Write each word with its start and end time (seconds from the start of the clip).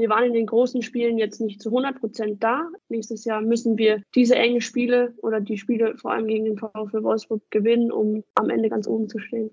wir 0.00 0.08
waren 0.08 0.24
in 0.24 0.32
den 0.32 0.46
großen 0.46 0.80
Spielen 0.80 1.18
jetzt 1.18 1.42
nicht 1.42 1.60
zu 1.60 1.68
100 1.68 2.00
Prozent 2.00 2.42
da. 2.42 2.70
Nächstes 2.88 3.26
Jahr 3.26 3.42
müssen 3.42 3.76
wir 3.76 4.02
diese 4.14 4.34
enge 4.34 4.62
Spiele 4.62 5.12
oder 5.18 5.42
die 5.42 5.58
Spiele 5.58 5.94
vor 5.98 6.12
allem 6.12 6.26
gegen 6.26 6.46
den 6.46 6.56
VfL 6.56 7.02
Wolfsburg 7.02 7.42
gewinnen, 7.50 7.92
um 7.92 8.24
am 8.34 8.48
Ende 8.48 8.70
ganz 8.70 8.88
oben 8.88 9.10
zu 9.10 9.18
stehen. 9.18 9.50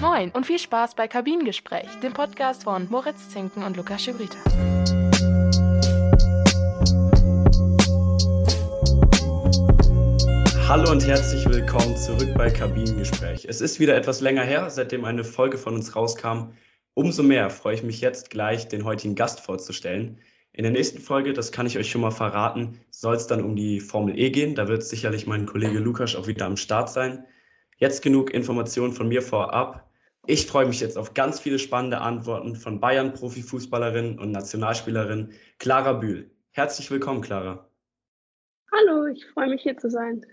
Moin 0.00 0.30
und 0.30 0.46
viel 0.46 0.58
Spaß 0.58 0.94
bei 0.94 1.08
Kabinengespräch, 1.08 1.88
dem 2.02 2.14
Podcast 2.14 2.64
von 2.64 2.88
Moritz 2.88 3.28
Zinken 3.28 3.64
und 3.64 3.76
Lukas 3.76 4.02
Schibrita. 4.02 4.38
Hallo 10.66 10.90
und 10.90 11.06
herzlich 11.06 11.44
willkommen 11.50 11.96
zurück 11.98 12.30
bei 12.38 12.48
Kabinengespräch. 12.48 13.44
Es 13.44 13.60
ist 13.60 13.78
wieder 13.78 13.94
etwas 13.94 14.22
länger 14.22 14.44
her, 14.44 14.70
seitdem 14.70 15.04
eine 15.04 15.24
Folge 15.24 15.58
von 15.58 15.74
uns 15.74 15.94
rauskam. 15.94 16.54
Umso 17.00 17.22
mehr 17.22 17.48
freue 17.48 17.76
ich 17.76 17.82
mich 17.82 18.02
jetzt 18.02 18.28
gleich, 18.28 18.68
den 18.68 18.84
heutigen 18.84 19.14
Gast 19.14 19.40
vorzustellen. 19.40 20.18
In 20.52 20.64
der 20.64 20.72
nächsten 20.72 20.98
Folge, 20.98 21.32
das 21.32 21.50
kann 21.50 21.64
ich 21.64 21.78
euch 21.78 21.90
schon 21.90 22.02
mal 22.02 22.10
verraten, 22.10 22.78
soll 22.90 23.16
es 23.16 23.26
dann 23.26 23.42
um 23.42 23.56
die 23.56 23.80
Formel 23.80 24.18
E 24.18 24.28
gehen. 24.28 24.54
Da 24.54 24.68
wird 24.68 24.82
sicherlich 24.82 25.26
mein 25.26 25.46
Kollege 25.46 25.78
Lukas 25.78 26.14
auch 26.14 26.26
wieder 26.26 26.44
am 26.44 26.58
Start 26.58 26.90
sein. 26.90 27.24
Jetzt 27.78 28.02
genug 28.02 28.34
Informationen 28.34 28.92
von 28.92 29.08
mir 29.08 29.22
vorab. 29.22 29.90
Ich 30.26 30.44
freue 30.44 30.66
mich 30.66 30.80
jetzt 30.80 30.98
auf 30.98 31.14
ganz 31.14 31.40
viele 31.40 31.58
spannende 31.58 32.02
Antworten 32.02 32.54
von 32.54 32.80
Bayern-Profifußballerin 32.80 34.18
und 34.18 34.30
Nationalspielerin 34.30 35.30
Clara 35.58 35.94
Bühl. 35.94 36.30
Herzlich 36.50 36.90
willkommen, 36.90 37.22
Clara. 37.22 37.66
Hallo, 38.72 39.06
ich 39.06 39.24
freue 39.24 39.48
mich 39.48 39.62
hier 39.62 39.78
zu 39.78 39.88
sein. 39.88 40.26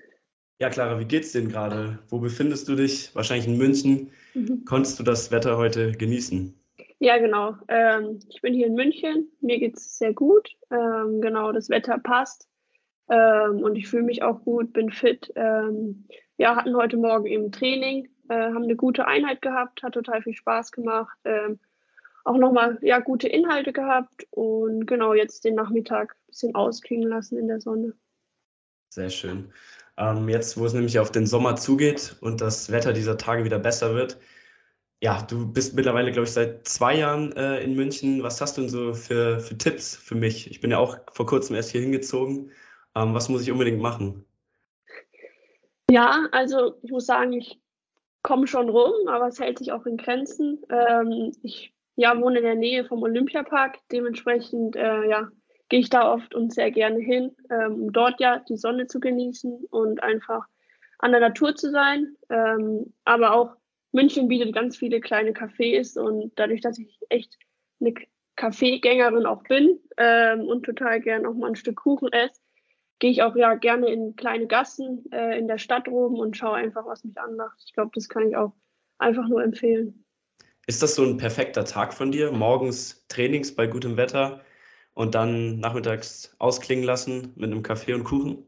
Ja, 0.59 0.69
Clara, 0.69 0.99
wie 0.99 1.05
geht's 1.05 1.31
denn 1.31 1.47
gerade? 1.47 1.99
Wo 2.09 2.19
befindest 2.19 2.67
du 2.67 2.75
dich? 2.75 3.15
Wahrscheinlich 3.15 3.47
in 3.47 3.57
München. 3.57 4.11
Mhm. 4.37 4.65
Konntest 4.65 4.99
du 4.99 5.03
das 5.03 5.31
Wetter 5.31 5.57
heute 5.57 5.91
genießen? 5.91 6.53
Ja, 6.99 7.17
genau. 7.17 7.55
Ähm, 7.67 8.19
ich 8.29 8.41
bin 8.41 8.53
hier 8.53 8.67
in 8.67 8.75
München. 8.75 9.31
Mir 9.41 9.59
geht's 9.59 9.97
sehr 9.97 10.13
gut. 10.13 10.49
Ähm, 10.71 11.21
genau, 11.21 11.51
das 11.51 11.69
Wetter 11.69 11.97
passt. 11.97 12.47
Ähm, 13.09 13.63
und 13.63 13.75
ich 13.75 13.87
fühle 13.87 14.03
mich 14.03 14.23
auch 14.23 14.43
gut, 14.43 14.73
bin 14.73 14.91
fit. 14.91 15.31
Ähm, 15.35 16.07
ja, 16.37 16.55
hatten 16.55 16.75
heute 16.75 16.97
Morgen 16.97 17.25
eben 17.25 17.51
Training 17.51 18.09
äh, 18.29 18.35
haben 18.35 18.63
eine 18.63 18.75
gute 18.75 19.07
Einheit 19.07 19.41
gehabt, 19.41 19.83
hat 19.83 19.93
total 19.93 20.21
viel 20.21 20.33
Spaß 20.33 20.71
gemacht. 20.71 21.17
Ähm, 21.25 21.59
auch 22.25 22.37
nochmal 22.37 22.77
ja, 22.81 22.99
gute 22.99 23.29
Inhalte 23.29 23.71
gehabt 23.71 24.27
und 24.31 24.85
genau 24.85 25.13
jetzt 25.13 25.45
den 25.45 25.55
Nachmittag 25.55 26.11
ein 26.11 26.27
bisschen 26.27 26.55
ausklingen 26.55 27.07
lassen 27.07 27.37
in 27.37 27.47
der 27.47 27.61
Sonne. 27.61 27.93
Sehr 28.97 29.11
schön. 29.11 29.53
Ähm, 29.97 30.27
jetzt, 30.27 30.57
wo 30.57 30.65
es 30.65 30.73
nämlich 30.73 30.97
auf 30.97 31.11
den 31.11 31.27
Sommer 31.27 31.55
zugeht 31.55 32.15
und 32.21 32.41
das 32.41 32.71
Wetter 32.71 32.93
dieser 32.93 33.15
Tage 33.15 33.43
wieder 33.43 33.59
besser 33.59 33.93
wird, 33.93 34.19
ja, 35.03 35.21
du 35.21 35.53
bist 35.53 35.75
mittlerweile, 35.75 36.11
glaube 36.11 36.25
ich, 36.25 36.33
seit 36.33 36.67
zwei 36.67 36.97
Jahren 36.97 37.31
äh, 37.33 37.59
in 37.59 37.75
München. 37.75 38.23
Was 38.23 38.41
hast 38.41 38.57
du 38.57 38.61
denn 38.61 38.71
so 38.71 38.95
für, 38.95 39.39
für 39.39 39.55
Tipps 39.55 39.95
für 39.95 40.15
mich? 40.15 40.49
Ich 40.49 40.61
bin 40.61 40.71
ja 40.71 40.79
auch 40.79 40.97
vor 41.11 41.27
kurzem 41.27 41.55
erst 41.55 41.69
hier 41.69 41.81
hingezogen. 41.81 42.49
Ähm, 42.95 43.13
was 43.13 43.29
muss 43.29 43.43
ich 43.43 43.51
unbedingt 43.51 43.79
machen? 43.79 44.25
Ja, 45.91 46.27
also 46.31 46.79
ich 46.81 46.89
muss 46.89 47.05
sagen, 47.05 47.33
ich 47.33 47.61
komme 48.23 48.47
schon 48.47 48.67
rum, 48.67 49.07
aber 49.07 49.27
es 49.27 49.39
hält 49.39 49.59
sich 49.59 49.73
auch 49.73 49.85
in 49.85 49.97
Grenzen. 49.97 50.63
Ähm, 50.71 51.33
ich 51.43 51.71
ja, 51.97 52.19
wohne 52.19 52.39
in 52.39 52.45
der 52.45 52.55
Nähe 52.55 52.83
vom 52.83 53.03
Olympiapark, 53.03 53.77
dementsprechend 53.91 54.75
äh, 54.75 55.07
ja, 55.07 55.29
gehe 55.69 55.79
ich 55.79 55.89
da 55.89 56.11
oft 56.11 56.33
und 56.33 56.53
sehr 56.53 56.71
gerne 56.71 56.99
hin, 56.99 57.35
ähm, 57.49 57.83
um 57.83 57.93
dort 57.93 58.19
ja 58.19 58.39
die 58.39 58.57
Sonne 58.57 58.87
zu 58.87 58.99
genießen 58.99 59.65
und 59.69 60.01
einfach 60.01 60.45
an 60.99 61.11
der 61.11 61.19
Natur 61.19 61.55
zu 61.55 61.71
sein. 61.71 62.15
Ähm, 62.29 62.93
aber 63.05 63.33
auch 63.33 63.55
München 63.91 64.27
bietet 64.27 64.53
ganz 64.53 64.77
viele 64.77 64.99
kleine 64.99 65.31
Cafés 65.31 65.97
und 65.97 66.31
dadurch, 66.35 66.61
dass 66.61 66.77
ich 66.77 66.99
echt 67.09 67.37
eine 67.79 67.93
Kaffeegängerin 68.35 69.25
auch 69.25 69.43
bin 69.43 69.79
ähm, 69.97 70.41
und 70.41 70.63
total 70.63 71.01
gerne 71.01 71.27
auch 71.27 71.33
mal 71.33 71.47
ein 71.47 71.55
Stück 71.55 71.77
Kuchen 71.77 72.11
esse, 72.11 72.39
gehe 72.99 73.11
ich 73.11 73.23
auch 73.23 73.35
ja 73.35 73.55
gerne 73.55 73.91
in 73.91 74.15
kleine 74.15 74.47
Gassen 74.47 75.05
äh, 75.11 75.37
in 75.37 75.47
der 75.47 75.57
Stadt 75.57 75.87
oben 75.87 76.19
und 76.19 76.37
schaue 76.37 76.55
einfach, 76.55 76.85
was 76.85 77.03
mich 77.03 77.17
anmacht. 77.19 77.57
Ich 77.65 77.73
glaube, 77.73 77.91
das 77.93 78.09
kann 78.09 78.27
ich 78.27 78.35
auch 78.35 78.53
einfach 78.97 79.27
nur 79.27 79.43
empfehlen. 79.43 80.03
Ist 80.67 80.83
das 80.83 80.95
so 80.95 81.03
ein 81.03 81.17
perfekter 81.17 81.65
Tag 81.65 81.93
von 81.93 82.11
dir? 82.11 82.31
Morgens 82.31 83.05
Trainings 83.07 83.55
bei 83.55 83.67
gutem 83.67 83.97
Wetter 83.97 84.41
und 84.97 85.15
dann 85.15 85.59
nachmittags 85.59 86.35
ausklingen 86.39 86.83
lassen 86.83 87.33
mit 87.35 87.51
einem 87.51 87.63
Kaffee 87.63 87.93
und 87.93 88.03
Kuchen? 88.03 88.45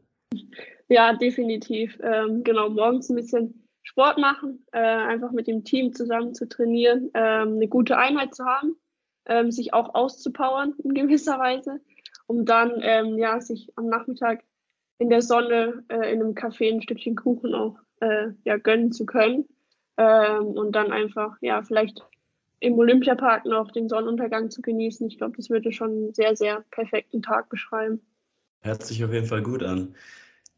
Ja, 0.88 1.12
definitiv. 1.14 1.98
Ähm, 2.02 2.42
genau, 2.42 2.68
morgens 2.68 3.08
ein 3.08 3.16
bisschen 3.16 3.66
Sport 3.82 4.18
machen, 4.18 4.64
äh, 4.72 4.78
einfach 4.78 5.32
mit 5.32 5.46
dem 5.46 5.64
Team 5.64 5.92
zusammen 5.94 6.34
zu 6.34 6.48
trainieren, 6.48 7.10
ähm, 7.14 7.54
eine 7.54 7.68
gute 7.68 7.96
Einheit 7.96 8.34
zu 8.34 8.44
haben, 8.44 8.76
ähm, 9.26 9.50
sich 9.50 9.72
auch 9.72 9.94
auszupowern 9.94 10.74
in 10.84 10.94
gewisser 10.94 11.38
Weise 11.38 11.80
um 12.30 12.44
dann 12.44 12.80
ähm, 12.82 13.18
ja, 13.18 13.40
sich 13.40 13.76
am 13.76 13.86
Nachmittag 13.86 14.44
in 14.98 15.10
der 15.10 15.20
Sonne 15.20 15.82
äh, 15.88 16.12
in 16.12 16.22
einem 16.22 16.34
Café 16.34 16.72
ein 16.72 16.80
Stückchen 16.80 17.16
Kuchen 17.16 17.56
auch 17.56 17.76
äh, 17.98 18.28
ja, 18.44 18.56
gönnen 18.56 18.92
zu 18.92 19.04
können. 19.04 19.48
Ähm, 19.96 20.46
und 20.46 20.70
dann 20.76 20.92
einfach, 20.92 21.36
ja, 21.40 21.60
vielleicht 21.64 22.06
im 22.60 22.78
Olympiapark 22.78 23.46
noch 23.46 23.70
den 23.72 23.88
Sonnenuntergang 23.88 24.50
zu 24.50 24.62
genießen. 24.62 25.06
Ich 25.08 25.18
glaube, 25.18 25.36
das 25.36 25.50
würde 25.50 25.72
schon 25.72 25.90
einen 25.90 26.14
sehr, 26.14 26.36
sehr 26.36 26.64
perfekten 26.70 27.22
Tag 27.22 27.48
beschreiben. 27.48 28.00
Hört 28.62 28.84
sich 28.84 29.02
auf 29.02 29.12
jeden 29.12 29.26
Fall 29.26 29.42
gut 29.42 29.62
an. 29.62 29.94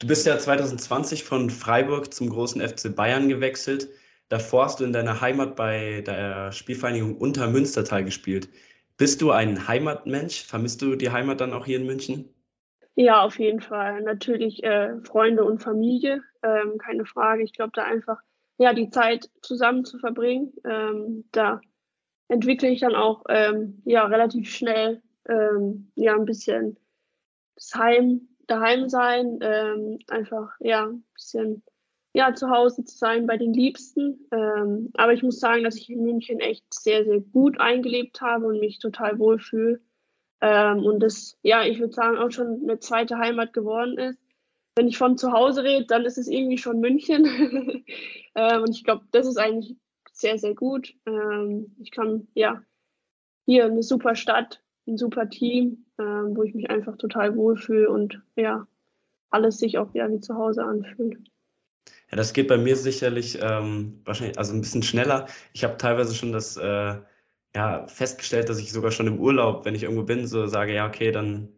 Du 0.01 0.09
bist 0.09 0.27
ja 0.27 0.37
2020 0.37 1.23
von 1.23 1.49
Freiburg 1.49 2.13
zum 2.13 2.29
großen 2.29 2.61
FC 2.61 2.95
Bayern 2.95 3.29
gewechselt. 3.29 3.89
Davor 4.29 4.65
hast 4.65 4.81
du 4.81 4.85
in 4.85 4.93
deiner 4.93 5.21
Heimat 5.21 5.55
bei 5.55 6.03
der 6.05 6.51
Spielvereinigung 6.51 7.17
Untermünstertal 7.17 8.05
gespielt. 8.05 8.49
Bist 8.97 9.23
du 9.23 9.31
ein 9.31 9.69
Heimatmensch? 9.69 10.43
Vermisst 10.43 10.83
du 10.83 10.97
die 10.97 11.11
Heimat 11.11 11.41
dann 11.41 11.53
auch 11.53 11.67
hier 11.67 11.79
in 11.79 11.87
München? 11.87 12.29
Ja, 12.95 13.23
auf 13.23 13.39
jeden 13.39 13.61
Fall. 13.61 14.03
Natürlich 14.03 14.65
äh, 14.65 15.01
Freunde 15.03 15.45
und 15.45 15.63
Familie, 15.63 16.23
ähm, 16.43 16.79
keine 16.79 17.07
Frage. 17.07 17.43
Ich 17.43 17.53
glaube, 17.53 17.73
da 17.75 17.85
einfach 17.85 18.19
ja 18.59 18.75
die 18.75 18.91
Zeit 18.91 19.31
zusammen 19.41 19.85
zu 19.85 19.99
verbringen, 19.99 20.53
ähm, 20.65 21.25
da 21.33 21.61
entwickle 22.33 22.69
ich 22.71 22.81
dann 22.81 22.95
auch 22.95 23.25
ähm, 23.29 23.83
ja 23.85 24.07
relativ 24.07 24.51
schnell 24.51 25.03
ähm, 25.29 25.91
ja 25.95 26.15
ein 26.15 26.25
bisschen 26.25 26.77
das 27.55 27.75
Heim, 27.75 28.29
daheim 28.47 28.89
sein, 28.89 29.39
ähm, 29.43 29.99
einfach 30.09 30.51
ja 30.61 30.87
ein 30.87 31.05
bisschen 31.15 31.63
ja, 32.15 32.35
zu 32.35 32.51
Hause 32.51 32.85
zu 32.85 32.97
sein 32.97 33.27
bei 33.27 33.37
den 33.39 33.55
Liebsten. 33.55 34.27
Ähm, 34.33 34.91
aber 34.95 35.15
ich 35.15 35.23
muss 35.23 35.41
sagen, 35.41 35.65
dass 35.65 35.77
ich 35.77 35.89
in 35.89 36.03
München 36.03 36.41
echt 36.41 36.65
sehr, 36.73 37.05
sehr 37.05 37.21
gut 37.21 37.59
eingelebt 37.59 38.21
habe 38.21 38.47
und 38.47 38.61
mich 38.61 38.79
total 38.79 39.19
wohlfühle. 39.19 39.81
Ähm, 40.43 40.85
und 40.85 41.01
das, 41.01 41.39
ja, 41.43 41.65
ich 41.65 41.81
würde 41.81 41.95
sagen, 41.95 42.19
auch 42.19 42.31
schon 42.31 42.63
eine 42.63 42.79
zweite 42.79 43.17
Heimat 43.19 43.53
geworden 43.53 43.97
ist. 43.97 44.19
Wenn 44.77 44.89
ich 44.89 44.99
von 44.99 45.17
zu 45.17 45.33
Hause 45.33 45.65
rede, 45.65 45.87
dann 45.87 46.05
ist 46.05 46.19
es 46.19 46.29
irgendwie 46.29 46.59
schon 46.59 46.81
München. 46.81 47.25
ähm, 48.35 48.63
und 48.63 48.71
ich 48.71 48.85
glaube, 48.85 49.05
das 49.13 49.27
ist 49.27 49.39
eigentlich 49.39 49.77
sehr, 50.23 50.39
sehr 50.39 50.55
gut. 50.55 50.95
Ähm, 51.05 51.77
ich 51.79 51.91
kann, 51.91 52.27
ja, 52.33 52.63
hier 53.45 53.67
eine 53.67 53.83
super 53.83 54.15
Stadt, 54.15 54.63
ein 54.87 54.97
super 54.97 55.29
Team, 55.29 55.85
ähm, 55.99 56.35
wo 56.35 56.43
ich 56.43 56.55
mich 56.55 56.71
einfach 56.71 56.97
total 56.97 57.37
wohlfühle 57.37 57.91
und 57.91 58.23
ja, 58.37 58.67
alles 59.31 59.59
sich 59.59 59.77
auch 59.77 59.95
ja 59.95 60.11
wie 60.11 60.21
zu 60.21 60.35
Hause 60.35 60.65
anfühlt. 60.65 61.19
Ja, 62.11 62.17
das 62.17 62.33
geht 62.33 62.49
bei 62.49 62.57
mir 62.57 62.77
sicherlich 62.77 63.39
ähm, 63.43 64.01
wahrscheinlich 64.05 64.39
also 64.39 64.55
ein 64.55 64.61
bisschen 64.61 64.83
schneller. 64.83 65.27
Ich 65.53 65.65
habe 65.65 65.77
teilweise 65.77 66.15
schon 66.15 66.33
das 66.33 66.57
äh, 66.57 66.97
ja, 67.55 67.87
festgestellt, 67.87 68.49
dass 68.49 68.59
ich 68.59 68.73
sogar 68.73 68.91
schon 68.91 69.07
im 69.07 69.21
Urlaub, 69.21 69.65
wenn 69.65 69.75
ich 69.75 69.83
irgendwo 69.83 70.05
bin, 70.05 70.27
so 70.27 70.47
sage, 70.47 70.75
ja, 70.75 70.87
okay, 70.87 71.11
dann 71.11 71.49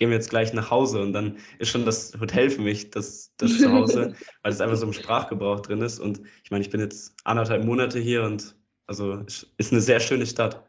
gehen 0.00 0.08
wir 0.08 0.16
jetzt 0.16 0.30
gleich 0.30 0.54
nach 0.54 0.70
Hause 0.70 1.02
und 1.02 1.12
dann 1.12 1.36
ist 1.58 1.68
schon 1.68 1.84
das 1.84 2.18
Hotel 2.18 2.48
für 2.48 2.62
mich 2.62 2.90
das, 2.90 3.34
das 3.36 3.58
Zuhause, 3.58 4.14
weil 4.42 4.50
es 4.50 4.60
einfach 4.62 4.78
so 4.78 4.86
im 4.86 4.94
Sprachgebrauch 4.94 5.60
drin 5.60 5.82
ist. 5.82 6.00
Und 6.00 6.22
ich 6.42 6.50
meine, 6.50 6.64
ich 6.64 6.70
bin 6.70 6.80
jetzt 6.80 7.14
anderthalb 7.24 7.66
Monate 7.66 7.98
hier 7.98 8.24
und 8.24 8.56
also 8.86 9.22
ist 9.58 9.72
eine 9.72 9.82
sehr 9.82 10.00
schöne 10.00 10.24
Stadt. 10.24 10.64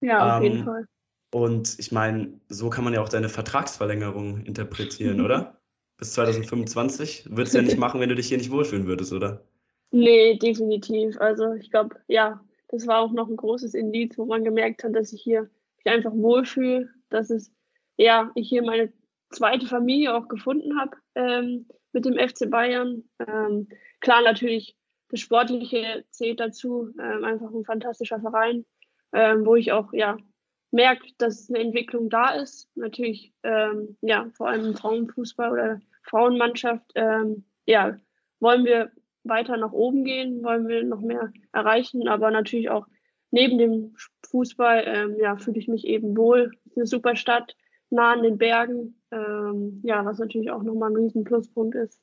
Ja, 0.00 0.38
auf 0.38 0.42
ähm, 0.42 0.50
jeden 0.50 0.64
Fall. 0.64 0.86
Und 1.30 1.78
ich 1.78 1.92
meine, 1.92 2.40
so 2.48 2.70
kann 2.70 2.84
man 2.84 2.94
ja 2.94 3.02
auch 3.02 3.10
deine 3.10 3.28
Vertragsverlängerung 3.28 4.40
interpretieren, 4.46 5.20
oder? 5.20 5.60
bis 5.98 6.14
2025. 6.14 7.28
Würdest 7.28 7.54
du 7.54 7.58
ja 7.58 7.64
nicht 7.64 7.78
machen, 7.78 8.00
wenn 8.00 8.08
du 8.08 8.14
dich 8.14 8.28
hier 8.28 8.38
nicht 8.38 8.50
wohlfühlen 8.50 8.86
würdest, 8.86 9.12
oder? 9.12 9.44
Nee, 9.90 10.38
definitiv. 10.38 11.20
Also 11.20 11.52
ich 11.52 11.70
glaube, 11.70 11.96
ja, 12.08 12.40
das 12.68 12.86
war 12.86 13.00
auch 13.00 13.12
noch 13.12 13.28
ein 13.28 13.36
großes 13.36 13.74
Indiz, 13.74 14.16
wo 14.16 14.24
man 14.24 14.42
gemerkt 14.42 14.84
hat, 14.84 14.94
dass 14.94 15.12
ich 15.12 15.20
hier 15.20 15.50
mich 15.76 15.86
einfach 15.86 16.12
wohlfühle, 16.14 16.88
dass 17.10 17.30
es, 17.30 17.52
ja, 17.96 18.30
ich 18.34 18.48
hier 18.48 18.62
meine 18.62 18.92
zweite 19.30 19.66
Familie 19.66 20.14
auch 20.14 20.28
gefunden 20.28 20.78
habe 20.78 20.96
ähm, 21.14 21.66
mit 21.92 22.04
dem 22.04 22.14
FC 22.14 22.50
Bayern. 22.50 23.04
Ähm, 23.26 23.68
klar, 24.00 24.22
natürlich, 24.22 24.76
das 25.08 25.20
Sportliche 25.20 26.04
zählt 26.10 26.40
dazu, 26.40 26.92
ähm, 27.00 27.24
einfach 27.24 27.50
ein 27.52 27.64
fantastischer 27.64 28.20
Verein, 28.20 28.64
ähm, 29.12 29.46
wo 29.46 29.54
ich 29.56 29.72
auch, 29.72 29.92
ja, 29.92 30.16
merkt, 30.72 31.14
dass 31.18 31.48
eine 31.48 31.60
Entwicklung 31.60 32.10
da 32.10 32.34
ist. 32.34 32.68
Natürlich, 32.74 33.32
ähm, 33.42 33.96
ja, 34.00 34.28
vor 34.34 34.48
allem 34.48 34.66
im 34.66 34.74
Frauenfußball 34.74 35.52
oder 35.52 35.80
Frauenmannschaft, 36.02 36.92
ähm, 36.94 37.44
ja, 37.66 37.96
wollen 38.40 38.64
wir 38.64 38.90
weiter 39.24 39.56
nach 39.56 39.72
oben 39.72 40.04
gehen, 40.04 40.44
wollen 40.44 40.68
wir 40.68 40.84
noch 40.84 41.00
mehr 41.00 41.32
erreichen, 41.52 42.08
aber 42.08 42.30
natürlich 42.30 42.70
auch 42.70 42.86
neben 43.30 43.58
dem 43.58 43.96
Fußball 44.28 45.16
ja, 45.18 45.36
fühle 45.36 45.58
ich 45.58 45.66
mich 45.66 45.84
eben 45.86 46.16
wohl. 46.16 46.52
Ist 46.76 46.80
eine 46.80 46.86
super 46.86 47.16
Stadt, 47.16 47.56
nah 47.88 48.12
an 48.12 48.22
den 48.22 48.36
Bergen, 48.36 49.00
ähm, 49.10 49.80
ja, 49.82 50.04
was 50.04 50.18
natürlich 50.18 50.50
auch 50.50 50.62
nochmal 50.62 50.90
ein 50.90 50.96
riesen 50.96 51.24
Pluspunkt 51.24 51.74
ist. 51.74 52.02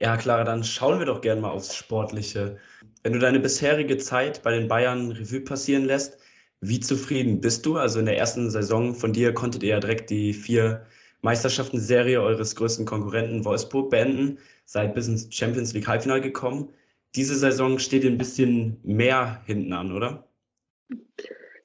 Ja, 0.00 0.16
Clara, 0.16 0.42
dann 0.42 0.64
schauen 0.64 0.98
wir 0.98 1.06
doch 1.06 1.20
gerne 1.20 1.40
mal 1.40 1.50
aufs 1.50 1.76
Sportliche. 1.76 2.58
Wenn 3.04 3.12
du 3.12 3.20
deine 3.20 3.38
bisherige 3.38 3.98
Zeit 3.98 4.42
bei 4.42 4.50
den 4.50 4.66
Bayern 4.66 5.12
Revue 5.12 5.42
passieren 5.42 5.84
lässt, 5.84 6.18
wie 6.60 6.80
zufrieden 6.80 7.40
bist 7.40 7.64
du? 7.64 7.76
Also 7.76 8.00
in 8.00 8.06
der 8.06 8.18
ersten 8.18 8.50
Saison 8.50 8.96
von 8.96 9.12
dir 9.12 9.32
konntet 9.32 9.62
ihr 9.62 9.70
ja 9.70 9.80
direkt 9.80 10.10
die 10.10 10.32
vier 10.32 10.84
Meisterschaften-Serie 11.22 12.20
eures 12.20 12.56
größten 12.56 12.84
Konkurrenten 12.84 13.44
Wolfsburg 13.44 13.90
beenden, 13.90 14.38
seid 14.64 14.92
bis 14.94 15.06
ins 15.06 15.32
Champions 15.32 15.72
League 15.72 15.86
Halbfinale 15.86 16.20
gekommen. 16.20 16.68
Diese 17.14 17.36
Saison 17.36 17.78
steht 17.78 18.04
ein 18.04 18.18
bisschen 18.18 18.80
mehr 18.82 19.40
hinten 19.46 19.72
an, 19.72 19.92
oder? 19.92 20.26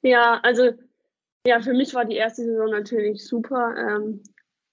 Ja, 0.02 0.40
also 0.42 0.72
ja, 1.46 1.60
für 1.60 1.74
mich 1.74 1.94
war 1.94 2.04
die 2.04 2.16
erste 2.16 2.42
Saison 2.42 2.70
natürlich 2.70 3.24
super. 3.26 3.74
Ähm, 3.76 4.22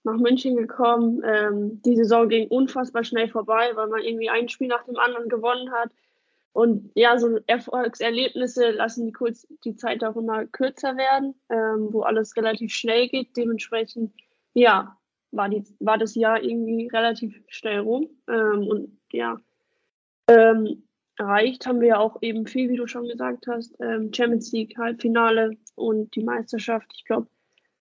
nach 0.03 0.17
München 0.17 0.55
gekommen. 0.55 1.21
Ähm, 1.25 1.81
die 1.83 1.95
Saison 1.95 2.29
ging 2.29 2.47
unfassbar 2.47 3.03
schnell 3.03 3.27
vorbei, 3.27 3.71
weil 3.75 3.87
man 3.87 4.01
irgendwie 4.01 4.29
ein 4.29 4.49
Spiel 4.49 4.67
nach 4.67 4.85
dem 4.85 4.97
anderen 4.97 5.29
gewonnen 5.29 5.71
hat. 5.71 5.91
Und 6.51 6.91
ja, 6.95 7.17
so 7.19 7.39
Erfolgserlebnisse 7.47 8.71
lassen 8.71 9.05
die, 9.05 9.11
kurz, 9.11 9.47
die 9.63 9.75
Zeit 9.75 10.03
auch 10.03 10.15
immer 10.15 10.45
kürzer 10.47 10.97
werden, 10.97 11.35
ähm, 11.49 11.89
wo 11.91 12.01
alles 12.01 12.35
relativ 12.35 12.73
schnell 12.73 13.07
geht. 13.07 13.37
Dementsprechend, 13.37 14.13
ja, 14.53 14.97
war, 15.31 15.47
die, 15.47 15.63
war 15.79 15.97
das 15.97 16.15
Jahr 16.15 16.41
irgendwie 16.41 16.87
relativ 16.87 17.41
schnell 17.47 17.79
rum. 17.79 18.09
Ähm, 18.27 18.67
und 18.67 18.99
ja, 19.11 19.37
ähm, 20.27 20.83
erreicht 21.17 21.67
haben 21.67 21.81
wir 21.81 21.89
ja 21.89 21.97
auch 21.99 22.17
eben 22.21 22.47
viel, 22.47 22.69
wie 22.69 22.77
du 22.77 22.87
schon 22.87 23.07
gesagt 23.07 23.45
hast. 23.47 23.75
Ähm, 23.79 24.11
Champions 24.11 24.51
League, 24.51 24.75
Halbfinale 24.77 25.55
und 25.79 26.15
die 26.15 26.23
Meisterschaft. 26.23 26.91
Ich 26.95 27.05
glaube, 27.05 27.27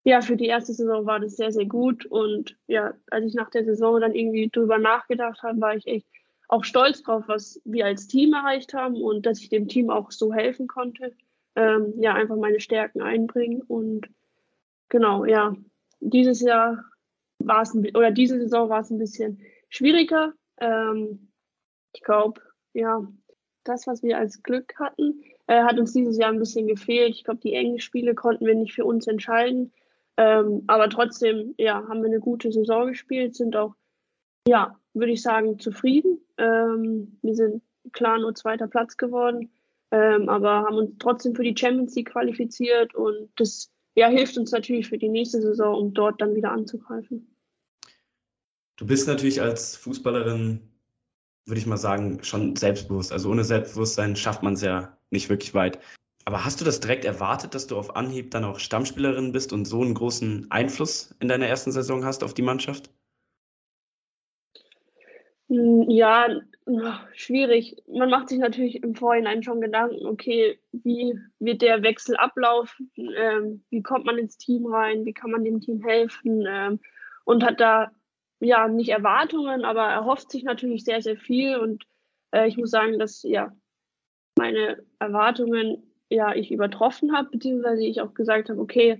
ja, 0.04 0.20
für 0.22 0.36
die 0.36 0.46
erste 0.46 0.72
Saison 0.72 1.04
war 1.06 1.20
das 1.20 1.36
sehr, 1.36 1.52
sehr 1.52 1.66
gut. 1.66 2.06
Und 2.06 2.56
ja, 2.66 2.94
als 3.10 3.26
ich 3.26 3.34
nach 3.34 3.50
der 3.50 3.64
Saison 3.64 4.00
dann 4.00 4.14
irgendwie 4.14 4.48
drüber 4.48 4.78
nachgedacht 4.78 5.42
habe, 5.42 5.60
war 5.60 5.76
ich 5.76 5.86
echt 5.86 6.06
auch 6.48 6.64
stolz 6.64 7.02
drauf, 7.02 7.24
was 7.26 7.60
wir 7.64 7.84
als 7.84 8.06
Team 8.06 8.32
erreicht 8.32 8.72
haben 8.72 9.02
und 9.02 9.26
dass 9.26 9.40
ich 9.40 9.50
dem 9.50 9.68
Team 9.68 9.90
auch 9.90 10.10
so 10.10 10.32
helfen 10.32 10.66
konnte. 10.66 11.14
Ähm, 11.56 11.92
ja, 11.98 12.14
einfach 12.14 12.36
meine 12.36 12.60
Stärken 12.60 13.02
einbringen. 13.02 13.60
Und 13.60 14.08
genau, 14.88 15.24
ja, 15.26 15.54
dieses 16.00 16.40
Jahr 16.40 16.84
war 17.38 17.62
es, 17.62 17.74
oder 17.74 18.10
diese 18.10 18.38
Saison 18.38 18.68
war 18.70 18.80
es 18.80 18.90
ein 18.90 18.98
bisschen 18.98 19.42
schwieriger. 19.68 20.32
Ähm, 20.58 21.28
ich 21.92 22.02
glaube, 22.02 22.40
ja, 22.72 23.06
das, 23.64 23.86
was 23.86 24.02
wir 24.02 24.16
als 24.18 24.42
Glück 24.42 24.74
hatten, 24.78 25.22
äh, 25.48 25.62
hat 25.62 25.78
uns 25.78 25.92
dieses 25.92 26.16
Jahr 26.16 26.30
ein 26.30 26.38
bisschen 26.38 26.66
gefehlt. 26.66 27.16
Ich 27.16 27.24
glaube, 27.24 27.40
die 27.40 27.54
engen 27.54 27.80
Spiele 27.80 28.14
konnten 28.14 28.46
wir 28.46 28.54
nicht 28.54 28.74
für 28.74 28.84
uns 28.84 29.06
entscheiden. 29.06 29.72
Ähm, 30.16 30.62
aber 30.66 30.90
trotzdem, 30.90 31.54
ja, 31.58 31.76
haben 31.88 32.02
wir 32.02 32.08
eine 32.08 32.20
gute 32.20 32.52
Saison 32.52 32.88
gespielt, 32.88 33.34
sind 33.34 33.56
auch, 33.56 33.74
ja, 34.46 34.78
würde 34.92 35.12
ich 35.12 35.22
sagen, 35.22 35.58
zufrieden. 35.58 36.20
Ähm, 36.36 37.18
wir 37.22 37.34
sind 37.34 37.62
klar 37.92 38.18
nur 38.18 38.34
zweiter 38.34 38.68
Platz 38.68 38.96
geworden, 38.96 39.50
ähm, 39.90 40.28
aber 40.28 40.64
haben 40.64 40.76
uns 40.76 40.96
trotzdem 40.98 41.34
für 41.34 41.44
die 41.44 41.56
Champions 41.56 41.94
League 41.94 42.10
qualifiziert 42.10 42.94
und 42.94 43.30
das 43.36 43.70
ja, 43.94 44.08
hilft 44.08 44.36
uns 44.36 44.52
natürlich 44.52 44.88
für 44.88 44.98
die 44.98 45.08
nächste 45.08 45.40
Saison, 45.40 45.74
um 45.74 45.94
dort 45.94 46.20
dann 46.20 46.34
wieder 46.34 46.52
anzugreifen. 46.52 47.34
Du 48.76 48.86
bist 48.86 49.08
natürlich 49.08 49.40
als 49.40 49.76
Fußballerin, 49.76 50.60
würde 51.46 51.58
ich 51.58 51.66
mal 51.66 51.78
sagen, 51.78 52.22
schon 52.22 52.54
selbstbewusst. 52.54 53.12
Also 53.12 53.30
ohne 53.30 53.44
Selbstbewusstsein 53.44 54.14
schafft 54.14 54.42
man 54.42 54.54
es 54.54 54.62
ja 54.62 54.97
nicht 55.10 55.28
wirklich 55.28 55.54
weit. 55.54 55.78
Aber 56.24 56.44
hast 56.44 56.60
du 56.60 56.64
das 56.66 56.80
direkt 56.80 57.06
erwartet, 57.06 57.54
dass 57.54 57.66
du 57.66 57.78
auf 57.78 57.96
Anhieb 57.96 58.30
dann 58.30 58.44
auch 58.44 58.58
Stammspielerin 58.58 59.32
bist 59.32 59.52
und 59.52 59.64
so 59.64 59.80
einen 59.80 59.94
großen 59.94 60.50
Einfluss 60.50 61.14
in 61.20 61.28
deiner 61.28 61.46
ersten 61.46 61.72
Saison 61.72 62.04
hast 62.04 62.22
auf 62.22 62.34
die 62.34 62.42
Mannschaft? 62.42 62.90
Hm, 65.48 65.88
ja, 65.88 66.28
schwierig. 67.14 67.76
Man 67.86 68.10
macht 68.10 68.28
sich 68.28 68.38
natürlich 68.38 68.82
im 68.82 68.94
Vorhinein 68.94 69.42
schon 69.42 69.62
Gedanken, 69.62 70.06
okay, 70.06 70.58
wie 70.72 71.18
wird 71.38 71.62
der 71.62 71.82
Wechsel 71.82 72.16
ablaufen? 72.16 72.90
Ähm, 72.96 73.64
wie 73.70 73.82
kommt 73.82 74.04
man 74.04 74.18
ins 74.18 74.36
Team 74.36 74.66
rein? 74.66 75.06
Wie 75.06 75.14
kann 75.14 75.30
man 75.30 75.44
dem 75.44 75.60
Team 75.60 75.82
helfen? 75.82 76.44
Ähm, 76.46 76.80
und 77.24 77.42
hat 77.42 77.60
da 77.60 77.90
ja 78.40 78.68
nicht 78.68 78.90
Erwartungen, 78.90 79.64
aber 79.64 79.86
erhofft 79.88 80.30
sich 80.30 80.44
natürlich 80.44 80.84
sehr, 80.84 81.00
sehr 81.00 81.16
viel. 81.16 81.56
Und 81.56 81.84
äh, 82.32 82.46
ich 82.46 82.58
muss 82.58 82.70
sagen, 82.70 82.98
dass 82.98 83.22
ja 83.22 83.50
meine 84.38 84.82
Erwartungen 84.98 85.82
ja, 86.10 86.34
ich 86.34 86.50
übertroffen 86.50 87.14
habe, 87.14 87.28
beziehungsweise 87.30 87.84
ich 87.84 88.00
auch 88.00 88.14
gesagt 88.14 88.48
habe, 88.48 88.60
okay, 88.60 88.98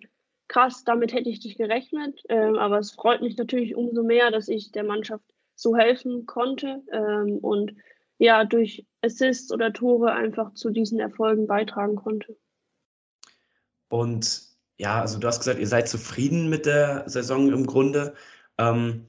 krass, 0.49 0.85
damit 0.85 1.13
hätte 1.13 1.31
ich 1.31 1.43
nicht 1.43 1.57
gerechnet. 1.57 2.23
Ähm, 2.29 2.57
aber 2.57 2.79
es 2.79 2.91
freut 2.91 3.23
mich 3.23 3.37
natürlich 3.37 3.75
umso 3.75 4.03
mehr, 4.03 4.31
dass 4.31 4.49
ich 4.49 4.73
der 4.73 4.85
Mannschaft 4.85 5.25
so 5.55 5.77
helfen 5.77 6.27
konnte 6.27 6.83
ähm, 6.93 7.39
und 7.39 7.75
ja, 8.19 8.45
durch 8.45 8.85
Assists 9.03 9.53
oder 9.53 9.73
Tore 9.73 10.13
einfach 10.13 10.53
zu 10.55 10.71
diesen 10.71 10.99
Erfolgen 10.99 11.47
beitragen 11.47 11.97
konnte. 11.97 12.37
Und 13.89 14.43
ja, 14.77 15.01
also 15.01 15.19
du 15.19 15.27
hast 15.27 15.39
gesagt, 15.39 15.61
ihr 15.61 15.67
seid 15.67 15.89
zufrieden 15.89 16.49
mit 16.49 16.67
der 16.67 17.09
Saison 17.09 17.53
im 17.53 17.67
Grunde. 17.67 18.15
Ähm, 18.59 19.07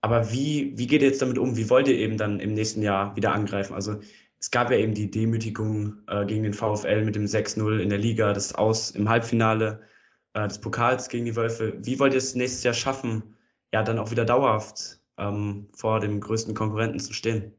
aber 0.00 0.32
wie, 0.32 0.76
wie 0.76 0.86
geht 0.86 1.02
ihr 1.02 1.08
jetzt 1.08 1.22
damit 1.22 1.38
um? 1.38 1.56
Wie 1.56 1.70
wollt 1.70 1.86
ihr 1.88 1.96
eben 1.96 2.16
dann 2.16 2.40
im 2.40 2.54
nächsten 2.54 2.82
Jahr 2.82 3.14
wieder 3.14 3.32
angreifen? 3.32 3.74
Also 3.74 4.00
es 4.42 4.50
gab 4.50 4.72
ja 4.72 4.76
eben 4.76 4.92
die 4.92 5.08
Demütigung 5.08 6.02
äh, 6.08 6.26
gegen 6.26 6.42
den 6.42 6.52
VfL 6.52 7.04
mit 7.04 7.14
dem 7.14 7.26
6-0 7.26 7.78
in 7.78 7.90
der 7.90 7.98
Liga, 7.98 8.32
das 8.32 8.52
Aus 8.52 8.90
im 8.90 9.08
Halbfinale 9.08 9.80
äh, 10.34 10.48
des 10.48 10.60
Pokals 10.60 11.08
gegen 11.08 11.26
die 11.26 11.36
Wölfe. 11.36 11.74
Wie 11.78 12.00
wollt 12.00 12.12
ihr 12.12 12.18
es 12.18 12.34
nächstes 12.34 12.64
Jahr 12.64 12.74
schaffen, 12.74 13.36
ja, 13.72 13.84
dann 13.84 14.00
auch 14.00 14.10
wieder 14.10 14.24
dauerhaft 14.24 14.98
ähm, 15.16 15.68
vor 15.76 16.00
dem 16.00 16.18
größten 16.18 16.56
Konkurrenten 16.56 16.98
zu 16.98 17.12
stehen? 17.12 17.54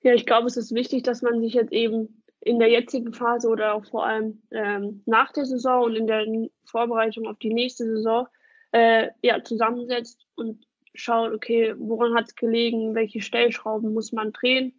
Ja, 0.00 0.14
ich 0.14 0.24
glaube, 0.24 0.46
es 0.46 0.56
ist 0.56 0.74
wichtig, 0.74 1.02
dass 1.02 1.20
man 1.20 1.42
sich 1.42 1.52
jetzt 1.52 1.72
eben 1.72 2.22
in 2.40 2.58
der 2.58 2.70
jetzigen 2.70 3.12
Phase 3.12 3.48
oder 3.48 3.74
auch 3.74 3.84
vor 3.84 4.06
allem 4.06 4.40
ähm, 4.50 5.02
nach 5.04 5.30
der 5.32 5.44
Saison 5.44 5.84
und 5.84 5.94
in 5.94 6.06
der 6.06 6.24
Vorbereitung 6.64 7.26
auf 7.26 7.36
die 7.36 7.52
nächste 7.52 7.84
Saison 7.84 8.28
äh, 8.72 9.10
ja, 9.20 9.44
zusammensetzt 9.44 10.26
und 10.36 10.66
schaut, 10.94 11.34
okay, 11.34 11.74
woran 11.76 12.14
hat 12.14 12.28
es 12.28 12.34
gelegen, 12.34 12.94
welche 12.94 13.20
Stellschrauben 13.20 13.92
muss 13.92 14.10
man 14.10 14.32
drehen 14.32 14.72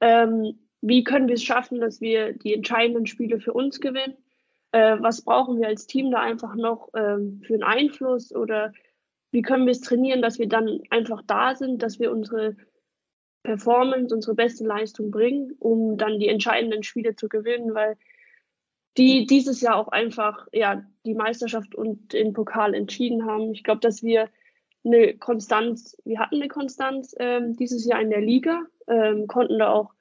ähm, 0.00 0.58
wie 0.80 1.04
können 1.04 1.28
wir 1.28 1.34
es 1.34 1.44
schaffen, 1.44 1.80
dass 1.80 2.00
wir 2.00 2.32
die 2.32 2.54
entscheidenden 2.54 3.06
Spiele 3.06 3.38
für 3.40 3.52
uns 3.52 3.80
gewinnen? 3.80 4.16
Äh, 4.72 4.96
was 5.00 5.22
brauchen 5.22 5.60
wir 5.60 5.68
als 5.68 5.86
Team 5.86 6.10
da 6.10 6.20
einfach 6.20 6.54
noch 6.54 6.88
ähm, 6.94 7.42
für 7.44 7.54
einen 7.54 7.62
Einfluss? 7.62 8.34
Oder 8.34 8.72
wie 9.30 9.42
können 9.42 9.66
wir 9.66 9.72
es 9.72 9.80
trainieren, 9.80 10.22
dass 10.22 10.38
wir 10.38 10.48
dann 10.48 10.80
einfach 10.90 11.22
da 11.26 11.54
sind, 11.54 11.82
dass 11.82 11.98
wir 11.98 12.10
unsere 12.12 12.56
Performance, 13.42 14.14
unsere 14.14 14.34
beste 14.34 14.64
Leistung 14.64 15.10
bringen, 15.10 15.54
um 15.58 15.96
dann 15.96 16.18
die 16.18 16.28
entscheidenden 16.28 16.82
Spiele 16.82 17.16
zu 17.16 17.28
gewinnen, 17.28 17.74
weil 17.74 17.96
die 18.96 19.26
dieses 19.26 19.60
Jahr 19.60 19.76
auch 19.76 19.88
einfach 19.88 20.46
ja, 20.52 20.84
die 21.06 21.14
Meisterschaft 21.14 21.74
und 21.74 22.12
den 22.12 22.32
Pokal 22.32 22.74
entschieden 22.74 23.24
haben. 23.24 23.52
Ich 23.52 23.64
glaube, 23.64 23.80
dass 23.80 24.02
wir 24.02 24.28
eine 24.84 25.16
Konstanz, 25.16 25.96
wir 26.04 26.18
hatten 26.18 26.36
eine 26.36 26.48
Konstanz 26.48 27.14
ähm, 27.18 27.56
dieses 27.56 27.84
Jahr 27.86 28.00
in 28.00 28.10
der 28.10 28.20
Liga, 28.20 28.62
ähm, 28.88 29.26
konnten 29.26 29.58
da 29.58 29.72
auch 29.72 29.92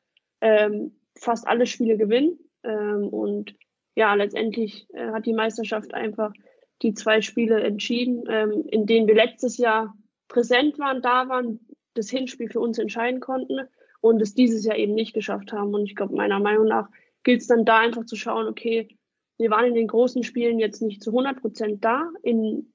ähm, 0.42 0.96
fast 1.18 1.48
alle 1.48 1.66
Spiele 1.66 1.98
gewinnen. 1.98 2.40
Ähm, 2.64 3.08
und 3.10 3.56
ja, 3.96 4.14
letztendlich 4.14 4.88
äh, 4.94 5.12
hat 5.12 5.26
die 5.26 5.34
Meisterschaft 5.34 5.94
einfach 5.94 6.34
die 6.82 6.94
zwei 6.94 7.22
Spiele 7.22 7.62
entschieden, 7.62 8.24
ähm, 8.30 8.64
in 8.68 8.86
denen 8.86 9.08
wir 9.08 9.16
letztes 9.16 9.58
Jahr 9.58 9.96
präsent 10.28 10.80
waren, 10.80 11.02
da 11.02 11.28
waren, 11.28 11.60
das 11.96 12.10
Hinspiel 12.10 12.50
für 12.50 12.60
uns 12.60 12.78
entscheiden 12.78 13.20
konnten 13.20 13.60
und 14.00 14.22
es 14.22 14.34
dieses 14.34 14.64
Jahr 14.64 14.78
eben 14.78 14.94
nicht 14.94 15.14
geschafft 15.14 15.52
haben. 15.52 15.74
Und 15.74 15.86
ich 15.86 15.96
glaube, 15.96 16.16
meiner 16.16 16.40
Meinung 16.40 16.68
nach 16.68 16.90
gilt 17.24 17.42
es 17.42 17.48
dann 17.48 17.66
da 17.66 17.80
einfach 17.80 18.06
zu 18.06 18.16
schauen, 18.16 18.48
okay, 18.48 18.88
wir 19.38 19.50
waren 19.50 19.66
in 19.66 19.74
den 19.74 19.88
großen 19.88 20.24
Spielen 20.24 20.60
jetzt 20.60 20.82
nicht 20.82 21.04
zu 21.04 21.12
100 21.12 21.42
Prozent 21.42 21.84
da, 21.84 22.10
in 22.24 22.72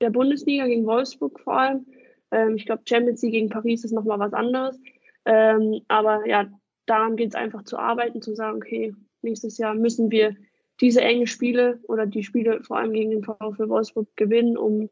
der 0.00 0.10
Bundesliga 0.10 0.66
gegen 0.66 0.86
Wolfsburg 0.86 1.40
vor 1.40 1.58
allem. 1.58 1.86
Ähm, 2.30 2.56
ich 2.56 2.66
glaube, 2.66 2.82
Champions 2.88 3.22
League 3.22 3.32
gegen 3.32 3.48
Paris 3.48 3.84
ist 3.84 3.92
nochmal 3.92 4.18
was 4.18 4.32
anderes. 4.32 4.78
Ähm, 5.24 5.80
aber 5.88 6.26
ja, 6.26 6.50
daran 6.90 7.16
geht 7.16 7.30
es 7.30 7.34
einfach 7.34 7.62
zu 7.62 7.78
arbeiten, 7.78 8.20
zu 8.20 8.34
sagen, 8.34 8.56
okay, 8.56 8.94
nächstes 9.22 9.58
Jahr 9.58 9.74
müssen 9.74 10.10
wir 10.10 10.36
diese 10.80 11.02
engen 11.02 11.26
Spiele 11.26 11.80
oder 11.88 12.06
die 12.06 12.24
Spiele 12.24 12.62
vor 12.62 12.78
allem 12.78 12.92
gegen 12.92 13.10
den 13.10 13.22
VfL 13.22 13.68
Wolfsburg 13.68 14.08
gewinnen, 14.16 14.56
um 14.56 14.90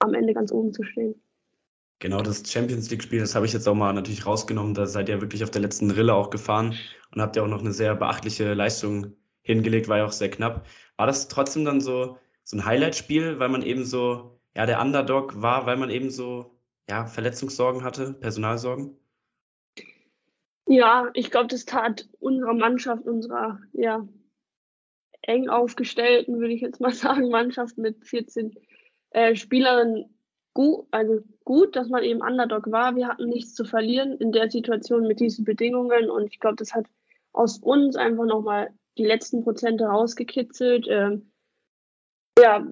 am 0.00 0.14
Ende 0.14 0.34
ganz 0.34 0.50
oben 0.52 0.72
zu 0.72 0.82
stehen. 0.82 1.14
Genau, 2.00 2.22
das 2.22 2.48
Champions 2.48 2.90
League-Spiel, 2.90 3.20
das 3.20 3.34
habe 3.34 3.46
ich 3.46 3.52
jetzt 3.52 3.68
auch 3.68 3.74
mal 3.74 3.92
natürlich 3.92 4.24
rausgenommen. 4.24 4.74
Da 4.74 4.86
seid 4.86 5.08
ihr 5.08 5.20
wirklich 5.20 5.42
auf 5.42 5.50
der 5.50 5.62
letzten 5.62 5.90
Rille 5.90 6.14
auch 6.14 6.30
gefahren 6.30 6.74
und 7.14 7.20
habt 7.20 7.36
ja 7.36 7.42
auch 7.42 7.48
noch 7.48 7.60
eine 7.60 7.72
sehr 7.72 7.94
beachtliche 7.96 8.54
Leistung 8.54 9.14
hingelegt, 9.42 9.88
war 9.88 9.98
ja 9.98 10.04
auch 10.04 10.12
sehr 10.12 10.30
knapp. 10.30 10.66
War 10.96 11.06
das 11.06 11.28
trotzdem 11.28 11.64
dann 11.64 11.80
so, 11.80 12.16
so 12.44 12.56
ein 12.56 12.64
Highlight-Spiel, 12.64 13.38
weil 13.38 13.48
man 13.48 13.62
eben 13.62 13.84
so 13.84 14.38
ja, 14.56 14.66
der 14.66 14.80
Underdog 14.80 15.40
war, 15.42 15.66
weil 15.66 15.76
man 15.76 15.90
eben 15.90 16.10
so 16.10 16.58
ja, 16.88 17.06
Verletzungssorgen 17.06 17.82
hatte, 17.82 18.14
Personalsorgen? 18.14 18.96
Ja, 20.68 21.10
ich 21.14 21.30
glaube, 21.30 21.48
das 21.48 21.64
tat 21.64 22.06
unserer 22.20 22.52
Mannschaft, 22.52 23.06
unserer 23.06 23.58
ja, 23.72 24.06
eng 25.22 25.48
aufgestellten, 25.48 26.40
würde 26.40 26.52
ich 26.52 26.60
jetzt 26.60 26.80
mal 26.80 26.92
sagen, 26.92 27.30
Mannschaft 27.30 27.78
mit 27.78 28.04
14 28.06 28.54
äh, 29.10 29.34
Spielerinnen 29.34 30.14
gut, 30.52 30.86
also 30.90 31.20
gut, 31.44 31.74
dass 31.74 31.88
man 31.88 32.02
eben 32.02 32.20
Underdog 32.20 32.70
war. 32.70 32.96
Wir 32.96 33.08
hatten 33.08 33.28
nichts 33.28 33.54
zu 33.54 33.64
verlieren 33.64 34.18
in 34.18 34.30
der 34.30 34.50
Situation 34.50 35.06
mit 35.06 35.20
diesen 35.20 35.44
Bedingungen 35.44 36.10
und 36.10 36.26
ich 36.26 36.38
glaube, 36.38 36.56
das 36.56 36.74
hat 36.74 36.84
aus 37.32 37.58
uns 37.58 37.96
einfach 37.96 38.26
nochmal 38.26 38.70
die 38.98 39.06
letzten 39.06 39.44
Prozente 39.44 39.84
rausgekitzelt. 39.84 40.86
Ähm, 40.90 41.32
ja, 42.38 42.66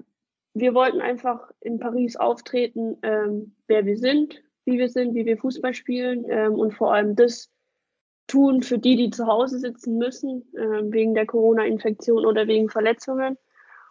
wir 0.52 0.74
wollten 0.74 1.00
einfach 1.00 1.50
in 1.60 1.78
Paris 1.78 2.16
auftreten, 2.16 2.98
ähm, 3.02 3.56
wer 3.68 3.86
wir 3.86 3.96
sind, 3.96 4.42
wie 4.66 4.78
wir 4.78 4.88
sind, 4.90 5.14
wie 5.14 5.24
wir 5.24 5.38
Fußball 5.38 5.72
spielen 5.72 6.26
ähm, 6.28 6.54
und 6.54 6.74
vor 6.74 6.92
allem 6.92 7.16
das 7.16 7.50
tun 8.26 8.62
für 8.62 8.78
die, 8.78 8.96
die 8.96 9.10
zu 9.10 9.26
Hause 9.26 9.58
sitzen 9.58 9.98
müssen, 9.98 10.42
äh, 10.54 10.92
wegen 10.92 11.14
der 11.14 11.26
Corona-Infektion 11.26 12.26
oder 12.26 12.46
wegen 12.46 12.68
Verletzungen. 12.68 13.38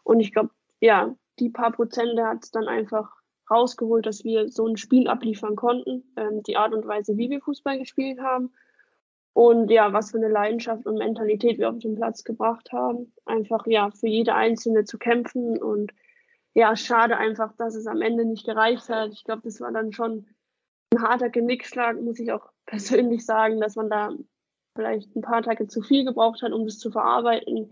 Und 0.04 0.20
ich 0.20 0.34
glaube, 0.34 0.50
ja, 0.82 1.16
die 1.40 1.50
paar 1.50 1.72
Prozente 1.72 2.26
hat 2.26 2.44
es 2.44 2.52
dann 2.52 2.68
einfach 2.68 3.16
rausgeholt, 3.50 4.06
dass 4.06 4.24
wir 4.24 4.50
so 4.50 4.68
ein 4.68 4.78
Spiel 4.78 5.08
abliefern 5.08 5.56
konnten, 5.56 6.04
ähm, 6.16 6.44
die 6.44 6.58
Art 6.58 6.74
und 6.74 6.88
Weise, 6.88 7.18
wie 7.18 7.30
wir 7.30 7.42
Fußball 7.42 7.78
gespielt 7.78 8.20
haben. 8.20 8.54
Und 9.34 9.70
ja, 9.70 9.92
was 9.92 10.12
für 10.12 10.18
eine 10.18 10.30
Leidenschaft 10.30 10.86
und 10.86 10.98
Mentalität 10.98 11.58
wir 11.58 11.70
auf 11.70 11.80
den 11.80 11.96
Platz 11.96 12.24
gebracht 12.24 12.72
haben. 12.72 13.12
Einfach 13.26 13.68
ja, 13.68 13.92
für 13.92 14.08
jede 14.08 14.34
Einzelne 14.34 14.86
zu 14.86 14.98
kämpfen. 14.98 15.62
Und 15.62 15.92
ja, 16.54 16.76
schade 16.78 17.18
einfach, 17.18 17.54
dass 17.58 17.76
es 17.76 17.86
am 17.86 18.02
Ende 18.02 18.26
nicht 18.26 18.46
gereicht 18.46 18.88
hat. 18.88 19.12
Ich 19.12 19.26
glaube, 19.26 19.42
das 19.44 19.60
war 19.60 19.74
dann 19.74 19.92
schon 19.92 20.26
ein 20.96 21.02
harter 21.02 21.30
Genickschlag, 21.30 22.02
muss 22.02 22.20
ich 22.20 22.32
auch 22.32 22.50
persönlich 22.66 23.26
sagen, 23.26 23.60
dass 23.60 23.76
man 23.76 23.90
da 23.90 24.14
vielleicht 24.76 25.16
ein 25.16 25.22
paar 25.22 25.42
Tage 25.42 25.68
zu 25.68 25.82
viel 25.82 26.06
gebraucht 26.06 26.42
hat, 26.42 26.52
um 26.52 26.66
das 26.66 26.80
zu 26.80 26.92
verarbeiten. 26.92 27.72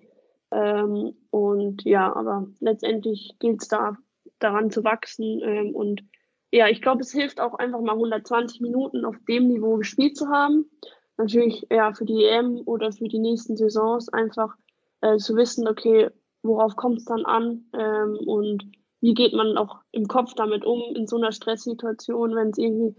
Ähm, 0.52 1.16
und 1.32 1.84
ja, 1.84 2.16
aber 2.16 2.48
letztendlich 2.60 3.36
gilt 3.40 3.62
es 3.62 3.68
da 3.68 3.98
daran 4.40 4.72
zu 4.72 4.84
wachsen. 4.84 5.42
Ähm, 5.44 5.76
und 5.76 6.04
ja, 6.52 6.68
ich 6.68 6.82
glaube, 6.82 7.02
es 7.02 7.12
hilft 7.12 7.42
auch 7.42 7.56
einfach 7.56 7.82
mal 7.82 7.94
120 7.94 8.62
Minuten 8.62 9.06
auf 9.06 9.16
dem 9.28 9.48
Niveau 9.48 9.78
gespielt 9.78 10.16
zu 10.16 10.30
haben. 10.30 10.70
Natürlich 11.18 11.68
ja 11.72 11.94
für 11.94 12.06
die 12.06 12.24
EM 12.26 12.62
oder 12.66 12.92
für 12.92 13.08
die 13.08 13.20
nächsten 13.20 13.58
Saisons 13.58 14.10
einfach 14.10 14.56
äh, 15.02 15.18
zu 15.18 15.36
wissen, 15.36 15.68
okay, 15.68 16.10
worauf 16.42 16.76
kommt 16.76 17.00
es 17.00 17.06
dann 17.06 17.26
an 17.26 17.66
ähm, 17.74 18.18
und 18.26 18.64
wie 19.02 19.14
geht 19.14 19.34
man 19.34 19.58
auch 19.58 19.82
im 19.92 20.08
Kopf 20.08 20.34
damit 20.34 20.66
um 20.66 20.96
in 20.96 21.08
so 21.08 21.18
einer 21.18 21.32
Stresssituation, 21.32 22.36
wenn 22.36 22.50
es 22.50 22.58
irgendwie 22.58 22.96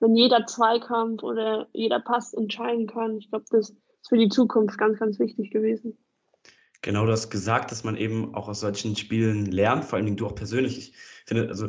wenn 0.00 0.14
jeder 0.14 0.46
Zweikampf 0.46 1.22
oder 1.22 1.68
jeder 1.72 2.00
Pass 2.00 2.34
entscheiden 2.34 2.86
kann. 2.86 3.18
Ich 3.18 3.30
glaube, 3.30 3.44
das 3.50 3.70
ist 3.70 3.76
für 4.08 4.18
die 4.18 4.28
Zukunft 4.28 4.78
ganz, 4.78 4.98
ganz 4.98 5.18
wichtig 5.18 5.50
gewesen. 5.50 5.96
Genau, 6.82 7.06
du 7.06 7.12
hast 7.12 7.30
gesagt, 7.30 7.72
dass 7.72 7.84
man 7.84 7.96
eben 7.96 8.34
auch 8.34 8.48
aus 8.48 8.60
solchen 8.60 8.94
Spielen 8.96 9.46
lernt, 9.46 9.84
vor 9.84 9.96
allen 9.96 10.06
Dingen 10.06 10.16
du 10.16 10.26
auch 10.26 10.34
persönlich. 10.34 10.78
Ich 10.78 10.94
finde, 11.26 11.48
also 11.48 11.68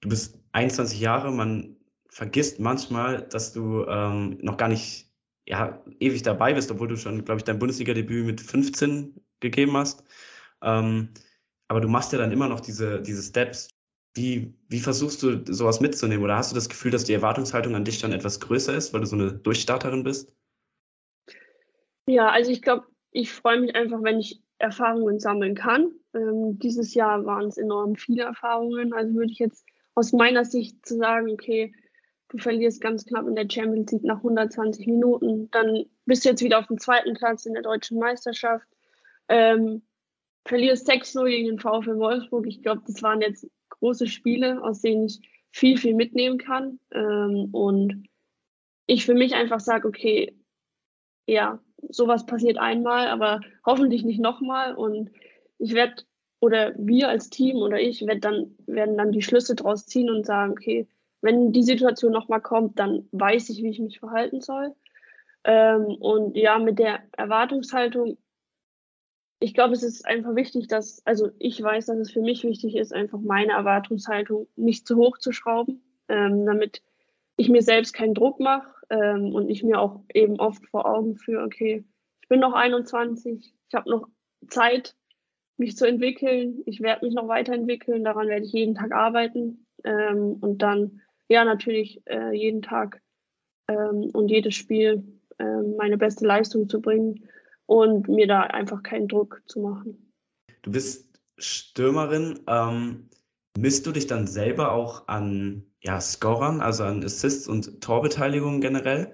du 0.00 0.08
bist 0.08 0.38
21 0.52 1.00
Jahre, 1.00 1.30
man 1.30 1.76
vergisst 2.10 2.60
manchmal, 2.60 3.22
dass 3.22 3.52
du 3.52 3.84
ähm, 3.86 4.38
noch 4.42 4.56
gar 4.56 4.68
nicht 4.68 5.08
ja, 5.46 5.82
ewig 6.00 6.22
dabei 6.22 6.52
bist, 6.52 6.70
obwohl 6.70 6.88
du 6.88 6.96
schon, 6.96 7.24
glaube 7.24 7.38
ich, 7.38 7.44
dein 7.44 7.58
Bundesliga-Debüt 7.58 8.26
mit 8.26 8.40
15 8.40 9.14
gegeben 9.40 9.76
hast. 9.76 10.04
Ähm, 10.62 11.10
aber 11.68 11.80
du 11.80 11.88
machst 11.88 12.12
ja 12.12 12.18
dann 12.18 12.32
immer 12.32 12.48
noch 12.48 12.60
diese, 12.60 13.00
diese 13.00 13.22
Steps. 13.22 13.68
Wie, 14.18 14.52
wie 14.68 14.80
versuchst 14.80 15.22
du 15.22 15.44
sowas 15.52 15.80
mitzunehmen? 15.80 16.24
Oder 16.24 16.36
hast 16.36 16.50
du 16.50 16.54
das 16.56 16.68
Gefühl, 16.68 16.90
dass 16.90 17.04
die 17.04 17.12
Erwartungshaltung 17.12 17.76
an 17.76 17.84
dich 17.84 18.00
dann 18.00 18.12
etwas 18.12 18.40
größer 18.40 18.74
ist, 18.74 18.92
weil 18.92 19.00
du 19.00 19.06
so 19.06 19.14
eine 19.14 19.32
Durchstarterin 19.32 20.02
bist? 20.02 20.32
Ja, 22.06 22.28
also 22.30 22.50
ich 22.50 22.62
glaube, 22.62 22.86
ich 23.12 23.32
freue 23.32 23.60
mich 23.60 23.76
einfach, 23.76 24.02
wenn 24.02 24.18
ich 24.18 24.42
Erfahrungen 24.58 25.20
sammeln 25.20 25.54
kann. 25.54 25.92
Ähm, 26.14 26.58
dieses 26.58 26.94
Jahr 26.94 27.24
waren 27.26 27.46
es 27.46 27.58
enorm 27.58 27.94
viele 27.94 28.24
Erfahrungen. 28.24 28.92
Also 28.92 29.14
würde 29.14 29.30
ich 29.30 29.38
jetzt 29.38 29.64
aus 29.94 30.12
meiner 30.12 30.44
Sicht 30.44 30.84
zu 30.84 30.96
sagen, 30.96 31.30
okay, 31.30 31.72
du 32.28 32.38
verlierst 32.38 32.80
ganz 32.80 33.06
knapp 33.06 33.26
in 33.26 33.36
der 33.36 33.48
Champions 33.48 33.92
League 33.92 34.04
nach 34.04 34.18
120 34.18 34.86
Minuten, 34.86 35.50
dann 35.50 35.84
bist 36.06 36.24
du 36.24 36.30
jetzt 36.30 36.42
wieder 36.42 36.58
auf 36.58 36.66
dem 36.66 36.78
zweiten 36.78 37.14
Platz 37.14 37.46
in 37.46 37.54
der 37.54 37.62
deutschen 37.62 37.98
Meisterschaft, 37.98 38.66
ähm, 39.28 39.82
verlierst 40.44 40.88
6-0 40.88 41.28
gegen 41.28 41.46
den 41.46 41.58
VfL 41.58 41.98
Wolfsburg. 41.98 42.46
Ich 42.46 42.62
glaube, 42.62 42.82
das 42.86 43.02
waren 43.02 43.20
jetzt 43.20 43.46
große 43.80 44.06
Spiele, 44.06 44.62
aus 44.62 44.80
denen 44.80 45.06
ich 45.06 45.20
viel, 45.50 45.78
viel 45.78 45.94
mitnehmen 45.94 46.38
kann. 46.38 46.78
Ähm, 46.92 47.48
und 47.52 48.08
ich 48.86 49.04
für 49.04 49.14
mich 49.14 49.34
einfach 49.34 49.60
sage, 49.60 49.86
okay, 49.88 50.34
ja, 51.26 51.60
sowas 51.88 52.26
passiert 52.26 52.58
einmal, 52.58 53.08
aber 53.08 53.40
hoffentlich 53.64 54.04
nicht 54.04 54.20
nochmal. 54.20 54.74
Und 54.74 55.10
ich 55.58 55.74
werde, 55.74 56.02
oder 56.40 56.74
wir 56.76 57.08
als 57.08 57.30
Team 57.30 57.56
oder 57.56 57.80
ich 57.80 58.06
werd 58.06 58.24
dann, 58.24 58.56
werden 58.66 58.96
dann 58.96 59.12
die 59.12 59.22
Schlüsse 59.22 59.54
draus 59.54 59.86
ziehen 59.86 60.10
und 60.10 60.26
sagen, 60.26 60.52
okay, 60.52 60.88
wenn 61.20 61.52
die 61.52 61.62
Situation 61.62 62.12
nochmal 62.12 62.40
kommt, 62.40 62.78
dann 62.78 63.08
weiß 63.12 63.50
ich, 63.50 63.62
wie 63.62 63.70
ich 63.70 63.80
mich 63.80 63.98
verhalten 63.98 64.40
soll. 64.40 64.74
Ähm, 65.44 65.86
und 66.00 66.36
ja, 66.36 66.58
mit 66.58 66.78
der 66.78 67.02
Erwartungshaltung 67.16 68.18
ich 69.40 69.54
glaube, 69.54 69.74
es 69.74 69.82
ist 69.82 70.04
einfach 70.06 70.34
wichtig, 70.34 70.66
dass, 70.68 71.04
also 71.06 71.30
ich 71.38 71.62
weiß, 71.62 71.86
dass 71.86 71.98
es 71.98 72.10
für 72.10 72.20
mich 72.20 72.44
wichtig 72.44 72.76
ist, 72.76 72.92
einfach 72.92 73.20
meine 73.20 73.52
Erwartungshaltung 73.52 74.48
nicht 74.56 74.86
zu 74.86 74.96
hoch 74.96 75.18
zu 75.18 75.32
schrauben, 75.32 75.82
ähm, 76.08 76.44
damit 76.44 76.82
ich 77.36 77.48
mir 77.48 77.62
selbst 77.62 77.92
keinen 77.92 78.14
Druck 78.14 78.40
mache 78.40 78.68
ähm, 78.90 79.32
und 79.34 79.48
ich 79.48 79.62
mir 79.62 79.80
auch 79.80 80.00
eben 80.12 80.40
oft 80.40 80.66
vor 80.66 80.86
Augen 80.86 81.16
führe, 81.16 81.44
okay, 81.44 81.84
ich 82.20 82.28
bin 82.28 82.40
noch 82.40 82.52
21, 82.52 83.54
ich 83.68 83.74
habe 83.74 83.88
noch 83.88 84.08
Zeit, 84.48 84.96
mich 85.56 85.76
zu 85.76 85.86
entwickeln, 85.86 86.62
ich 86.66 86.80
werde 86.80 87.04
mich 87.04 87.14
noch 87.14 87.28
weiterentwickeln, 87.28 88.04
daran 88.04 88.28
werde 88.28 88.44
ich 88.44 88.52
jeden 88.52 88.74
Tag 88.74 88.92
arbeiten 88.92 89.66
ähm, 89.84 90.36
und 90.40 90.62
dann, 90.62 91.00
ja, 91.28 91.44
natürlich 91.44 92.00
äh, 92.06 92.32
jeden 92.32 92.62
Tag 92.62 93.02
ähm, 93.68 94.10
und 94.12 94.28
jedes 94.28 94.54
Spiel 94.54 95.04
äh, 95.38 95.62
meine 95.76 95.98
beste 95.98 96.26
Leistung 96.26 96.68
zu 96.68 96.80
bringen 96.80 97.28
und 97.68 98.08
mir 98.08 98.26
da 98.26 98.40
einfach 98.40 98.82
keinen 98.82 99.08
Druck 99.08 99.42
zu 99.46 99.60
machen. 99.60 100.10
Du 100.62 100.72
bist 100.72 101.20
Stürmerin. 101.36 102.40
Ähm, 102.48 103.10
misst 103.58 103.86
du 103.86 103.92
dich 103.92 104.06
dann 104.06 104.26
selber 104.26 104.72
auch 104.72 105.06
an 105.06 105.64
ja, 105.82 106.00
Scorern, 106.00 106.62
also 106.62 106.84
an 106.84 107.04
Assists 107.04 107.46
und 107.46 107.82
Torbeteiligungen 107.82 108.62
generell? 108.62 109.12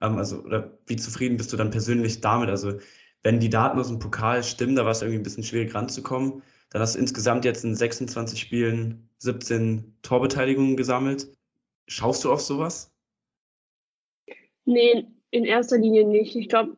Ähm, 0.00 0.18
also, 0.18 0.44
oder 0.44 0.78
wie 0.86 0.94
zufrieden 0.94 1.36
bist 1.36 1.52
du 1.52 1.56
dann 1.56 1.70
persönlich 1.70 2.20
damit? 2.20 2.48
Also, 2.48 2.78
wenn 3.24 3.40
die 3.40 3.50
Daten 3.50 3.78
aus 3.78 3.88
dem 3.88 3.98
Pokal 3.98 4.44
stimmen, 4.44 4.76
da 4.76 4.84
war 4.84 4.92
es 4.92 5.02
irgendwie 5.02 5.18
ein 5.18 5.24
bisschen 5.24 5.42
schwierig 5.42 5.74
ranzukommen. 5.74 6.42
Dann 6.70 6.82
hast 6.82 6.94
du 6.94 7.00
insgesamt 7.00 7.44
jetzt 7.44 7.64
in 7.64 7.74
26 7.74 8.38
Spielen 8.38 9.10
17 9.18 9.96
Torbeteiligungen 10.02 10.76
gesammelt. 10.76 11.28
Schaust 11.88 12.24
du 12.24 12.30
auf 12.30 12.40
sowas? 12.40 12.92
Nee, 14.64 15.08
in 15.30 15.44
erster 15.44 15.78
Linie 15.78 16.06
nicht. 16.06 16.36
Ich 16.36 16.48
glaube, 16.48 16.76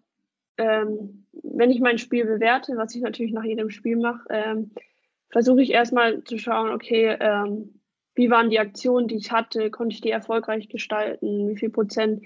ähm, 0.58 1.26
wenn 1.42 1.70
ich 1.70 1.80
mein 1.80 1.98
Spiel 1.98 2.24
bewerte, 2.24 2.76
was 2.76 2.94
ich 2.94 3.02
natürlich 3.02 3.32
nach 3.32 3.44
jedem 3.44 3.70
Spiel 3.70 3.96
mache, 3.96 4.24
ähm, 4.30 4.70
versuche 5.30 5.62
ich 5.62 5.72
erstmal 5.72 6.24
zu 6.24 6.38
schauen, 6.38 6.70
okay, 6.70 7.16
ähm, 7.20 7.80
wie 8.14 8.30
waren 8.30 8.50
die 8.50 8.58
Aktionen, 8.58 9.08
die 9.08 9.16
ich 9.16 9.30
hatte, 9.30 9.70
konnte 9.70 9.94
ich 9.94 10.00
die 10.00 10.10
erfolgreich 10.10 10.68
gestalten, 10.68 11.48
wie 11.48 11.56
viel 11.56 11.70
Prozent. 11.70 12.22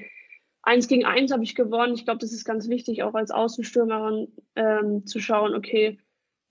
Eins 0.63 0.89
gegen 0.89 1.05
eins 1.05 1.33
habe 1.33 1.43
ich 1.43 1.55
gewonnen. 1.55 1.95
Ich 1.95 2.05
glaube, 2.05 2.21
das 2.21 2.33
ist 2.33 2.45
ganz 2.45 2.69
wichtig, 2.69 3.03
auch 3.03 3.15
als 3.15 3.31
Außenstürmerin 3.31 4.29
ähm, 4.57 5.07
zu 5.07 5.19
schauen, 5.19 5.55
okay, 5.55 5.99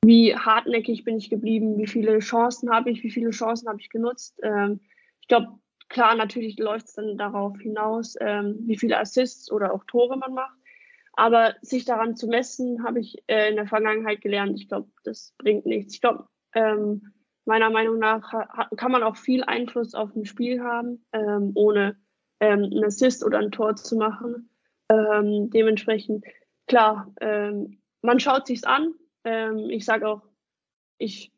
wie 0.04 0.36
hartnäckig 0.36 1.04
bin 1.04 1.18
ich 1.18 1.30
geblieben, 1.30 1.78
wie 1.78 1.88
viele 1.88 2.20
Chancen 2.20 2.72
habe 2.72 2.90
ich, 2.90 3.04
wie 3.04 3.12
viele 3.12 3.30
Chancen 3.30 3.68
habe 3.70 3.80
ich 3.80 3.90
genutzt. 3.90 4.40
Ähm, 4.44 4.82
ich 5.22 5.28
glaube, 5.28 5.60
klar, 5.90 6.16
natürlich 6.16 6.58
läuft 6.58 6.88
es 6.88 6.94
dann 6.94 7.18
darauf 7.18 7.60
hinaus, 7.60 8.16
ähm, 8.20 8.58
wie 8.62 8.78
viele 8.78 9.00
Assists 9.00 9.52
oder 9.52 9.74
auch 9.74 9.84
Tore 9.86 10.18
man 10.18 10.34
macht. 10.34 10.58
Aber 11.14 11.56
sich 11.62 11.86
daran 11.86 12.16
zu 12.16 12.28
messen, 12.28 12.84
habe 12.84 13.00
ich 13.00 13.18
äh, 13.28 13.50
in 13.50 13.56
der 13.56 13.68
Vergangenheit 13.68 14.22
gelernt. 14.22 14.60
Ich 14.60 14.68
glaube, 14.70 14.90
das 15.04 15.34
bringt 15.38 15.66
nichts. 15.66 15.94
Ich 15.94 16.02
glaube, 16.02 16.28
ähm, 16.54 17.14
meiner 17.46 17.70
Meinung 17.70 18.00
nach 18.00 18.32
kann 18.78 18.92
man 18.92 19.04
auch 19.04 19.18
viel 19.18 19.44
Einfluss 19.44 19.94
auf 19.94 20.16
ein 20.16 20.26
Spiel 20.26 20.62
haben, 20.62 21.06
ähm, 21.12 21.52
ohne 21.56 21.98
ähm, 22.40 22.64
einen 22.64 22.86
Assist 22.86 23.26
oder 23.26 23.40
ein 23.40 23.52
Tor 23.52 23.76
zu 23.76 23.98
machen. 23.98 24.50
Ähm, 24.90 25.50
dementsprechend, 25.50 26.26
klar, 26.68 27.14
ähm, 27.20 27.82
man 28.02 28.20
schaut 28.20 28.48
sich's 28.48 28.64
an. 28.64 28.94
Ähm, 29.24 29.70
ich 29.70 29.86
sage 29.86 30.08
auch, 30.08 30.22
ich 30.98 31.32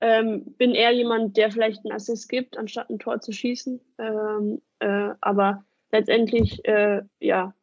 ähm, 0.00 0.54
bin 0.56 0.72
eher 0.72 0.92
jemand, 0.92 1.36
der 1.36 1.50
vielleicht 1.50 1.84
einen 1.84 1.94
Assist 1.94 2.28
gibt, 2.28 2.56
anstatt 2.56 2.90
ein 2.90 2.98
Tor 2.98 3.20
zu 3.20 3.32
schießen. 3.32 3.80
Äh, 3.98 5.14
aber 5.20 5.64
letztendlich, 5.92 6.64
äh, 6.64 7.02
ja, 7.20 7.54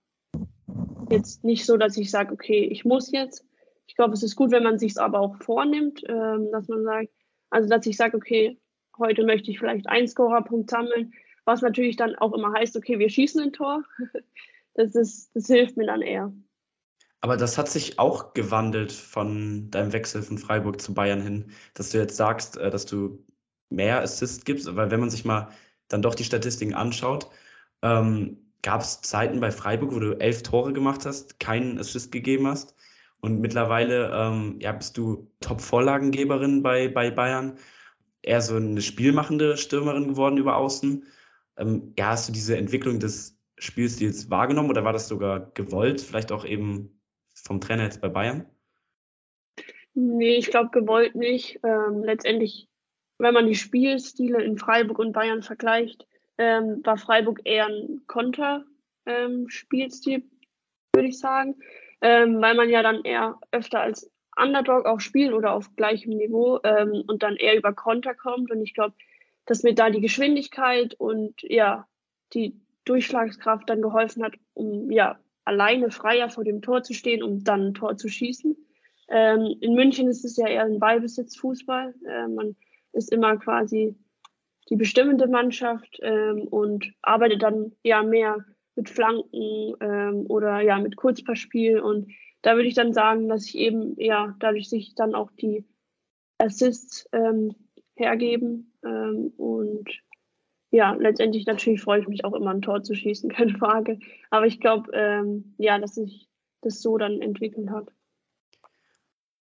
jetzt 1.12 1.44
nicht 1.44 1.66
so, 1.66 1.78
dass 1.78 1.98
ich 1.98 2.10
sage, 2.10 2.34
okay, 2.34 2.64
ich 2.64 2.86
muss 2.86 3.12
jetzt. 3.12 3.46
Ich 3.88 3.96
glaube, 3.96 4.14
es 4.14 4.24
ist 4.24 4.36
gut, 4.36 4.52
wenn 4.52 4.64
man 4.64 4.80
sich 4.80 4.94
es 4.94 4.98
aber 4.98 5.20
auch 5.20 5.36
vornimmt, 5.38 6.04
ähm, 6.08 6.50
dass 6.52 6.68
man 6.68 6.84
sagt, 6.84 7.10
also 7.50 7.70
dass 7.70 7.86
ich 7.86 7.98
sage, 7.98 8.18
okay, 8.18 8.60
heute 8.98 9.24
möchte 9.26 9.52
ich 9.52 9.60
vielleicht 9.60 9.88
einen 9.88 10.08
Scorerpunkt 10.08 10.70
sammeln, 10.70 11.14
was 11.46 11.62
natürlich 11.62 11.98
dann 11.98 12.16
auch 12.16 12.34
immer 12.34 12.54
heißt, 12.54 12.78
okay, 12.78 13.00
wir 13.00 13.10
schießen 13.10 13.42
ein 13.42 13.54
Tor. 13.54 13.84
das 14.74 14.96
ist, 14.96 15.36
das 15.36 15.48
hilft 15.48 15.78
mir 15.78 15.88
dann 15.88 16.02
eher. 16.02 16.34
Aber 17.20 17.38
das 17.38 17.58
hat 17.58 17.70
sich 17.70 18.00
auch 18.00 18.34
gewandelt 18.34 18.92
von 18.92 19.70
deinem 19.70 19.94
Wechsel 19.94 20.24
von 20.24 20.38
Freiburg 20.40 20.82
zu 20.82 20.94
Bayern 20.94 21.22
hin, 21.22 21.52
dass 21.76 21.92
du 21.92 22.00
jetzt 22.00 22.16
sagst, 22.16 22.58
äh, 22.58 22.70
dass 22.70 22.86
du 22.86 23.24
mehr 23.70 24.02
Assists 24.02 24.44
gibst, 24.44 24.76
weil 24.76 24.92
wenn 24.92 25.00
man 25.00 25.10
sich 25.10 25.26
mal 25.26 25.50
dann 25.88 26.02
doch 26.02 26.16
die 26.16 26.24
Statistiken 26.24 26.74
anschaut, 26.74 27.30
ähm, 27.84 28.51
gab 28.64 28.82
es 28.82 29.02
Zeiten 29.02 29.40
bei 29.40 29.52
Freiburg, 29.52 29.94
wo 29.94 30.00
du 30.00 30.20
elf 30.20 30.44
Tore 30.44 30.74
gemacht 30.74 31.06
hast, 31.06 31.40
keinen 31.40 31.78
Assist 31.78 32.12
gegeben 32.12 32.48
hast. 32.48 32.76
Und 33.22 33.40
mittlerweile 33.40 34.12
ähm, 34.14 34.58
ja, 34.60 34.72
bist 34.72 34.98
du 34.98 35.32
Top-Vorlagengeberin 35.42 36.64
bei, 36.64 36.88
bei 36.88 37.12
Bayern, 37.12 37.58
eher 38.24 38.42
so 38.42 38.56
eine 38.56 38.82
spielmachende 38.82 39.58
Stürmerin 39.58 40.10
geworden 40.10 40.38
über 40.38 40.58
Außen. 40.58 41.06
Ähm, 41.58 41.94
ja, 41.98 42.10
hast 42.10 42.28
du 42.28 42.34
diese 42.34 42.58
Entwicklung 42.58 43.00
des 43.00 43.40
Spielstils 43.58 44.30
wahrgenommen 44.30 44.70
oder 44.70 44.84
war 44.84 44.94
das 44.94 45.08
sogar 45.08 45.52
gewollt, 45.54 46.02
vielleicht 46.02 46.32
auch 46.32 46.46
eben 46.46 47.00
vom 47.34 47.62
Trainer 47.62 47.84
jetzt 47.84 48.02
bei 48.02 48.10
Bayern? 48.10 48.48
Nee, 49.94 50.38
ich 50.38 50.50
glaube 50.50 50.70
gewollt 50.72 51.16
nicht. 51.16 51.60
Ähm, 51.64 52.04
letztendlich, 52.04 52.70
wenn 53.18 53.34
man 53.34 53.46
die 53.46 53.56
Spielstile 53.56 54.42
in 54.42 54.58
Freiburg 54.58 54.98
und 55.00 55.12
Bayern 55.12 55.44
vergleicht, 55.44 56.08
ähm, 56.42 56.82
war 56.84 56.98
Freiburg 56.98 57.40
eher 57.46 57.68
ein 57.68 58.02
Konter-Spielstil, 58.08 60.16
ähm, 60.16 60.32
würde 60.96 61.08
ich 61.08 61.20
sagen, 61.20 61.56
ähm, 62.02 62.42
weil 62.42 62.56
man 62.56 62.68
ja 62.68 62.82
dann 62.82 63.04
eher 63.04 63.40
öfter 63.52 63.82
als 63.82 64.12
Underdog 64.36 64.88
auch 64.88 65.00
spielt 65.00 65.34
oder 65.34 65.54
auf 65.54 65.76
gleichem 65.76 66.18
Niveau 66.18 66.60
ähm, 66.64 67.04
und 67.06 67.22
dann 67.22 67.36
eher 67.36 67.56
über 67.56 67.74
Konter 67.74 68.16
kommt. 68.16 68.50
Und 68.50 68.64
ich 68.64 68.74
glaube, 68.74 68.96
dass 69.46 69.62
mir 69.62 69.76
da 69.76 69.92
die 69.92 70.02
Geschwindigkeit 70.02 70.96
und 70.96 71.44
ja, 71.44 71.88
die 72.34 72.60
Durchschlagskraft 72.86 73.70
dann 73.70 73.84
geholfen 73.84 74.24
hat, 74.24 74.34
um 74.56 74.90
ja 74.90 75.20
alleine 75.46 75.92
freier 75.92 76.30
vor 76.30 76.44
dem 76.44 76.64
Tor 76.64 76.82
zu 76.82 76.96
stehen, 76.96 77.22
um 77.22 77.44
dann 77.44 77.68
ein 77.68 77.76
Tor 77.76 77.98
zu 77.98 78.08
schießen. 78.08 78.58
Ähm, 79.10 79.58
in 79.62 79.76
München 79.76 80.08
ist 80.08 80.26
es 80.26 80.38
ja 80.38 80.48
eher 80.48 80.64
ein 80.64 80.80
Ballbesitzfußball. 80.80 81.94
Äh, 82.08 82.28
man 82.30 82.56
ist 82.94 83.12
immer 83.12 83.38
quasi 83.38 83.96
die 84.72 84.78
bestimmende 84.78 85.28
Mannschaft 85.28 86.00
ähm, 86.02 86.48
und 86.48 86.94
arbeitet 87.02 87.44
dann 87.44 87.74
ja 87.84 88.02
mehr 88.02 88.46
mit 88.76 88.90
Flanken 88.90 89.76
ähm, 89.82 90.26
oder 90.30 90.62
ja 90.62 90.80
mit 90.80 90.96
Kurzpassspiel. 90.96 91.80
Und 91.82 92.10
da 92.42 92.56
würde 92.56 92.70
ich 92.70 92.74
dann 92.74 92.94
sagen, 92.94 93.28
dass 93.28 93.46
ich 93.46 93.58
eben 93.58 94.00
ja 94.00 94.34
dadurch 94.40 94.70
sich 94.70 94.96
dann 94.96 95.14
auch 95.14 95.30
die 95.32 95.66
Assists 96.38 97.08
ähm, 97.12 97.54
hergeben 97.96 98.74
ähm, 98.84 99.34
und 99.36 99.90
ja, 100.74 100.94
letztendlich 100.94 101.46
natürlich 101.46 101.82
freue 101.82 102.00
ich 102.00 102.08
mich 102.08 102.24
auch 102.24 102.34
immer 102.34 102.52
ein 102.52 102.62
Tor 102.62 102.82
zu 102.82 102.96
schießen, 102.96 103.30
keine 103.34 103.58
Frage. 103.58 104.00
Aber 104.30 104.46
ich 104.46 104.62
glaube, 104.62 104.90
ähm, 104.94 105.54
ja, 105.58 105.78
dass 105.78 105.96
sich 105.96 106.30
das 106.62 106.82
so 106.82 106.98
dann 106.98 107.22
entwickelt 107.22 107.70
hat. 107.70 107.92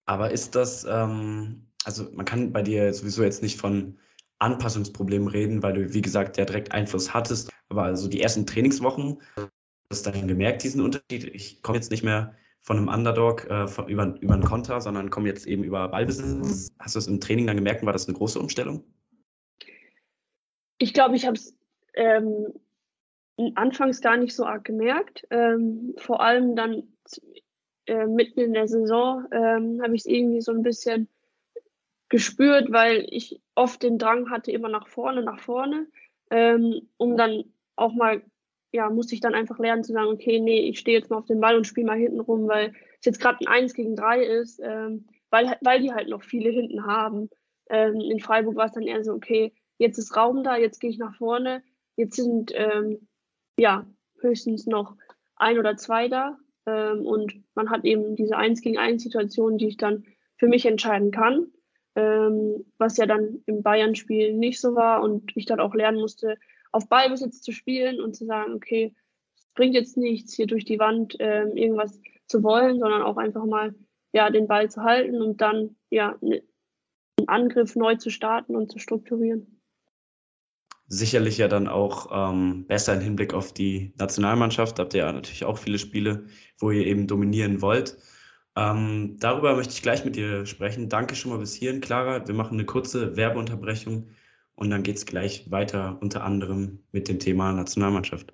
Aber 0.07 0.33
ist 0.33 0.57
das, 0.57 0.85
ähm, 0.91 1.69
also 1.85 2.11
man 2.15 2.27
kann 2.27 2.53
bei 2.53 2.63
dir 2.63 2.93
sowieso 2.93 3.23
jetzt 3.23 3.45
nicht 3.45 3.61
von 3.61 3.97
Anpassungsproblemen 4.41 5.29
reden, 5.29 5.63
weil 5.63 5.75
du, 5.75 5.95
wie 5.95 6.03
gesagt, 6.03 6.37
ja 6.37 6.45
direkt 6.45 6.73
Einfluss 6.73 7.15
hattest. 7.15 7.51
Aber 7.69 7.85
also 7.85 8.09
die 8.09 8.21
ersten 8.21 8.47
Trainingswochen, 8.47 9.21
hast 9.91 10.07
du 10.07 10.11
dann 10.11 10.29
gemerkt, 10.29 10.63
diesen 10.63 10.81
Unterschied. 10.81 11.25
Ich 11.35 11.63
komme 11.63 11.77
jetzt 11.77 11.91
nicht 11.91 12.03
mehr 12.03 12.35
von 12.61 12.77
einem 12.77 12.89
Underdog 12.89 13.49
äh, 13.49 13.67
von, 13.67 13.89
über, 13.89 14.17
über 14.21 14.35
einen 14.35 14.45
Konter, 14.45 14.81
sondern 14.81 15.11
komme 15.11 15.29
jetzt 15.29 15.47
eben 15.47 15.65
über 15.65 15.89
Ballbesitz. 15.89 16.69
Hast 16.79 16.95
du 16.95 16.99
es 16.99 17.07
im 17.07 17.21
Training 17.21 17.47
dann 17.47 17.57
gemerkt? 17.57 17.85
War 17.85 17.93
das 17.93 18.07
eine 18.07 18.17
große 18.17 18.39
Umstellung? 18.39 18.85
Ich 20.79 20.95
glaube, 20.95 21.17
ich 21.17 21.27
habe 21.27 21.37
es 21.37 21.57
ähm, 21.95 22.53
anfangs 23.55 24.01
gar 24.01 24.17
nicht 24.17 24.35
so 24.35 24.45
arg 24.45 24.65
gemerkt. 24.65 25.27
Ähm, 25.31 25.95
vor 25.99 26.21
allem 26.21 26.57
dann 26.57 26.83
äh, 27.87 28.07
mitten 28.07 28.41
in 28.41 28.53
der 28.53 28.69
Saison 28.69 29.27
ähm, 29.33 29.81
habe 29.83 29.95
ich 29.95 30.03
es 30.03 30.07
irgendwie 30.07 30.41
so 30.41 30.53
ein 30.53 30.63
bisschen 30.63 31.09
gespürt, 32.09 32.71
weil 32.71 33.07
ich 33.11 33.41
oft 33.61 33.83
den 33.83 33.99
Drang 33.99 34.31
hatte, 34.31 34.51
immer 34.53 34.71
nach 34.71 34.89
vorne, 34.89 35.23
nach 35.23 35.39
vorne, 35.39 35.87
ähm, 36.31 36.89
um 36.97 37.19
dann 37.19 37.45
auch 37.77 37.93
mal, 37.93 38.23
ja, 38.73 38.89
musste 38.89 39.15
ich 39.15 39.21
dann 39.21 39.35
einfach 39.35 39.59
lernen 39.59 39.85
zu 39.85 39.93
sagen, 39.93 40.09
okay, 40.09 40.41
nee, 40.41 40.61
ich 40.61 40.79
stehe 40.79 40.99
jetzt 40.99 41.11
mal 41.11 41.19
auf 41.19 41.27
den 41.27 41.41
Ball 41.41 41.57
und 41.57 41.67
spiele 41.67 41.87
mal 41.87 41.99
hinten 41.99 42.21
rum, 42.21 42.49
weil 42.49 42.73
es 43.01 43.05
jetzt 43.05 43.21
gerade 43.21 43.39
ein 43.41 43.49
1 43.49 43.75
gegen 43.75 43.97
3 43.97 44.25
ist, 44.25 44.61
ähm, 44.65 45.07
weil, 45.29 45.59
weil 45.61 45.83
die 45.83 45.93
halt 45.93 46.09
noch 46.09 46.23
viele 46.23 46.49
hinten 46.49 46.87
haben. 46.87 47.29
Ähm, 47.69 48.01
in 48.01 48.19
Freiburg 48.19 48.57
war 48.57 48.65
es 48.65 48.73
dann 48.73 48.85
eher 48.85 49.05
so, 49.05 49.13
okay, 49.13 49.53
jetzt 49.77 49.99
ist 49.99 50.17
Raum 50.17 50.43
da, 50.43 50.57
jetzt 50.57 50.81
gehe 50.81 50.91
ich 50.91 50.99
nach 50.99 51.15
vorne, 51.17 51.63
jetzt 51.97 52.17
sind 52.17 52.53
ähm, 52.55 53.09
ja 53.59 53.87
höchstens 54.21 54.67
noch 54.67 54.97
ein 55.37 55.59
oder 55.59 55.77
zwei 55.77 56.09
da 56.09 56.39
ähm, 56.65 57.05
und 57.05 57.35
man 57.55 57.69
hat 57.69 57.85
eben 57.85 58.17
diese 58.17 58.39
Eins 58.39 58.63
gegen 58.63 58.79
eins 58.79 59.03
Situation, 59.03 59.59
die 59.59 59.69
ich 59.69 59.77
dann 59.77 60.05
für 60.39 60.49
mich 60.49 60.65
entscheiden 60.65 61.11
kann, 61.11 61.53
ähm, 62.01 62.65
was 62.79 62.97
ja 62.97 63.07
dann 63.07 63.43
im 63.47 63.63
Bayern-Spiel 63.63 64.35
nicht 64.35 64.61
so 64.61 64.75
war 64.75 65.03
und 65.03 65.37
ich 65.37 65.47
dann 65.47 65.61
auch 65.61 65.75
lernen 65.75 66.01
musste, 66.01 66.37
auf 66.73 66.89
Ballbesitz 66.89 67.43
zu 67.43 67.53
spielen 67.53 68.01
und 68.01 68.15
zu 68.15 68.25
sagen, 68.27 68.55
okay, 68.55 68.95
es 69.37 69.47
bringt 69.55 69.75
jetzt 69.75 69.97
nichts, 69.97 70.35
hier 70.35 70.47
durch 70.47 70.65
die 70.65 70.79
Wand 70.79 71.17
ähm, 71.19 71.57
irgendwas 71.57 72.01
zu 72.27 72.43
wollen, 72.43 72.79
sondern 72.79 73.03
auch 73.03 73.17
einfach 73.17 73.45
mal 73.45 73.75
ja 74.13 74.31
den 74.31 74.47
Ball 74.47 74.71
zu 74.71 74.83
halten 74.83 75.21
und 75.21 75.41
dann 75.41 75.77
ja 75.91 76.17
ne, 76.21 76.43
einen 77.19 77.29
Angriff 77.29 77.77
neu 77.77 77.97
zu 77.97 78.11
starten 78.11 78.57
und 78.57 78.71
zu 78.71 78.79
strukturieren 78.79 79.61
sicherlich 80.91 81.39
ja 81.39 81.49
dann 81.49 81.69
auch 81.69 82.09
ähm, 82.13 82.67
besser 82.67 82.95
im 82.95 83.01
Hinblick 83.01 83.33
auf 83.33 83.55
die 83.55 83.95
Nationalmannschaft. 83.97 84.77
Da 84.77 84.83
habt 84.83 84.93
ihr 84.93 85.05
ja 85.05 85.13
natürlich 85.13 85.45
auch 85.45 85.57
viele 85.57 85.79
Spiele, 85.79 86.27
wo 86.59 86.73
ihr 86.73 86.85
eben 86.85 87.07
dominieren 87.07 87.63
wollt. 87.63 87.97
Ähm, 88.57 89.17
darüber 89.21 89.55
möchte 89.55 89.73
ich 89.73 89.83
gleich 89.83 90.05
mit 90.05 90.17
dir 90.17 90.47
sprechen. 90.47 90.89
Danke 90.89 91.15
schon 91.15 91.31
mal 91.31 91.39
bis 91.39 91.55
hierhin, 91.55 91.81
Clara. 91.81 92.27
Wir 92.27 92.35
machen 92.35 92.55
eine 92.55 92.65
kurze 92.65 93.17
Werbeunterbrechung 93.17 94.09
und 94.55 94.71
dann 94.71 94.83
geht 94.83 94.97
es 94.97 95.07
gleich 95.07 95.51
weiter, 95.51 95.99
unter 96.01 96.25
anderem 96.25 96.81
mit 96.93 97.09
dem 97.09 97.19
Thema 97.19 97.53
Nationalmannschaft. 97.53 98.33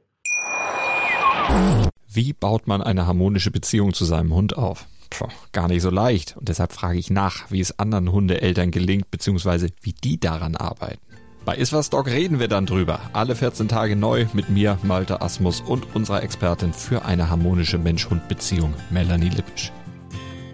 Wie 2.08 2.32
baut 2.32 2.66
man 2.66 2.82
eine 2.82 3.06
harmonische 3.06 3.50
Beziehung 3.50 3.92
zu 3.92 4.04
seinem 4.04 4.34
Hund 4.34 4.56
auf? 4.56 4.86
Puh, 5.10 5.28
gar 5.52 5.68
nicht 5.68 5.82
so 5.82 5.90
leicht. 5.90 6.36
Und 6.36 6.48
deshalb 6.48 6.72
frage 6.72 6.98
ich 6.98 7.10
nach, 7.10 7.50
wie 7.50 7.60
es 7.60 7.78
anderen 7.78 8.10
Hundeeltern 8.10 8.70
gelingt, 8.70 9.10
beziehungsweise 9.10 9.68
wie 9.82 9.92
die 9.92 10.18
daran 10.18 10.56
arbeiten. 10.56 11.00
Bei 11.44 11.54
Iswas 11.56 11.90
Dog 11.90 12.08
reden 12.08 12.40
wir 12.40 12.48
dann 12.48 12.66
drüber. 12.66 12.98
Alle 13.12 13.36
14 13.36 13.68
Tage 13.68 13.94
neu 13.94 14.26
mit 14.32 14.48
mir, 14.48 14.78
Malte 14.82 15.20
Asmus 15.22 15.60
und 15.60 15.94
unserer 15.94 16.24
Expertin 16.24 16.72
für 16.72 17.04
eine 17.04 17.30
harmonische 17.30 17.78
Mensch-Hund-Beziehung, 17.78 18.74
Melanie 18.90 19.28
Lippisch. 19.28 19.70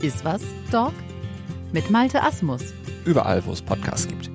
Iswas 0.02 0.42
Dog 0.72 0.92
mit 1.72 1.88
Malte 1.88 2.20
Asmus. 2.20 2.74
Überall, 3.04 3.46
wo 3.46 3.52
es 3.52 3.62
Podcasts 3.62 4.08
gibt. 4.08 4.28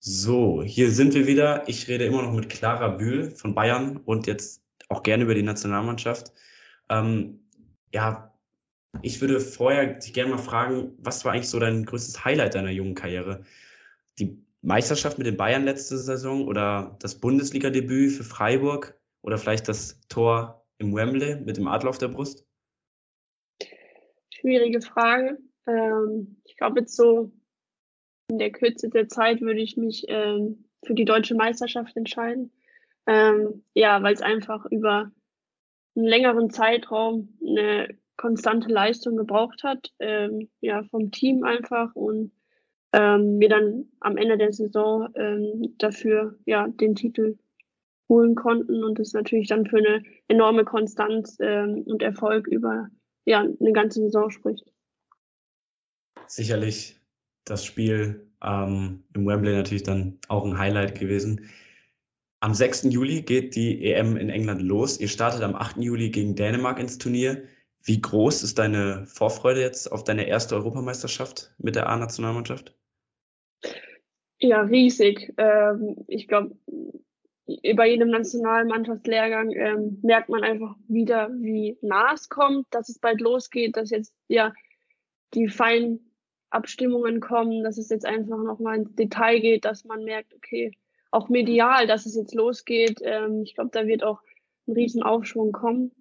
So, 0.00 0.62
hier 0.62 0.90
sind 0.90 1.12
wir 1.12 1.26
wieder. 1.26 1.68
Ich 1.68 1.86
rede 1.86 2.06
immer 2.06 2.22
noch 2.22 2.32
mit 2.32 2.48
Clara 2.48 2.88
Bühl 2.88 3.30
von 3.30 3.54
Bayern 3.54 3.98
und 3.98 4.26
jetzt 4.26 4.62
auch 4.88 5.02
gerne 5.02 5.24
über 5.24 5.34
die 5.34 5.42
Nationalmannschaft. 5.42 6.32
Ähm, 6.88 7.40
ja, 7.92 8.32
ich 9.02 9.20
würde 9.20 9.38
vorher 9.38 9.86
dich 9.86 10.14
gerne 10.14 10.30
mal 10.30 10.38
fragen, 10.38 10.92
was 10.96 11.22
war 11.26 11.32
eigentlich 11.32 11.50
so 11.50 11.58
dein 11.58 11.84
größtes 11.84 12.24
Highlight 12.24 12.54
deiner 12.54 12.70
jungen 12.70 12.94
Karriere? 12.94 13.44
Die 14.18 14.42
Meisterschaft 14.62 15.18
mit 15.18 15.26
den 15.26 15.36
Bayern 15.36 15.64
letzte 15.64 15.98
Saison 15.98 16.46
oder 16.46 16.96
das 17.00 17.16
Bundesliga-Debüt 17.16 18.12
für 18.12 18.24
Freiburg 18.24 18.98
oder 19.20 19.36
vielleicht 19.36 19.68
das 19.68 20.00
Tor 20.08 20.63
im 20.78 20.94
Wembley 20.94 21.36
mit 21.40 21.56
dem 21.56 21.68
Adler 21.68 21.90
auf 21.90 21.98
der 21.98 22.08
Brust? 22.08 22.46
Schwierige 24.30 24.80
Frage. 24.80 25.38
Ähm, 25.66 26.36
ich 26.44 26.56
glaube, 26.56 26.80
jetzt 26.80 26.96
so 26.96 27.32
in 28.28 28.38
der 28.38 28.52
Kürze 28.52 28.88
der 28.88 29.08
Zeit 29.08 29.40
würde 29.40 29.60
ich 29.60 29.76
mich 29.76 30.04
ähm, 30.08 30.64
für 30.84 30.94
die 30.94 31.04
deutsche 31.04 31.34
Meisterschaft 31.34 31.96
entscheiden. 31.96 32.52
Ähm, 33.06 33.64
ja, 33.74 34.02
weil 34.02 34.14
es 34.14 34.22
einfach 34.22 34.64
über 34.66 35.12
einen 35.96 36.06
längeren 36.06 36.50
Zeitraum 36.50 37.36
eine 37.46 37.88
konstante 38.16 38.68
Leistung 38.68 39.16
gebraucht 39.16 39.62
hat, 39.62 39.92
ähm, 39.98 40.48
ja, 40.60 40.82
vom 40.84 41.10
Team 41.10 41.44
einfach 41.44 41.94
und 41.94 42.32
ähm, 42.92 43.40
wir 43.40 43.48
dann 43.48 43.86
am 44.00 44.16
Ende 44.16 44.38
der 44.38 44.52
Saison 44.52 45.08
ähm, 45.16 45.74
dafür 45.78 46.38
ja 46.46 46.68
den 46.68 46.94
Titel 46.94 47.38
holen 48.08 48.34
konnten 48.34 48.84
und 48.84 48.98
das 48.98 49.12
natürlich 49.12 49.48
dann 49.48 49.66
für 49.66 49.78
eine 49.78 50.02
enorme 50.28 50.64
Konstanz 50.64 51.38
ähm, 51.40 51.82
und 51.86 52.02
Erfolg 52.02 52.46
über 52.46 52.88
ja 53.24 53.40
eine 53.40 53.72
ganze 53.72 54.00
Saison 54.00 54.30
spricht. 54.30 54.70
Sicherlich 56.26 57.00
das 57.44 57.64
Spiel 57.64 58.30
ähm, 58.42 59.04
im 59.14 59.26
Wembley 59.26 59.54
natürlich 59.54 59.82
dann 59.82 60.18
auch 60.28 60.44
ein 60.44 60.58
Highlight 60.58 60.98
gewesen. 60.98 61.50
Am 62.40 62.52
6. 62.52 62.84
Juli 62.84 63.22
geht 63.22 63.56
die 63.56 63.84
EM 63.84 64.16
in 64.16 64.28
England 64.28 64.60
los. 64.60 65.00
Ihr 65.00 65.08
startet 65.08 65.42
am 65.42 65.54
8. 65.54 65.78
Juli 65.78 66.10
gegen 66.10 66.34
Dänemark 66.34 66.78
ins 66.78 66.98
Turnier. 66.98 67.44
Wie 67.82 68.00
groß 68.00 68.42
ist 68.42 68.58
deine 68.58 69.06
Vorfreude 69.06 69.60
jetzt 69.60 69.90
auf 69.90 70.04
deine 70.04 70.26
erste 70.26 70.54
Europameisterschaft 70.54 71.54
mit 71.58 71.74
der 71.74 71.88
A-Nationalmannschaft? 71.88 72.74
Ja, 74.40 74.60
riesig. 74.62 75.32
Ähm, 75.38 76.04
ich 76.06 76.28
glaube, 76.28 76.56
bei 77.46 77.90
jedem 77.90 78.08
Nationalmannschaftslehrgang 78.08 79.52
ähm, 79.52 79.98
merkt 80.02 80.30
man 80.30 80.42
einfach 80.44 80.76
wieder, 80.88 81.30
wie 81.34 81.76
nah 81.82 82.14
es 82.14 82.28
kommt, 82.28 82.66
dass 82.70 82.88
es 82.88 82.98
bald 82.98 83.20
losgeht, 83.20 83.76
dass 83.76 83.90
jetzt 83.90 84.14
ja 84.28 84.52
die 85.34 85.48
Feinabstimmungen 85.48 87.20
kommen, 87.20 87.62
dass 87.62 87.76
es 87.76 87.90
jetzt 87.90 88.06
einfach 88.06 88.38
nochmal 88.38 88.78
ins 88.78 88.94
Detail 88.94 89.40
geht, 89.40 89.64
dass 89.64 89.84
man 89.84 90.04
merkt, 90.04 90.34
okay, 90.34 90.72
auch 91.10 91.28
medial, 91.28 91.86
dass 91.86 92.06
es 92.06 92.16
jetzt 92.16 92.34
losgeht. 92.34 93.00
Ähm, 93.02 93.42
ich 93.42 93.54
glaube, 93.54 93.70
da 93.72 93.86
wird 93.86 94.02
auch 94.02 94.20
ein 94.66 94.72
riesen 94.72 95.02
Aufschwung 95.02 95.52
kommen. 95.52 95.92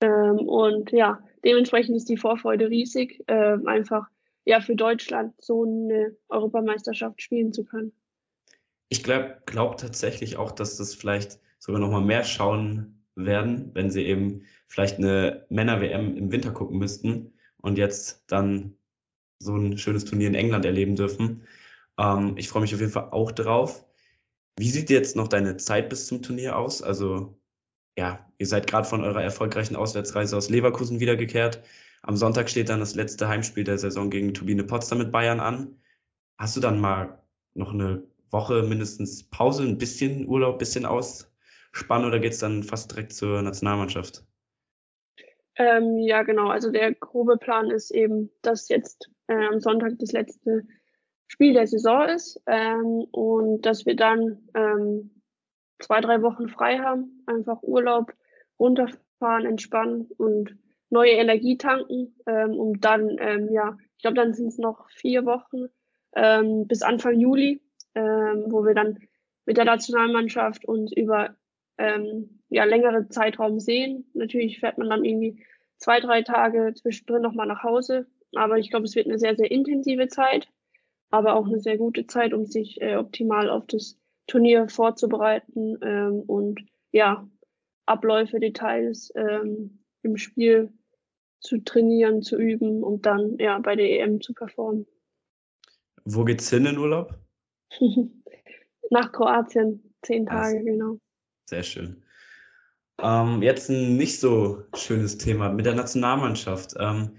Ähm, 0.00 0.38
und 0.38 0.92
ja, 0.92 1.20
dementsprechend 1.44 1.96
ist 1.96 2.08
die 2.08 2.16
Vorfreude 2.16 2.70
riesig, 2.70 3.22
äh, 3.26 3.56
einfach 3.66 4.06
ja 4.44 4.60
für 4.60 4.76
Deutschland 4.76 5.34
so 5.42 5.64
eine 5.64 6.16
Europameisterschaft 6.28 7.20
spielen 7.22 7.52
zu 7.52 7.64
können. 7.64 7.92
Ich 8.88 9.02
glaube 9.02 9.42
glaub 9.46 9.76
tatsächlich 9.78 10.36
auch, 10.36 10.52
dass 10.52 10.76
das 10.76 10.94
vielleicht 10.94 11.40
sogar 11.58 11.80
noch 11.80 11.90
mal 11.90 12.00
mehr 12.00 12.24
schauen 12.24 13.04
werden, 13.16 13.70
wenn 13.74 13.90
sie 13.90 14.04
eben 14.04 14.42
vielleicht 14.66 14.98
eine 14.98 15.46
Männer-WM 15.50 16.16
im 16.16 16.32
Winter 16.32 16.52
gucken 16.52 16.78
müssten 16.78 17.32
und 17.58 17.78
jetzt 17.78 18.24
dann 18.26 18.76
so 19.38 19.56
ein 19.56 19.78
schönes 19.78 20.04
Turnier 20.04 20.28
in 20.28 20.34
England 20.34 20.64
erleben 20.64 20.96
dürfen. 20.96 21.46
Ähm, 21.98 22.34
ich 22.36 22.48
freue 22.48 22.62
mich 22.62 22.74
auf 22.74 22.80
jeden 22.80 22.92
Fall 22.92 23.10
auch 23.10 23.32
drauf. 23.32 23.84
Wie 24.56 24.70
sieht 24.70 24.90
jetzt 24.90 25.16
noch 25.16 25.28
deine 25.28 25.56
Zeit 25.56 25.88
bis 25.88 26.06
zum 26.06 26.22
Turnier 26.22 26.56
aus? 26.56 26.82
Also 26.82 27.38
ja, 27.96 28.28
ihr 28.38 28.46
seid 28.46 28.66
gerade 28.66 28.88
von 28.88 29.02
eurer 29.04 29.22
erfolgreichen 29.22 29.76
Auswärtsreise 29.76 30.36
aus 30.36 30.50
Leverkusen 30.50 31.00
wiedergekehrt. 31.00 31.62
Am 32.02 32.16
Sonntag 32.16 32.50
steht 32.50 32.68
dann 32.68 32.80
das 32.80 32.94
letzte 32.94 33.28
Heimspiel 33.28 33.64
der 33.64 33.78
Saison 33.78 34.10
gegen 34.10 34.34
Turbine 34.34 34.64
Potsdam 34.64 34.98
mit 34.98 35.12
Bayern 35.12 35.40
an. 35.40 35.80
Hast 36.38 36.56
du 36.56 36.60
dann 36.60 36.80
mal 36.80 37.22
noch 37.54 37.72
eine 37.72 38.02
Woche 38.34 38.62
mindestens 38.62 39.22
Pause, 39.30 39.62
ein 39.62 39.78
bisschen 39.78 40.28
Urlaub, 40.28 40.56
ein 40.56 40.58
bisschen 40.58 40.84
ausspannen 40.84 42.06
oder 42.06 42.18
geht 42.18 42.32
es 42.32 42.40
dann 42.40 42.62
fast 42.62 42.92
direkt 42.92 43.14
zur 43.14 43.40
Nationalmannschaft? 43.40 44.22
Ähm, 45.56 45.98
ja, 45.98 46.22
genau. 46.22 46.48
Also 46.48 46.70
der 46.70 46.92
grobe 46.92 47.38
Plan 47.38 47.70
ist 47.70 47.90
eben, 47.90 48.30
dass 48.42 48.68
jetzt 48.68 49.08
äh, 49.28 49.46
am 49.46 49.60
Sonntag 49.60 49.92
das 49.98 50.12
letzte 50.12 50.66
Spiel 51.28 51.54
der 51.54 51.66
Saison 51.66 52.08
ist 52.08 52.42
ähm, 52.46 53.06
und 53.12 53.62
dass 53.64 53.86
wir 53.86 53.96
dann 53.96 54.48
ähm, 54.54 55.22
zwei, 55.78 56.00
drei 56.00 56.22
Wochen 56.22 56.48
frei 56.48 56.78
haben, 56.78 57.22
einfach 57.26 57.62
Urlaub, 57.62 58.12
runterfahren, 58.58 59.46
entspannen 59.46 60.08
und 60.18 60.56
neue 60.90 61.12
Energie 61.12 61.56
tanken, 61.56 62.14
ähm, 62.26 62.52
um 62.52 62.80
dann, 62.80 63.16
ähm, 63.18 63.48
ja, 63.52 63.76
ich 63.96 64.02
glaube, 64.02 64.16
dann 64.16 64.34
sind 64.34 64.48
es 64.48 64.58
noch 64.58 64.88
vier 64.90 65.24
Wochen 65.24 65.66
ähm, 66.14 66.66
bis 66.66 66.82
Anfang 66.82 67.18
Juli, 67.18 67.60
ähm, 67.94 68.44
wo 68.48 68.64
wir 68.64 68.74
dann 68.74 68.98
mit 69.46 69.56
der 69.56 69.64
Nationalmannschaft 69.64 70.64
uns 70.64 70.92
über 70.92 71.36
ähm, 71.78 72.40
ja, 72.48 72.64
längere 72.64 73.08
Zeitraum 73.08 73.60
sehen. 73.60 74.10
Natürlich 74.14 74.60
fährt 74.60 74.78
man 74.78 74.90
dann 74.90 75.04
irgendwie 75.04 75.44
zwei, 75.78 76.00
drei 76.00 76.22
Tage 76.22 76.72
zwischendrin 76.74 77.22
nochmal 77.22 77.46
nach 77.46 77.62
Hause. 77.62 78.06
Aber 78.34 78.58
ich 78.58 78.70
glaube, 78.70 78.86
es 78.86 78.94
wird 78.94 79.06
eine 79.06 79.18
sehr, 79.18 79.36
sehr 79.36 79.50
intensive 79.50 80.08
Zeit, 80.08 80.48
aber 81.10 81.34
auch 81.34 81.46
eine 81.46 81.60
sehr 81.60 81.78
gute 81.78 82.06
Zeit, 82.06 82.32
um 82.32 82.46
sich 82.46 82.80
äh, 82.80 82.96
optimal 82.96 83.50
auf 83.50 83.66
das 83.66 83.98
Turnier 84.26 84.68
vorzubereiten 84.68 85.78
ähm, 85.82 86.22
und 86.26 86.64
ja, 86.92 87.28
Abläufe, 87.86 88.40
Details 88.40 89.12
ähm, 89.14 89.84
im 90.02 90.16
Spiel 90.16 90.72
zu 91.40 91.58
trainieren, 91.58 92.22
zu 92.22 92.38
üben 92.38 92.82
und 92.82 93.04
dann 93.04 93.36
ja 93.38 93.58
bei 93.58 93.76
der 93.76 93.90
EM 94.00 94.20
zu 94.20 94.32
performen. 94.32 94.86
Wo 96.04 96.24
geht's 96.24 96.48
hin 96.50 96.66
in 96.66 96.78
Urlaub? 96.78 97.14
Nach 98.90 99.12
Kroatien, 99.12 99.94
zehn 100.02 100.26
Tage, 100.26 100.58
also, 100.58 100.64
genau. 100.64 100.98
Sehr 101.46 101.62
schön. 101.62 102.02
Ähm, 103.00 103.42
jetzt 103.42 103.70
ein 103.70 103.96
nicht 103.96 104.20
so 104.20 104.64
schönes 104.74 105.18
Thema 105.18 105.50
mit 105.50 105.66
der 105.66 105.74
Nationalmannschaft. 105.74 106.74
Ähm, 106.78 107.16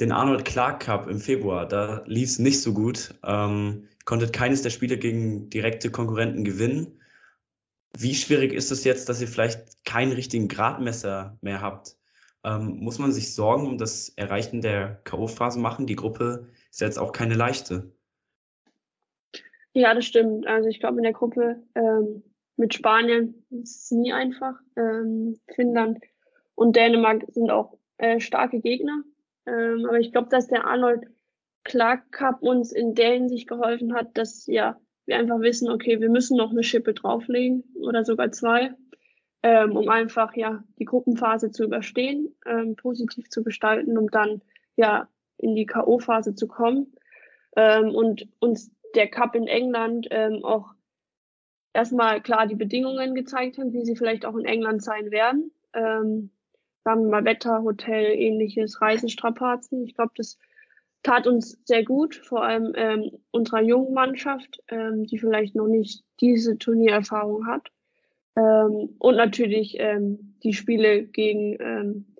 den 0.00 0.12
Arnold 0.12 0.44
Clark 0.44 0.80
Cup 0.80 1.06
im 1.08 1.20
Februar, 1.20 1.66
da 1.66 2.02
lief 2.06 2.30
es 2.30 2.38
nicht 2.38 2.60
so 2.60 2.72
gut. 2.72 3.14
Ähm, 3.24 3.88
konntet 4.04 4.32
keines 4.32 4.62
der 4.62 4.70
Spiele 4.70 4.98
gegen 4.98 5.48
direkte 5.48 5.90
Konkurrenten 5.90 6.44
gewinnen. 6.44 7.00
Wie 7.96 8.14
schwierig 8.14 8.52
ist 8.52 8.70
es 8.70 8.84
jetzt, 8.84 9.08
dass 9.08 9.20
ihr 9.20 9.28
vielleicht 9.28 9.84
keinen 9.84 10.12
richtigen 10.12 10.48
Gradmesser 10.48 11.38
mehr 11.40 11.60
habt? 11.60 11.96
Ähm, 12.44 12.78
muss 12.80 12.98
man 12.98 13.12
sich 13.12 13.34
Sorgen 13.34 13.66
um 13.66 13.78
das 13.78 14.08
Erreichen 14.10 14.60
der 14.60 15.00
K.O.-Phase 15.04 15.58
machen? 15.58 15.86
Die 15.86 15.96
Gruppe 15.96 16.48
ist 16.70 16.80
jetzt 16.80 16.98
auch 16.98 17.12
keine 17.12 17.34
leichte. 17.34 17.92
Ja, 19.74 19.94
das 19.94 20.04
stimmt. 20.04 20.46
Also 20.46 20.68
ich 20.68 20.80
glaube, 20.80 20.98
in 20.98 21.04
der 21.04 21.12
Gruppe 21.12 21.62
ähm, 21.74 22.22
mit 22.56 22.74
Spanien 22.74 23.44
ist 23.50 23.84
es 23.84 23.90
nie 23.90 24.12
einfach. 24.12 24.54
Ähm, 24.76 25.38
Finnland 25.54 25.98
und 26.54 26.76
Dänemark 26.76 27.24
sind 27.28 27.50
auch 27.50 27.78
äh, 27.98 28.20
starke 28.20 28.60
Gegner. 28.60 29.02
Ähm, 29.46 29.86
aber 29.86 29.98
ich 29.98 30.12
glaube, 30.12 30.28
dass 30.28 30.48
der 30.48 30.66
Arnold 30.66 31.06
Clark 31.64 32.12
Cup 32.12 32.42
uns 32.42 32.72
in 32.72 32.94
der 32.94 33.12
Hinsicht 33.12 33.48
geholfen 33.48 33.94
hat, 33.94 34.16
dass 34.18 34.46
ja 34.46 34.78
wir 35.06 35.16
einfach 35.16 35.40
wissen, 35.40 35.70
okay, 35.70 36.00
wir 36.00 36.10
müssen 36.10 36.36
noch 36.36 36.50
eine 36.50 36.62
Schippe 36.62 36.94
drauflegen 36.94 37.64
oder 37.80 38.04
sogar 38.04 38.30
zwei, 38.30 38.74
ähm, 39.42 39.76
um 39.76 39.88
einfach 39.88 40.36
ja 40.36 40.62
die 40.78 40.84
Gruppenphase 40.84 41.50
zu 41.50 41.64
überstehen, 41.64 42.34
ähm, 42.46 42.76
positiv 42.76 43.28
zu 43.28 43.42
gestalten, 43.42 43.98
um 43.98 44.08
dann 44.10 44.42
ja 44.76 45.08
in 45.38 45.56
die 45.56 45.66
K.O.-Phase 45.66 46.34
zu 46.34 46.46
kommen 46.46 46.94
ähm, 47.56 47.94
und 47.94 48.28
uns 48.38 48.70
der 48.94 49.08
Cup 49.08 49.34
in 49.34 49.46
England 49.46 50.08
ähm, 50.10 50.44
auch 50.44 50.74
erstmal 51.72 52.20
klar 52.20 52.46
die 52.46 52.54
Bedingungen 52.54 53.14
gezeigt 53.14 53.58
haben, 53.58 53.72
wie 53.72 53.84
sie 53.84 53.96
vielleicht 53.96 54.24
auch 54.24 54.36
in 54.36 54.44
England 54.44 54.82
sein 54.82 55.10
werden. 55.10 55.52
Ähm, 55.74 56.30
sagen 56.84 57.04
wir 57.04 57.10
mal 57.10 57.24
Wetter, 57.24 57.62
Hotel, 57.62 58.12
ähnliches, 58.12 58.80
Reisestrapazen. 58.80 59.84
Ich 59.84 59.94
glaube, 59.94 60.12
das 60.16 60.38
tat 61.02 61.26
uns 61.26 61.58
sehr 61.64 61.84
gut, 61.84 62.14
vor 62.14 62.44
allem 62.44 62.72
ähm, 62.76 63.10
unserer 63.30 63.62
jungen 63.62 63.94
Mannschaft, 63.94 64.62
ähm, 64.68 65.04
die 65.04 65.18
vielleicht 65.18 65.54
noch 65.54 65.68
nicht 65.68 66.04
diese 66.20 66.58
Turniererfahrung 66.58 67.46
hat. 67.46 67.70
Ähm, 68.36 68.96
und 68.98 69.16
natürlich 69.16 69.76
ähm, 69.78 70.36
die 70.42 70.54
Spiele 70.54 71.04
gegen 71.04 71.56
ähm, 71.60 72.16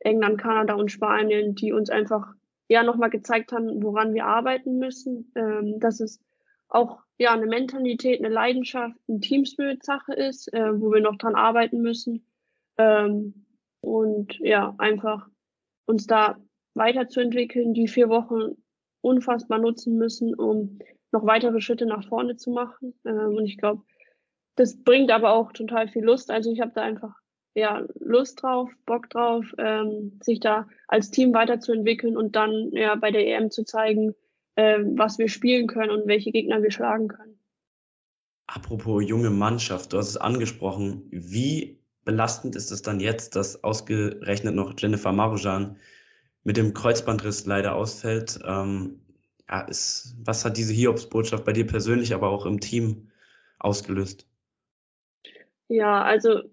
England, 0.00 0.38
Kanada 0.38 0.74
und 0.74 0.90
Spanien, 0.90 1.54
die 1.54 1.72
uns 1.72 1.90
einfach 1.90 2.34
ja 2.68 2.82
nochmal 2.82 3.10
gezeigt 3.10 3.52
haben, 3.52 3.82
woran 3.82 4.14
wir 4.14 4.26
arbeiten 4.26 4.78
müssen, 4.78 5.32
ähm, 5.34 5.80
dass 5.80 6.00
es 6.00 6.20
auch 6.68 7.00
ja 7.18 7.32
eine 7.32 7.46
Mentalität, 7.46 8.20
eine 8.20 8.32
Leidenschaft, 8.32 8.96
ein 9.08 9.20
Teamspirit-Sache 9.20 10.12
ist, 10.12 10.52
äh, 10.52 10.80
wo 10.80 10.92
wir 10.92 11.00
noch 11.00 11.16
dran 11.16 11.34
arbeiten 11.34 11.80
müssen. 11.80 12.26
Ähm, 12.76 13.46
und 13.80 14.38
ja, 14.38 14.74
einfach 14.78 15.28
uns 15.86 16.06
da 16.06 16.36
weiterzuentwickeln, 16.74 17.74
die 17.74 17.88
vier 17.88 18.08
Wochen 18.08 18.56
unfassbar 19.00 19.58
nutzen 19.58 19.96
müssen, 19.96 20.34
um 20.34 20.78
noch 21.10 21.24
weitere 21.24 21.60
Schritte 21.60 21.86
nach 21.86 22.06
vorne 22.06 22.36
zu 22.36 22.50
machen. 22.50 22.94
Ähm, 23.04 23.36
und 23.36 23.46
ich 23.46 23.56
glaube, 23.56 23.82
das 24.56 24.82
bringt 24.82 25.10
aber 25.10 25.32
auch 25.32 25.52
total 25.52 25.88
viel 25.88 26.04
Lust. 26.04 26.30
Also 26.30 26.52
ich 26.52 26.60
habe 26.60 26.72
da 26.74 26.82
einfach 26.82 27.14
ja 27.54 27.84
Lust 28.00 28.42
drauf, 28.42 28.70
Bock 28.86 29.10
drauf, 29.10 29.46
ähm, 29.58 30.18
sich 30.22 30.40
da 30.40 30.68
als 30.86 31.10
Team 31.10 31.34
weiterzuentwickeln 31.34 32.16
und 32.16 32.36
dann 32.36 32.70
ja 32.72 32.94
bei 32.94 33.10
der 33.10 33.26
EM 33.26 33.50
zu 33.50 33.64
zeigen, 33.64 34.14
äh, 34.56 34.78
was 34.80 35.18
wir 35.18 35.28
spielen 35.28 35.66
können 35.66 35.90
und 35.90 36.06
welche 36.06 36.32
Gegner 36.32 36.62
wir 36.62 36.70
schlagen 36.70 37.08
können. 37.08 37.38
Apropos 38.46 39.06
junge 39.06 39.30
Mannschaft, 39.30 39.92
du 39.92 39.98
hast 39.98 40.08
es 40.08 40.16
angesprochen. 40.16 41.06
Wie 41.10 41.78
belastend 42.04 42.56
ist 42.56 42.70
es 42.70 42.80
dann 42.80 43.00
jetzt, 43.00 43.36
dass 43.36 43.62
ausgerechnet 43.62 44.54
noch 44.54 44.72
Jennifer 44.78 45.12
Marujan 45.12 45.76
mit 46.44 46.56
dem 46.56 46.72
Kreuzbandriss 46.72 47.44
leider 47.44 47.74
ausfällt. 47.74 48.40
Ähm, 48.46 49.02
ja, 49.50 49.60
ist, 49.62 50.16
was 50.24 50.44
hat 50.44 50.56
diese 50.56 50.72
Hiobsbotschaft 50.72 51.44
bei 51.44 51.52
dir 51.52 51.66
persönlich, 51.66 52.14
aber 52.14 52.30
auch 52.30 52.46
im 52.46 52.60
Team 52.60 53.10
ausgelöst? 53.58 54.26
Ja, 55.68 56.02
also 56.02 56.44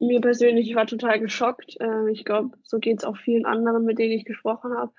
mir 0.00 0.20
persönlich, 0.20 0.68
ich 0.68 0.76
war 0.76 0.86
total 0.86 1.20
geschockt. 1.20 1.76
Äh, 1.80 2.10
ich 2.10 2.24
glaube, 2.24 2.56
so 2.62 2.78
geht 2.78 2.98
es 2.98 3.04
auch 3.04 3.16
vielen 3.16 3.46
anderen, 3.46 3.84
mit 3.84 3.98
denen 3.98 4.12
ich 4.12 4.24
gesprochen 4.24 4.76
habe. 4.76 4.92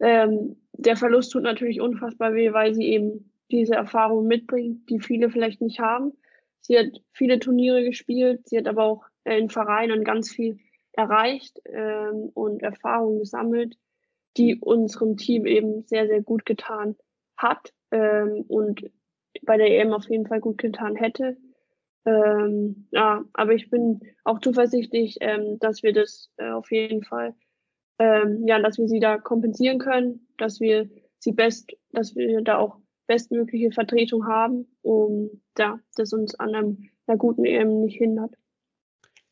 Ähm, 0.00 0.56
der 0.72 0.96
Verlust 0.96 1.32
tut 1.32 1.42
natürlich 1.42 1.80
unfassbar 1.80 2.34
weh, 2.34 2.52
weil 2.52 2.74
sie 2.74 2.88
eben 2.88 3.32
diese 3.50 3.74
Erfahrung 3.74 4.26
mitbringt, 4.26 4.88
die 4.90 5.00
viele 5.00 5.30
vielleicht 5.30 5.60
nicht 5.60 5.80
haben. 5.80 6.12
Sie 6.60 6.78
hat 6.78 6.86
viele 7.12 7.38
Turniere 7.38 7.84
gespielt, 7.84 8.48
sie 8.48 8.58
hat 8.58 8.66
aber 8.66 8.84
auch 8.84 9.04
in 9.24 9.50
Vereinen 9.50 10.04
ganz 10.04 10.30
viel 10.32 10.58
erreicht 10.92 11.60
ähm, 11.66 12.30
und 12.34 12.62
Erfahrungen 12.62 13.18
gesammelt, 13.18 13.76
die 14.36 14.56
unserem 14.56 15.16
Team 15.16 15.46
eben 15.46 15.82
sehr, 15.86 16.06
sehr 16.06 16.22
gut 16.22 16.44
getan 16.46 16.96
hat 17.36 17.72
ähm, 17.90 18.44
und 18.48 18.90
bei 19.42 19.56
der 19.56 19.68
EM 19.68 19.92
auf 19.92 20.08
jeden 20.08 20.26
Fall 20.26 20.40
gut 20.40 20.58
getan 20.58 20.96
hätte. 20.96 21.36
Ähm, 22.06 22.86
ja, 22.90 23.24
aber 23.32 23.54
ich 23.54 23.70
bin 23.70 24.00
auch 24.24 24.40
zuversichtlich, 24.40 25.18
ähm, 25.20 25.58
dass 25.58 25.82
wir 25.82 25.92
das 25.92 26.30
äh, 26.36 26.50
auf 26.50 26.70
jeden 26.70 27.02
Fall, 27.02 27.34
ähm, 27.98 28.46
ja, 28.46 28.60
dass 28.60 28.78
wir 28.78 28.88
sie 28.88 29.00
da 29.00 29.18
kompensieren 29.18 29.78
können, 29.78 30.26
dass 30.36 30.60
wir 30.60 30.90
sie 31.18 31.32
best, 31.32 31.72
dass 31.92 32.14
wir 32.14 32.42
da 32.42 32.58
auch 32.58 32.78
bestmögliche 33.06 33.70
Vertretung 33.70 34.26
haben, 34.26 34.66
um 34.82 35.42
ja, 35.58 35.80
das 35.96 36.12
uns 36.12 36.34
an 36.34 36.54
einem 36.54 36.90
einer 37.06 37.18
guten 37.18 37.44
EM 37.44 37.80
nicht 37.80 37.98
hindert. 37.98 38.34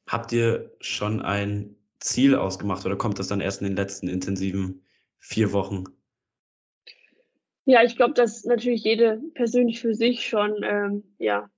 Habt 0.07 0.33
ihr 0.33 0.75
schon 0.81 1.23
ein 1.23 1.77
Ziel 2.01 2.35
ausgemacht 2.35 2.85
oder 2.85 2.97
kommt 2.97 3.19
das 3.19 3.29
dann 3.29 3.41
erst 3.41 3.63
in 3.63 3.69
den 3.69 3.77
letzten 3.77 4.09
intensiven 4.09 4.85
vier 5.19 5.53
Wochen? 5.53 5.85
Ja, 7.65 7.83
ich 7.85 7.97
glaube, 7.97 8.15
dass 8.15 8.45
natürlich 8.45 8.83
jede 8.83 9.23
persönlich 9.35 9.81
für 9.81 9.95
sich 9.95 10.27
schon 10.27 10.63
ähm, 10.65 11.05
ja, 11.19 11.49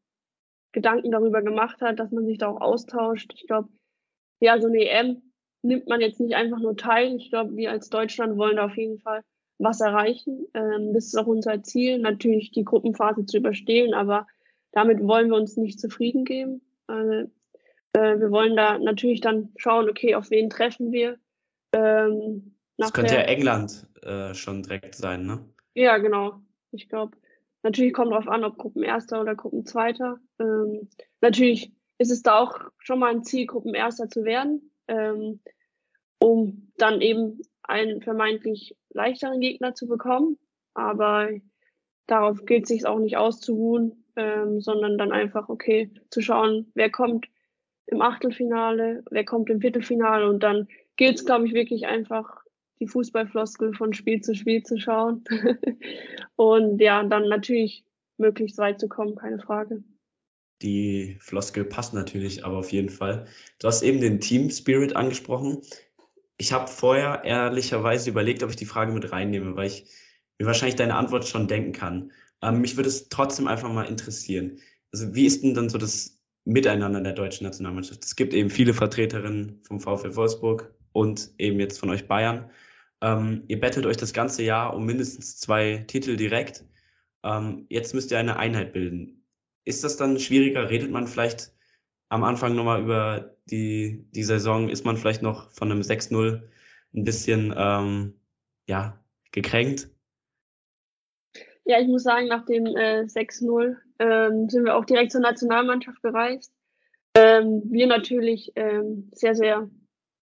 Gedanken 0.74 1.12
darüber 1.12 1.40
gemacht 1.40 1.80
hat, 1.80 1.98
dass 1.98 2.10
man 2.10 2.26
sich 2.26 2.36
da 2.36 2.48
auch 2.48 2.60
austauscht. 2.60 3.32
Ich 3.34 3.46
glaube, 3.46 3.68
ja, 4.40 4.60
so 4.60 4.68
eine 4.68 4.84
EM 4.84 5.22
nimmt 5.62 5.88
man 5.88 6.00
jetzt 6.02 6.20
nicht 6.20 6.34
einfach 6.34 6.58
nur 6.58 6.76
teil. 6.76 7.16
Ich 7.16 7.30
glaube, 7.30 7.56
wir 7.56 7.70
als 7.70 7.88
Deutschland 7.88 8.36
wollen 8.36 8.56
da 8.56 8.66
auf 8.66 8.76
jeden 8.76 8.98
Fall 8.98 9.22
was 9.58 9.80
erreichen. 9.80 10.46
Ähm, 10.52 10.92
das 10.92 11.06
ist 11.06 11.16
auch 11.16 11.26
unser 11.26 11.62
Ziel, 11.62 11.98
natürlich 12.00 12.50
die 12.50 12.64
Gruppenphase 12.64 13.24
zu 13.24 13.38
überstehen, 13.38 13.94
aber 13.94 14.26
damit 14.72 15.00
wollen 15.00 15.30
wir 15.30 15.36
uns 15.36 15.56
nicht 15.56 15.80
zufrieden 15.80 16.24
geben. 16.24 16.60
Also, 16.88 17.30
äh, 17.92 18.18
wir 18.18 18.30
wollen 18.30 18.56
da 18.56 18.78
natürlich 18.78 19.20
dann 19.20 19.52
schauen, 19.56 19.88
okay, 19.88 20.16
auf 20.16 20.30
wen 20.30 20.50
treffen 20.50 20.92
wir. 20.92 21.18
Ähm, 21.72 22.56
das 22.76 22.92
könnte 22.92 23.14
ja 23.14 23.22
England 23.22 23.86
äh, 24.02 24.34
schon 24.34 24.64
direkt 24.64 24.96
sein, 24.96 25.24
ne? 25.24 25.48
Ja, 25.74 25.98
genau. 25.98 26.40
Ich 26.72 26.88
glaube, 26.88 27.16
natürlich 27.64 27.92
kommt 27.92 28.12
darauf 28.12 28.28
an, 28.28 28.44
ob 28.44 28.56
Gruppenerster 28.58 29.20
oder 29.20 29.34
Gruppenzweiter. 29.34 30.20
Ähm, 30.38 30.88
natürlich 31.20 31.72
ist 31.98 32.12
es 32.12 32.22
da 32.22 32.38
auch 32.38 32.60
schon 32.78 33.00
mal 33.00 33.10
ein 33.10 33.24
Ziel, 33.24 33.46
Gruppenerster 33.46 34.08
zu 34.08 34.24
werden, 34.24 34.70
ähm, 34.86 35.40
um 36.18 36.70
dann 36.76 37.00
eben 37.00 37.40
einen 37.62 38.02
vermeintlich 38.02 38.76
leichteren 38.90 39.40
Gegner 39.40 39.74
zu 39.74 39.88
bekommen. 39.88 40.38
Aber 40.74 41.30
darauf 42.06 42.44
gilt 42.44 42.64
es 42.64 42.68
sich 42.68 42.86
auch 42.86 42.98
nicht 42.98 43.16
auszuruhen, 43.16 44.04
ähm, 44.16 44.60
sondern 44.60 44.98
dann 44.98 45.12
einfach, 45.12 45.48
okay, 45.48 45.90
zu 46.10 46.20
schauen, 46.20 46.70
wer 46.74 46.90
kommt 46.90 47.26
im 47.86 48.02
Achtelfinale, 48.02 49.02
wer 49.10 49.24
kommt 49.24 49.50
im 49.50 49.60
Viertelfinale 49.60 50.28
und 50.28 50.42
dann 50.42 50.68
gilt 50.96 51.16
es, 51.16 51.26
glaube 51.26 51.46
ich, 51.46 51.54
wirklich 51.54 51.86
einfach 51.86 52.43
die 52.80 52.86
Fußballfloskel 52.86 53.74
von 53.74 53.92
Spiel 53.92 54.20
zu 54.20 54.34
Spiel 54.34 54.62
zu 54.62 54.78
schauen 54.78 55.24
und 56.36 56.80
ja, 56.80 57.02
dann 57.04 57.28
natürlich 57.28 57.84
möglichst 58.18 58.58
weit 58.58 58.80
zu 58.80 58.88
kommen, 58.88 59.14
keine 59.14 59.38
Frage. 59.38 59.82
Die 60.62 61.16
Floskel 61.20 61.64
passt 61.64 61.94
natürlich, 61.94 62.44
aber 62.44 62.58
auf 62.58 62.72
jeden 62.72 62.88
Fall. 62.88 63.26
Du 63.58 63.68
hast 63.68 63.82
eben 63.82 64.00
den 64.00 64.20
Team 64.20 64.50
Spirit 64.50 64.96
angesprochen. 64.96 65.60
Ich 66.36 66.52
habe 66.52 66.68
vorher 66.68 67.22
ehrlicherweise 67.24 68.10
überlegt, 68.10 68.42
ob 68.42 68.50
ich 68.50 68.56
die 68.56 68.64
Frage 68.64 68.92
mit 68.92 69.12
reinnehme, 69.12 69.56
weil 69.56 69.66
ich 69.66 69.86
mir 70.38 70.46
wahrscheinlich 70.46 70.76
deine 70.76 70.96
Antwort 70.96 71.26
schon 71.26 71.48
denken 71.48 71.72
kann. 71.72 72.12
Ähm, 72.42 72.60
mich 72.60 72.76
würde 72.76 72.88
es 72.88 73.08
trotzdem 73.08 73.46
einfach 73.46 73.72
mal 73.72 73.84
interessieren. 73.84 74.58
Also 74.92 75.14
wie 75.14 75.26
ist 75.26 75.42
denn 75.42 75.54
dann 75.54 75.68
so 75.68 75.78
das 75.78 76.20
Miteinander 76.44 77.00
der 77.00 77.12
deutschen 77.12 77.44
Nationalmannschaft? 77.44 78.04
Es 78.04 78.16
gibt 78.16 78.34
eben 78.34 78.50
viele 78.50 78.74
Vertreterinnen 78.74 79.60
vom 79.66 79.80
VfL 79.80 80.14
Wolfsburg 80.16 80.72
und 80.92 81.30
eben 81.38 81.58
jetzt 81.60 81.78
von 81.78 81.90
euch 81.90 82.06
Bayern. 82.06 82.50
Ähm, 83.04 83.44
ihr 83.48 83.60
bettelt 83.60 83.84
euch 83.84 83.98
das 83.98 84.14
ganze 84.14 84.42
Jahr 84.42 84.74
um 84.74 84.86
mindestens 84.86 85.36
zwei 85.36 85.84
Titel 85.86 86.16
direkt. 86.16 86.64
Ähm, 87.22 87.66
jetzt 87.68 87.92
müsst 87.92 88.10
ihr 88.10 88.18
eine 88.18 88.38
Einheit 88.38 88.72
bilden. 88.72 89.26
Ist 89.66 89.84
das 89.84 89.98
dann 89.98 90.18
schwieriger? 90.18 90.70
Redet 90.70 90.90
man 90.90 91.06
vielleicht 91.06 91.52
am 92.08 92.24
Anfang 92.24 92.56
nochmal 92.56 92.82
über 92.82 93.36
die, 93.44 94.06
die 94.12 94.22
Saison? 94.22 94.70
Ist 94.70 94.86
man 94.86 94.96
vielleicht 94.96 95.20
noch 95.20 95.50
von 95.52 95.70
einem 95.70 95.82
6-0 95.82 96.40
ein 96.94 97.04
bisschen 97.04 97.52
ähm, 97.54 98.14
ja, 98.66 98.98
gekränkt? 99.32 99.90
Ja, 101.66 101.80
ich 101.80 101.88
muss 101.88 102.04
sagen, 102.04 102.28
nach 102.28 102.46
dem 102.46 102.64
äh, 102.64 103.02
6-0 103.02 103.76
ähm, 103.98 104.48
sind 104.48 104.64
wir 104.64 104.76
auch 104.76 104.86
direkt 104.86 105.12
zur 105.12 105.20
Nationalmannschaft 105.20 106.00
gereist. 106.00 106.54
Ähm, 107.14 107.64
wir 107.66 107.86
natürlich 107.86 108.52
ähm, 108.56 109.10
sehr, 109.12 109.34
sehr 109.34 109.68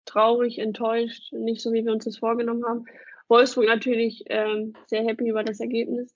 traurig, 0.08 0.60
enttäuscht, 0.60 1.32
nicht 1.34 1.62
so, 1.62 1.72
wie 1.74 1.86
wir 1.86 1.93
uns 1.93 2.06
das 2.06 2.17
vorgenommen 2.17 2.65
haben. 2.65 2.86
Wolfsburg 3.28 3.67
natürlich 3.67 4.24
ähm, 4.28 4.74
sehr 4.88 5.04
happy 5.04 5.30
über 5.30 5.43
das 5.43 5.60
Ergebnis. 5.60 6.15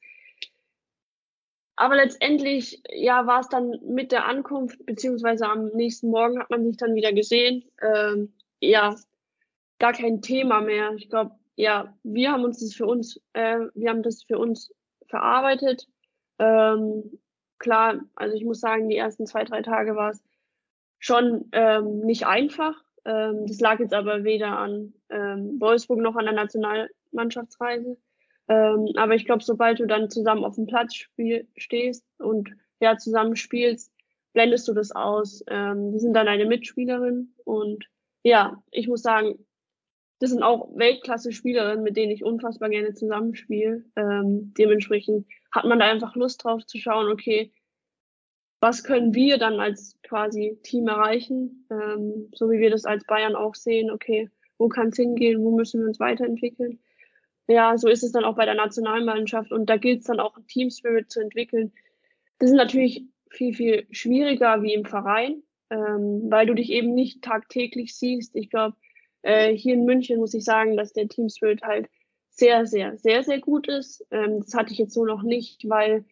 Aber 1.76 1.96
letztendlich, 1.96 2.82
ja, 2.90 3.26
war 3.26 3.40
es 3.40 3.50
dann 3.50 3.80
mit 3.84 4.12
der 4.12 4.26
Ankunft, 4.26 4.86
beziehungsweise 4.86 5.48
am 5.48 5.68
nächsten 5.70 6.10
Morgen 6.10 6.40
hat 6.40 6.50
man 6.50 6.64
sich 6.64 6.78
dann 6.78 6.96
wieder 6.96 7.12
gesehen. 7.12 7.64
Ähm, 7.82 8.34
ja, 8.60 8.96
gar 9.80 9.94
kein 9.94 10.22
Thema 10.22 10.62
mehr. 10.62 10.94
Ich 10.96 11.10
glaube, 11.10 11.32
ja, 11.56 11.98
wir 12.04 12.32
haben 12.32 12.44
uns 12.44 12.60
das 12.60 12.74
für 12.74 12.86
uns, 12.86 13.20
äh, 13.34 13.60
wir 13.74 13.90
haben 13.90 14.04
das 14.04 14.24
für 14.24 14.38
uns 14.38 14.74
verarbeitet. 15.08 15.88
Ähm, 16.40 17.20
klar, 17.58 18.00
also 18.16 18.36
ich 18.36 18.46
muss 18.46 18.60
sagen, 18.60 18.90
die 18.90 18.98
ersten 18.98 19.26
zwei, 19.26 19.44
drei 19.44 19.62
Tage 19.62 19.96
war 19.96 20.12
es 20.12 20.24
schon 21.00 21.50
ähm, 21.52 22.02
nicht 22.02 22.28
einfach. 22.28 22.76
Ähm, 23.06 23.46
das 23.48 23.60
lag 23.60 23.80
jetzt 23.80 23.94
aber 23.94 24.24
weder 24.24 24.58
an 24.58 24.94
ähm, 25.10 25.60
Wolfsburg 25.60 26.00
noch 26.00 26.16
an 26.16 26.26
der 26.26 26.34
Nationalmannschaftsreise. 26.34 27.98
Ähm, 28.48 28.90
aber 28.96 29.16
ich 29.16 29.26
glaube, 29.26 29.44
sobald 29.44 29.80
du 29.80 29.88
dann 29.88 30.10
zusammen 30.10 30.44
auf 30.44 30.56
dem 30.56 30.68
Platz 30.68 30.96
spiel, 30.96 31.48
stehst 31.56 32.06
und 32.20 32.50
ja 32.80 32.98
zusammen 32.98 33.36
spielst, 33.36 33.92
blendest 34.34 34.68
du 34.68 34.74
das 34.74 34.92
aus. 34.92 35.44
Ähm, 35.48 35.92
die 35.92 36.00
sind 36.00 36.14
dann 36.14 36.28
eine 36.28 36.46
Mitspielerin 36.46 37.34
und 37.46 37.86
ja, 38.24 38.62
ich 38.72 38.88
muss 38.88 39.02
sagen, 39.02 39.46
das 40.20 40.30
sind 40.30 40.44
auch 40.44 40.70
Weltklasse-Spielerinnen, 40.76 41.84
mit 41.84 41.98
denen 41.98 42.12
ich 42.12 42.24
unfassbar 42.24 42.70
gerne 42.70 42.94
zusammenspiele. 42.94 43.84
Ähm, 43.96 44.54
dementsprechend 44.56 45.26
hat 45.52 45.66
man 45.66 45.80
da 45.80 45.86
einfach 45.86 46.16
Lust 46.16 46.44
drauf 46.44 46.64
zu 46.68 46.78
schauen, 46.78 47.12
okay, 47.12 47.52
was 48.62 48.84
können 48.84 49.14
wir 49.16 49.40
dann 49.40 49.60
als 49.60 49.98
quasi 50.04 50.60
Team 50.64 50.88
erreichen, 50.88 51.68
ähm, 51.72 52.30
so 52.34 52.50
wie 52.52 52.60
wir 52.60 52.70
das 52.70 52.86
als 52.86 53.04
Bayern 53.06 53.36
auch 53.36 53.56
sehen, 53.56 53.90
okay, 53.90 54.30
wo 54.60 54.70
kann 54.70 54.90
es 54.90 54.98
hingehen, 54.98 55.44
wo 55.44 55.56
müssen 55.56 55.82
wir 55.82 55.88
uns 55.88 56.00
weiterentwickeln. 56.00 56.80
Ja, 57.48 57.76
so 57.78 57.90
ist 57.90 58.04
es 58.04 58.12
dann 58.12 58.24
auch 58.24 58.36
bei 58.36 58.46
der 58.46 58.54
Nationalmannschaft 58.54 59.52
und 59.52 59.66
da 59.66 59.78
gilt 59.78 60.02
es 60.02 60.06
dann 60.06 60.20
auch, 60.20 60.38
Team 60.48 60.70
Spirit 60.70 61.12
zu 61.12 61.20
entwickeln. 61.20 61.74
Das 62.38 62.52
ist 62.52 62.56
natürlich 62.56 63.04
viel, 63.32 63.54
viel 63.54 63.88
schwieriger 63.90 64.62
wie 64.62 64.74
im 64.74 64.86
Verein, 64.86 65.42
ähm, 65.72 66.28
weil 66.30 66.46
du 66.46 66.54
dich 66.54 66.72
eben 66.72 66.94
nicht 66.94 67.24
tagtäglich 67.24 67.98
siehst. 67.98 68.36
Ich 68.36 68.52
glaube, 68.52 68.78
äh, 69.24 69.56
hier 69.56 69.74
in 69.74 69.86
München 69.86 70.20
muss 70.20 70.36
ich 70.36 70.44
sagen, 70.44 70.78
dass 70.78 70.94
der 70.94 71.08
Team 71.08 71.30
Spirit 71.30 71.64
halt 71.64 71.90
sehr, 72.30 72.68
sehr, 72.68 72.96
sehr, 72.98 73.24
sehr 73.24 73.40
gut 73.40 73.68
ist. 73.68 74.06
Ähm, 74.12 74.42
das 74.42 74.54
hatte 74.54 74.72
ich 74.72 74.78
jetzt 74.78 74.94
so 74.94 75.04
noch 75.04 75.24
nicht, 75.24 75.68
weil 75.68 76.06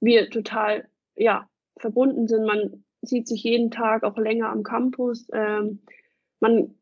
wir 0.00 0.28
total, 0.28 0.86
ja, 1.16 1.48
verbunden 1.78 2.28
sind. 2.28 2.44
Man 2.44 2.84
sieht 3.02 3.28
sich 3.28 3.42
jeden 3.42 3.70
Tag 3.70 4.02
auch 4.04 4.16
länger 4.16 4.50
am 4.50 4.62
Campus. 4.62 5.28
Ähm, 5.32 5.80
man 6.40 6.74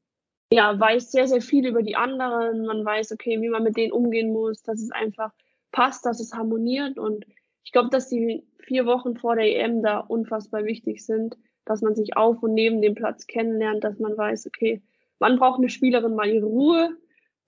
ja, 0.51 0.79
weiß 0.79 1.11
sehr, 1.11 1.27
sehr 1.27 1.41
viel 1.41 1.67
über 1.67 1.83
die 1.83 1.97
anderen. 1.97 2.67
Man 2.67 2.85
weiß, 2.85 3.13
okay, 3.13 3.41
wie 3.41 3.49
man 3.49 3.63
mit 3.63 3.77
denen 3.77 3.93
umgehen 3.93 4.33
muss, 4.33 4.63
dass 4.63 4.81
es 4.81 4.91
einfach 4.91 5.33
passt, 5.71 6.05
dass 6.05 6.21
es 6.21 6.35
harmoniert. 6.35 6.99
Und 6.99 7.25
ich 7.65 7.73
glaube, 7.73 7.89
dass 7.89 8.09
die 8.09 8.45
vier 8.59 8.87
Wochen 8.87 9.17
vor 9.17 9.37
der 9.37 9.47
EM 9.47 9.83
da 9.83 9.99
unfassbar 9.99 10.65
wichtig 10.65 11.05
sind, 11.05 11.37
dass 11.65 11.81
man 11.81 11.95
sich 11.95 12.17
auf 12.17 12.43
und 12.43 12.55
neben 12.55 12.83
dem 12.83 12.95
Platz 12.95 13.27
kennenlernt, 13.27 13.83
dass 13.85 13.99
man 13.99 14.17
weiß, 14.17 14.47
okay, 14.47 14.83
wann 15.19 15.39
braucht 15.39 15.59
eine 15.59 15.69
Spielerin 15.69 16.15
mal 16.15 16.29
ihre 16.29 16.47
Ruhe, 16.47 16.97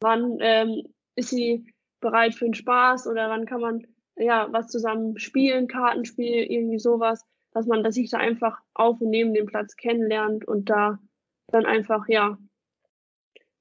wann 0.00 0.38
ähm, 0.40 0.84
ist 1.16 1.30
sie 1.30 1.66
bereit 2.00 2.34
für 2.34 2.44
den 2.44 2.54
Spaß 2.54 3.06
oder 3.06 3.28
wann 3.28 3.46
kann 3.46 3.60
man 3.60 3.86
ja 4.16 4.48
was 4.50 4.68
zusammen 4.68 5.18
spielen, 5.18 5.66
Kartenspiel, 5.66 6.44
irgendwie 6.44 6.78
sowas, 6.78 7.24
dass 7.54 7.66
man, 7.66 7.82
dass 7.82 7.94
sich 7.94 8.10
da 8.10 8.18
einfach 8.18 8.60
auf 8.74 9.00
und 9.00 9.10
neben 9.10 9.32
dem 9.32 9.46
Platz 9.46 9.76
kennenlernt 9.76 10.44
und 10.46 10.68
da 10.68 10.98
dann 11.46 11.64
einfach 11.64 12.08
ja 12.08 12.36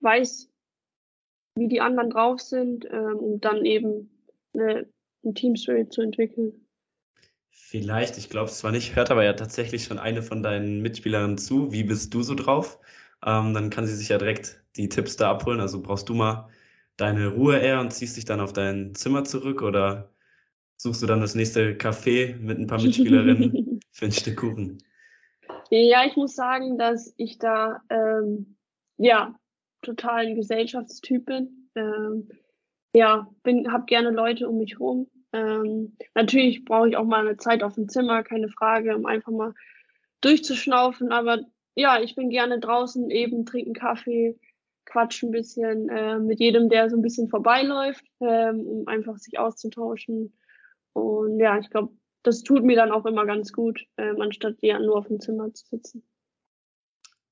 weiß, 0.01 0.49
wie 1.55 1.67
die 1.67 1.79
anderen 1.79 2.09
drauf 2.09 2.41
sind, 2.41 2.85
ähm, 2.91 3.17
um 3.17 3.39
dann 3.39 3.63
eben 3.65 4.09
eine, 4.53 4.87
ein 5.23 5.35
Team 5.35 5.55
Spirit 5.55 5.93
zu 5.93 6.01
entwickeln. 6.01 6.65
Vielleicht, 7.49 8.17
ich 8.17 8.29
glaube 8.29 8.49
es 8.49 8.57
zwar 8.57 8.71
nicht, 8.71 8.95
hört 8.95 9.11
aber 9.11 9.23
ja 9.23 9.33
tatsächlich 9.33 9.83
schon 9.83 9.99
eine 9.99 10.23
von 10.23 10.41
deinen 10.41 10.81
Mitspielerinnen 10.81 11.37
zu. 11.37 11.71
Wie 11.71 11.83
bist 11.83 12.13
du 12.13 12.23
so 12.23 12.33
drauf? 12.33 12.79
Ähm, 13.25 13.53
dann 13.53 13.69
kann 13.69 13.85
sie 13.85 13.95
sich 13.95 14.09
ja 14.09 14.17
direkt 14.17 14.63
die 14.75 14.89
Tipps 14.89 15.15
da 15.17 15.29
abholen. 15.29 15.59
Also 15.59 15.81
brauchst 15.81 16.09
du 16.09 16.15
mal 16.15 16.49
deine 16.97 17.27
Ruhe 17.27 17.59
eher 17.59 17.79
und 17.79 17.93
ziehst 17.93 18.17
dich 18.17 18.25
dann 18.25 18.41
auf 18.41 18.53
dein 18.53 18.95
Zimmer 18.95 19.23
zurück 19.23 19.61
oder 19.61 20.11
suchst 20.77 21.03
du 21.03 21.05
dann 21.05 21.21
das 21.21 21.35
nächste 21.35 21.75
Café 21.75 22.35
mit 22.37 22.57
ein 22.57 22.67
paar 22.67 22.81
Mitspielerinnen 22.81 23.72
für 23.93 24.05
ein 24.05 24.11
Stück 24.11 24.37
Kuchen? 24.37 24.83
Ja, 25.69 26.05
ich 26.05 26.15
muss 26.15 26.35
sagen, 26.35 26.77
dass 26.77 27.13
ich 27.17 27.37
da 27.37 27.81
ähm, 27.89 28.57
ja 28.97 29.35
total 29.81 30.25
ein 30.25 30.35
Gesellschaftstyp 30.35 31.25
bin. 31.25 31.69
Ähm, 31.75 32.29
ja, 32.93 33.27
bin, 33.43 33.71
habe 33.71 33.85
gerne 33.85 34.09
Leute 34.09 34.49
um 34.49 34.57
mich 34.57 34.73
herum. 34.73 35.09
Ähm, 35.31 35.97
natürlich 36.13 36.65
brauche 36.65 36.89
ich 36.89 36.97
auch 36.97 37.05
mal 37.05 37.25
eine 37.25 37.37
Zeit 37.37 37.63
auf 37.63 37.75
dem 37.75 37.89
Zimmer, 37.89 38.23
keine 38.23 38.49
Frage, 38.49 38.95
um 38.95 39.05
einfach 39.05 39.31
mal 39.31 39.53
durchzuschnaufen. 40.21 41.11
Aber 41.11 41.39
ja, 41.75 41.99
ich 42.01 42.15
bin 42.15 42.29
gerne 42.29 42.59
draußen 42.59 43.09
eben, 43.09 43.45
trinken 43.45 43.73
Kaffee, 43.73 44.39
quatschen 44.85 45.29
ein 45.29 45.31
bisschen 45.31 45.89
äh, 45.89 46.19
mit 46.19 46.39
jedem, 46.39 46.69
der 46.69 46.89
so 46.89 46.97
ein 46.97 47.01
bisschen 47.01 47.29
vorbeiläuft, 47.29 48.05
ähm, 48.21 48.61
um 48.61 48.87
einfach 48.87 49.17
sich 49.17 49.39
auszutauschen. 49.39 50.37
Und 50.93 51.39
ja, 51.39 51.57
ich 51.57 51.69
glaube, 51.71 51.93
das 52.23 52.43
tut 52.43 52.63
mir 52.63 52.75
dann 52.75 52.91
auch 52.91 53.05
immer 53.05 53.25
ganz 53.25 53.53
gut, 53.53 53.85
ähm, 53.97 54.21
anstatt 54.21 54.55
ja 54.61 54.79
nur 54.79 54.97
auf 54.97 55.07
dem 55.07 55.19
Zimmer 55.19 55.53
zu 55.53 55.65
sitzen. 55.67 56.03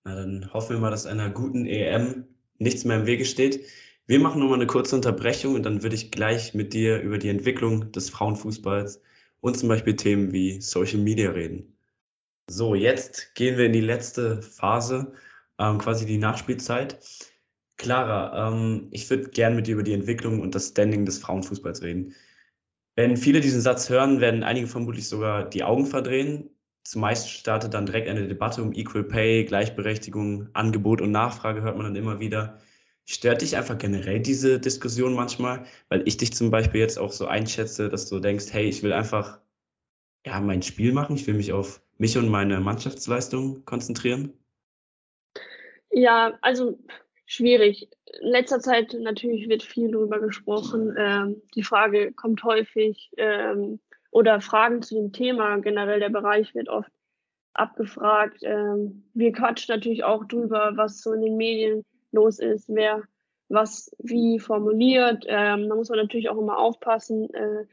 Na, 0.04 0.16
dann 0.16 0.54
hoffen 0.54 0.76
wir 0.76 0.80
mal, 0.80 0.92
dass 0.92 1.06
einer 1.06 1.30
guten 1.30 1.66
EM 1.66 2.26
nichts 2.58 2.86
mehr 2.86 2.98
im 2.98 3.06
Wege 3.06 3.26
steht. 3.26 3.66
Wir 4.08 4.20
machen 4.20 4.40
nochmal 4.40 4.58
eine 4.58 4.68
kurze 4.68 4.96
Unterbrechung 4.96 5.56
und 5.56 5.64
dann 5.64 5.84
würde 5.84 5.96
ich 5.96 6.12
gleich 6.12 6.54
mit 6.54 6.74
dir 6.74 7.00
über 7.02 7.18
die 7.18 7.30
Entwicklung 7.30 7.92
des 7.92 8.10
Frauenfußballs 8.10 9.02
und 9.40 9.58
zum 9.58 9.70
Beispiel 9.70 9.96
Themen 9.96 10.32
wie 10.32 10.62
Social 10.62 11.00
Media 11.00 11.32
reden. 11.32 11.78
So, 12.50 12.76
jetzt 12.76 13.34
gehen 13.36 13.58
wir 13.58 13.68
in 13.68 13.74
die 13.74 13.82
letzte 13.82 14.42
Phase, 14.42 15.14
ähm, 15.60 15.78
quasi 15.78 16.06
die 16.06 16.18
Nachspielzeit. 16.18 17.00
Clara, 17.78 18.50
ähm, 18.50 18.90
ich 18.92 19.10
würde 19.10 19.30
gern 19.30 19.56
mit 19.56 19.68
dir 19.68 19.76
über 19.76 19.84
die 19.84 19.94
Entwicklung 19.94 20.42
und 20.42 20.54
das 20.56 20.70
Standing 20.70 21.06
des 21.06 21.20
Frauenfußballs 21.20 21.82
reden. 21.82 22.14
Wenn 22.96 23.18
viele 23.18 23.40
diesen 23.40 23.62
Satz 23.62 23.90
hören, 23.90 24.20
werden 24.20 24.44
einige 24.44 24.68
vermutlich 24.68 25.08
sogar 25.08 25.50
die 25.50 25.64
Augen 25.64 25.86
verdrehen. 25.86 26.50
Zumeist 26.84 27.30
startet 27.30 27.74
dann 27.74 27.86
direkt 27.86 28.10
eine 28.10 28.28
Debatte 28.28 28.62
um 28.62 28.74
Equal 28.74 29.04
Pay, 29.04 29.46
Gleichberechtigung, 29.46 30.50
Angebot 30.54 31.02
und 31.02 31.12
Nachfrage 31.12 31.62
hört 31.62 31.78
man 31.78 31.86
dann 31.86 31.96
immer 31.96 32.20
wieder. 32.20 32.60
Stört 33.06 33.42
dich 33.42 33.56
einfach 33.56 33.78
generell 33.78 34.20
diese 34.20 34.60
Diskussion 34.60 35.14
manchmal? 35.14 35.66
Weil 35.90 36.04
ich 36.08 36.18
dich 36.18 36.34
zum 36.34 36.52
Beispiel 36.52 36.82
jetzt 36.82 36.98
auch 36.98 37.12
so 37.12 37.28
einschätze, 37.28 37.90
dass 37.90 38.10
du 38.10 38.20
denkst, 38.20 38.48
hey, 38.52 38.66
ich 38.68 38.84
will 38.84 38.94
einfach 38.94 39.40
ja, 40.26 40.40
mein 40.40 40.62
Spiel 40.62 40.94
machen, 40.94 41.16
ich 41.16 41.28
will 41.28 41.34
mich 41.34 41.52
auf 41.54 41.82
mich 41.98 42.18
und 42.18 42.30
meine 42.30 42.60
Mannschaftsleistung 42.60 43.66
konzentrieren? 43.66 44.34
Ja, 45.92 46.38
also 46.42 46.80
schwierig. 47.26 47.90
In 48.20 48.28
letzter 48.28 48.60
Zeit 48.60 48.96
natürlich 49.00 49.48
wird 49.48 49.64
viel 49.64 49.92
darüber 49.92 50.20
gesprochen. 50.20 50.96
Ähm, 50.98 51.42
die 51.56 51.64
Frage 51.64 52.12
kommt 52.12 52.44
häufig 52.44 53.12
ähm, 53.18 53.80
oder 54.12 54.42
Fragen 54.42 54.82
zu 54.82 54.96
dem 54.96 55.14
Thema. 55.14 55.58
Generell 55.58 56.00
der 56.00 56.10
Bereich 56.10 56.54
wird 56.54 56.68
oft 56.68 56.92
abgefragt. 57.54 58.40
Ähm, 58.44 59.04
wir 59.14 59.32
quatschen 59.32 59.74
natürlich 59.74 60.04
auch 60.04 60.26
drüber, 60.26 60.74
was 60.76 61.02
so 61.02 61.14
in 61.14 61.22
den 61.22 61.38
Medien 61.38 61.86
los 62.12 62.40
ist, 62.40 62.68
wer 62.68 63.04
was 63.50 63.96
wie 64.00 64.40
formuliert. 64.40 65.26
Ähm, 65.28 65.70
da 65.70 65.76
muss 65.76 65.90
man 65.90 66.00
natürlich 66.00 66.30
auch 66.30 66.38
immer 66.38 66.58
aufpassen. 66.58 67.34
Äh, 67.34 67.66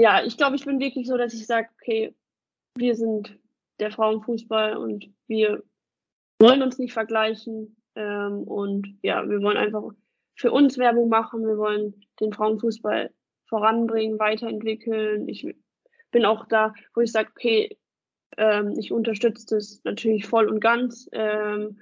ja, 0.00 0.24
ich 0.24 0.36
glaube, 0.36 0.56
ich 0.56 0.64
bin 0.64 0.80
wirklich 0.80 1.06
so, 1.06 1.16
dass 1.16 1.34
ich 1.34 1.46
sage, 1.46 1.68
okay, 1.80 2.14
wir 2.74 2.94
sind 2.94 3.38
der 3.78 3.90
Frauenfußball 3.90 4.76
und 4.76 5.10
wir 5.26 5.62
wollen 6.40 6.62
uns 6.62 6.78
nicht 6.78 6.92
vergleichen. 6.92 7.76
Ähm, 7.94 8.42
und 8.44 8.98
ja, 9.02 9.28
wir 9.28 9.42
wollen 9.42 9.56
einfach 9.56 9.82
für 10.34 10.52
uns 10.52 10.78
Werbung 10.78 11.08
machen. 11.08 11.46
Wir 11.46 11.58
wollen 11.58 11.94
den 12.20 12.32
Frauenfußball 12.32 13.10
voranbringen, 13.46 14.18
weiterentwickeln. 14.18 15.28
Ich 15.28 15.46
bin 16.10 16.24
auch 16.24 16.46
da, 16.46 16.74
wo 16.94 17.00
ich 17.00 17.12
sage, 17.12 17.30
okay, 17.30 17.76
ähm, 18.36 18.74
ich 18.78 18.92
unterstütze 18.92 19.56
das 19.56 19.80
natürlich 19.84 20.26
voll 20.26 20.48
und 20.48 20.60
ganz. 20.60 21.08
Ähm, 21.12 21.78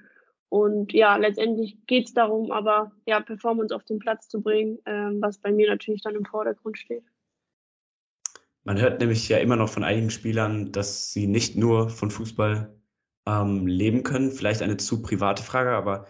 und 0.49 0.91
ja, 0.91 1.15
letztendlich 1.15 1.77
geht 1.87 2.07
es 2.07 2.13
darum, 2.13 2.51
aber 2.51 2.91
ja, 3.05 3.21
Performance 3.21 3.73
auf 3.73 3.85
den 3.85 3.99
Platz 3.99 4.27
zu 4.27 4.41
bringen, 4.41 4.79
ähm, 4.85 5.21
was 5.21 5.37
bei 5.37 5.51
mir 5.51 5.69
natürlich 5.69 6.01
dann 6.01 6.15
im 6.15 6.25
Vordergrund 6.25 6.77
steht. 6.77 7.05
Man 8.63 8.79
hört 8.79 8.99
nämlich 8.99 9.27
ja 9.29 9.37
immer 9.37 9.55
noch 9.55 9.69
von 9.69 9.83
einigen 9.83 10.09
Spielern, 10.09 10.71
dass 10.71 11.13
sie 11.13 11.25
nicht 11.25 11.55
nur 11.55 11.89
von 11.89 12.11
Fußball 12.11 12.80
ähm, 13.27 13.67
leben 13.67 14.03
können. 14.03 14.31
Vielleicht 14.31 14.61
eine 14.61 14.77
zu 14.77 15.01
private 15.01 15.43
Frage, 15.43 15.71
aber 15.71 16.07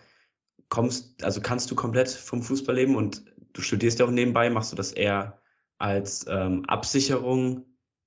kommst, 0.69 1.24
also 1.24 1.41
kannst 1.41 1.69
du 1.71 1.76
komplett 1.76 2.10
vom 2.10 2.41
Fußball 2.41 2.76
leben 2.76 2.95
und 2.95 3.24
du 3.54 3.62
studierst 3.62 4.00
ja 4.00 4.06
auch 4.06 4.12
nebenbei, 4.12 4.50
machst 4.50 4.71
du 4.71 4.76
das 4.76 4.91
eher 4.93 5.39
als 5.78 6.26
ähm, 6.30 6.63
Absicherung 6.67 7.65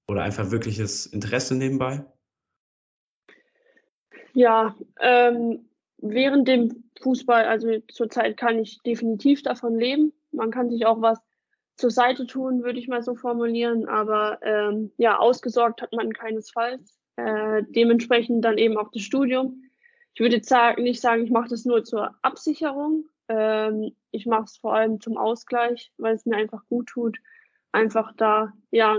oder 0.08 0.22
einfach 0.22 0.50
wirkliches 0.50 1.06
Interesse 1.06 1.54
nebenbei? 1.54 2.04
Ja, 4.32 4.74
ähm, 5.00 5.68
während 5.98 6.48
dem 6.48 6.84
Fußball, 7.00 7.44
also 7.44 7.80
zurzeit 7.88 8.36
kann 8.36 8.58
ich 8.58 8.80
definitiv 8.82 9.42
davon 9.42 9.78
leben. 9.78 10.12
Man 10.32 10.50
kann 10.50 10.70
sich 10.70 10.86
auch 10.86 11.00
was 11.00 11.18
zur 11.76 11.90
Seite 11.90 12.26
tun, 12.26 12.62
würde 12.62 12.78
ich 12.78 12.88
mal 12.88 13.02
so 13.02 13.14
formulieren. 13.14 13.88
Aber 13.88 14.38
ähm, 14.42 14.92
ja, 14.96 15.18
ausgesorgt 15.18 15.82
hat 15.82 15.92
man 15.92 16.12
keinesfalls. 16.12 16.98
Äh, 17.16 17.62
dementsprechend 17.68 18.44
dann 18.44 18.58
eben 18.58 18.76
auch 18.76 18.90
das 18.90 19.02
Studium. 19.02 19.62
Ich 20.14 20.20
würde 20.20 20.36
jetzt 20.36 20.48
sagen, 20.48 20.82
nicht 20.82 21.00
sagen, 21.00 21.24
ich 21.24 21.30
mache 21.30 21.48
das 21.48 21.64
nur 21.64 21.84
zur 21.84 22.14
Absicherung. 22.22 23.06
Ähm, 23.28 23.94
ich 24.10 24.26
mache 24.26 24.44
es 24.44 24.56
vor 24.56 24.74
allem 24.74 25.00
zum 25.00 25.16
Ausgleich, 25.16 25.92
weil 25.96 26.14
es 26.14 26.26
mir 26.26 26.36
einfach 26.36 26.66
gut 26.68 26.88
tut, 26.88 27.18
einfach 27.72 28.12
da 28.16 28.52
ja 28.70 28.98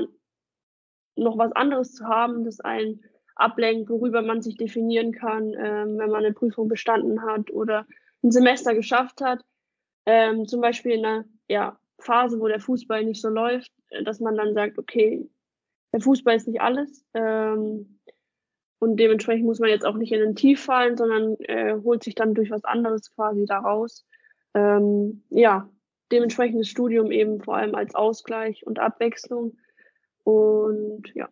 noch 1.16 1.38
was 1.38 1.52
anderes 1.54 1.94
zu 1.94 2.06
haben, 2.06 2.44
das 2.44 2.60
einen 2.60 3.02
ablenkt, 3.36 3.90
worüber 3.90 4.22
man 4.22 4.42
sich 4.42 4.58
definieren 4.58 5.12
kann, 5.12 5.54
ähm, 5.54 5.98
wenn 5.98 6.10
man 6.10 6.26
eine 6.26 6.34
Prüfung 6.34 6.68
bestanden 6.68 7.22
hat 7.22 7.52
oder 7.52 7.86
ein 8.24 8.32
Semester 8.32 8.74
geschafft 8.74 9.22
hat. 9.22 9.44
Ähm, 10.06 10.48
zum 10.48 10.62
Beispiel 10.62 10.94
in 10.94 11.06
einer 11.06 11.26
ja, 11.48 11.78
Phase, 12.00 12.40
wo 12.40 12.48
der 12.48 12.60
Fußball 12.60 13.04
nicht 13.04 13.22
so 13.22 13.30
läuft, 13.30 13.72
äh, 13.90 14.04
dass 14.04 14.20
man 14.20 14.36
dann 14.36 14.54
sagt, 14.54 14.78
okay, 14.78 15.30
der 15.92 16.02
Fußball 16.02 16.36
ist 16.36 16.48
nicht 16.48 16.62
alles. 16.62 17.06
Ähm, 17.14 17.95
und 18.80 18.98
dementsprechend 18.98 19.46
muss 19.46 19.60
man 19.60 19.70
jetzt 19.70 19.86
auch 19.86 19.96
nicht 19.96 20.12
in 20.12 20.22
ein 20.22 20.36
Tief 20.36 20.64
fallen, 20.64 20.98
sondern 20.98 21.36
äh, 21.42 21.76
holt 21.84 22.04
sich 22.04 22.16
dann 22.16 22.34
durch 22.34 22.52
was 22.52 22.64
anderes 22.64 23.14
quasi 23.14 23.46
daraus. 23.46 24.06
Ähm, 24.54 25.24
ja, 25.30 25.70
dementsprechend 26.12 26.60
das 26.60 26.68
Studium 26.68 27.12
eben 27.12 27.42
vor 27.42 27.58
allem 27.58 27.76
als 27.76 27.96
Ausgleich 27.96 28.66
und 28.66 28.80
Abwechslung. 28.80 29.58
Und 30.24 31.04
ja. 31.14 31.30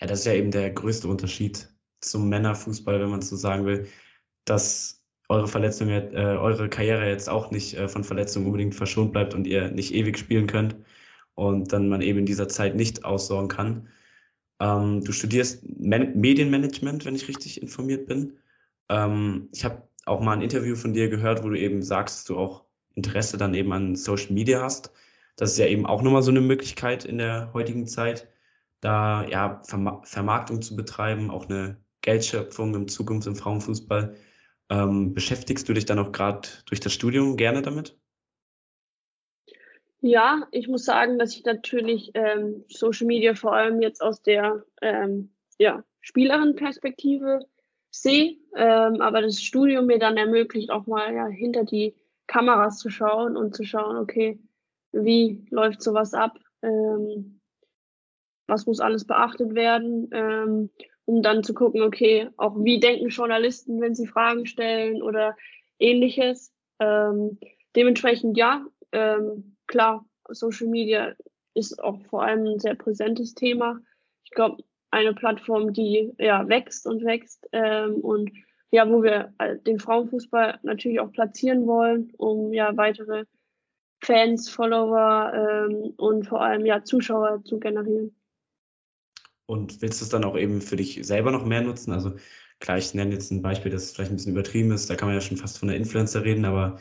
Ja, 0.00 0.06
das 0.06 0.20
ist 0.20 0.26
ja 0.26 0.32
eben 0.32 0.50
der 0.50 0.70
größte 0.70 1.08
Unterschied 1.08 1.68
zum 2.00 2.28
Männerfußball, 2.28 3.00
wenn 3.00 3.10
man 3.10 3.20
so 3.20 3.36
sagen 3.36 3.66
will, 3.66 3.86
dass 4.46 5.04
eure 5.28 5.46
Verletzung, 5.46 5.88
äh, 5.88 6.10
eure 6.14 6.68
Karriere 6.68 7.08
jetzt 7.08 7.28
auch 7.28 7.50
nicht 7.50 7.74
äh, 7.74 7.88
von 7.88 8.02
Verletzungen 8.02 8.46
unbedingt 8.46 8.74
verschont 8.74 9.12
bleibt 9.12 9.34
und 9.34 9.46
ihr 9.46 9.70
nicht 9.70 9.94
ewig 9.94 10.18
spielen 10.18 10.46
könnt 10.46 10.76
und 11.34 11.72
dann 11.72 11.88
man 11.88 12.00
eben 12.00 12.20
in 12.20 12.26
dieser 12.26 12.48
Zeit 12.48 12.74
nicht 12.74 13.04
aussorgen 13.04 13.48
kann. 13.48 13.88
Ähm, 14.60 15.02
du 15.04 15.12
studierst 15.12 15.64
Man 15.78 16.18
Medienmanagement, 16.18 17.04
wenn 17.04 17.14
ich 17.16 17.28
richtig 17.28 17.62
informiert 17.62 18.06
bin. 18.06 18.38
Ähm, 18.88 19.48
ich 19.52 19.64
habe 19.64 19.82
auch 20.06 20.20
mal 20.20 20.34
ein 20.34 20.42
Interview 20.42 20.76
von 20.76 20.92
dir 20.92 21.08
gehört, 21.08 21.44
wo 21.44 21.48
du 21.50 21.58
eben 21.58 21.82
sagst, 21.82 22.18
dass 22.18 22.24
du 22.24 22.38
auch 22.38 22.64
Interesse 22.94 23.38
dann 23.38 23.54
eben 23.54 23.72
an 23.72 23.96
Social 23.96 24.32
Media 24.32 24.62
hast. 24.62 24.92
Das 25.36 25.52
ist 25.52 25.58
ja 25.58 25.66
eben 25.66 25.86
auch 25.86 26.02
nochmal 26.02 26.22
so 26.22 26.30
eine 26.30 26.40
Möglichkeit 26.40 27.04
in 27.04 27.18
der 27.18 27.52
heutigen 27.54 27.86
Zeit 27.86 28.28
da 28.80 29.26
ja 29.28 29.62
Verma 29.64 30.02
Vermarktung 30.04 30.62
zu 30.62 30.76
betreiben, 30.76 31.30
auch 31.30 31.48
eine 31.48 31.76
Geldschöpfung 32.02 32.74
in 32.74 32.88
Zukunft 32.88 33.26
im 33.26 33.36
Frauenfußball. 33.36 34.16
Ähm, 34.70 35.14
beschäftigst 35.14 35.68
du 35.68 35.74
dich 35.74 35.84
dann 35.86 35.98
auch 35.98 36.12
gerade 36.12 36.48
durch 36.66 36.80
das 36.80 36.92
Studium 36.94 37.36
gerne 37.36 37.62
damit? 37.62 37.99
Ja, 40.02 40.48
ich 40.50 40.66
muss 40.66 40.84
sagen, 40.84 41.18
dass 41.18 41.34
ich 41.36 41.44
natürlich 41.44 42.10
ähm, 42.14 42.64
Social 42.68 43.06
Media 43.06 43.34
vor 43.34 43.54
allem 43.54 43.82
jetzt 43.82 44.02
aus 44.02 44.22
der 44.22 44.64
ähm, 44.80 45.30
ja, 45.58 45.84
Spielerin-Perspektive 46.00 47.40
sehe, 47.90 48.38
ähm, 48.56 49.00
aber 49.02 49.20
das 49.20 49.42
Studium 49.42 49.86
mir 49.86 49.98
dann 49.98 50.16
ermöglicht, 50.16 50.70
auch 50.70 50.86
mal 50.86 51.14
ja, 51.14 51.26
hinter 51.26 51.64
die 51.64 51.94
Kameras 52.26 52.78
zu 52.78 52.88
schauen 52.88 53.36
und 53.36 53.54
zu 53.54 53.64
schauen, 53.64 53.96
okay, 53.96 54.38
wie 54.92 55.44
läuft 55.50 55.82
sowas 55.82 56.14
ab? 56.14 56.38
Ähm, 56.62 57.40
was 58.46 58.66
muss 58.66 58.80
alles 58.80 59.06
beachtet 59.06 59.54
werden, 59.54 60.08
ähm, 60.12 60.70
um 61.04 61.22
dann 61.22 61.42
zu 61.42 61.54
gucken, 61.54 61.82
okay, 61.82 62.28
auch 62.36 62.54
wie 62.56 62.80
denken 62.80 63.08
Journalisten, 63.08 63.80
wenn 63.80 63.94
sie 63.94 64.06
Fragen 64.06 64.46
stellen 64.46 65.02
oder 65.02 65.36
ähnliches. 65.78 66.52
Ähm, 66.78 67.38
dementsprechend 67.76 68.36
ja, 68.36 68.64
ähm, 68.92 69.56
klar, 69.70 70.04
Social 70.28 70.66
Media 70.66 71.14
ist 71.54 71.82
auch 71.82 72.02
vor 72.10 72.24
allem 72.24 72.44
ein 72.44 72.58
sehr 72.58 72.74
präsentes 72.74 73.34
Thema. 73.34 73.80
Ich 74.24 74.32
glaube, 74.32 74.62
eine 74.90 75.14
Plattform, 75.14 75.72
die 75.72 76.12
ja 76.18 76.48
wächst 76.48 76.86
und 76.86 77.04
wächst 77.04 77.48
ähm, 77.52 77.94
und 77.94 78.30
ja, 78.72 78.88
wo 78.88 79.02
wir 79.02 79.32
äh, 79.38 79.56
den 79.58 79.78
Frauenfußball 79.78 80.58
natürlich 80.62 81.00
auch 81.00 81.12
platzieren 81.12 81.66
wollen, 81.66 82.12
um 82.18 82.52
ja 82.52 82.76
weitere 82.76 83.24
Fans, 84.02 84.48
Follower 84.48 85.32
ähm, 85.34 85.94
und 85.96 86.26
vor 86.26 86.40
allem 86.40 86.66
ja 86.66 86.82
Zuschauer 86.82 87.42
zu 87.44 87.60
generieren. 87.60 88.14
Und 89.46 89.82
willst 89.82 90.00
du 90.00 90.04
es 90.04 90.10
dann 90.10 90.24
auch 90.24 90.36
eben 90.36 90.60
für 90.60 90.76
dich 90.76 91.00
selber 91.02 91.30
noch 91.32 91.44
mehr 91.44 91.62
nutzen? 91.62 91.92
Also 91.92 92.12
klar, 92.60 92.78
ich 92.78 92.94
nenne 92.94 93.12
jetzt 93.12 93.30
ein 93.30 93.42
Beispiel, 93.42 93.70
das 93.70 93.92
vielleicht 93.92 94.10
ein 94.10 94.16
bisschen 94.16 94.32
übertrieben 94.32 94.72
ist. 94.72 94.88
Da 94.90 94.96
kann 94.96 95.08
man 95.08 95.16
ja 95.16 95.20
schon 95.20 95.36
fast 95.36 95.58
von 95.58 95.68
der 95.68 95.76
Influencer 95.76 96.24
reden, 96.24 96.44
aber 96.44 96.78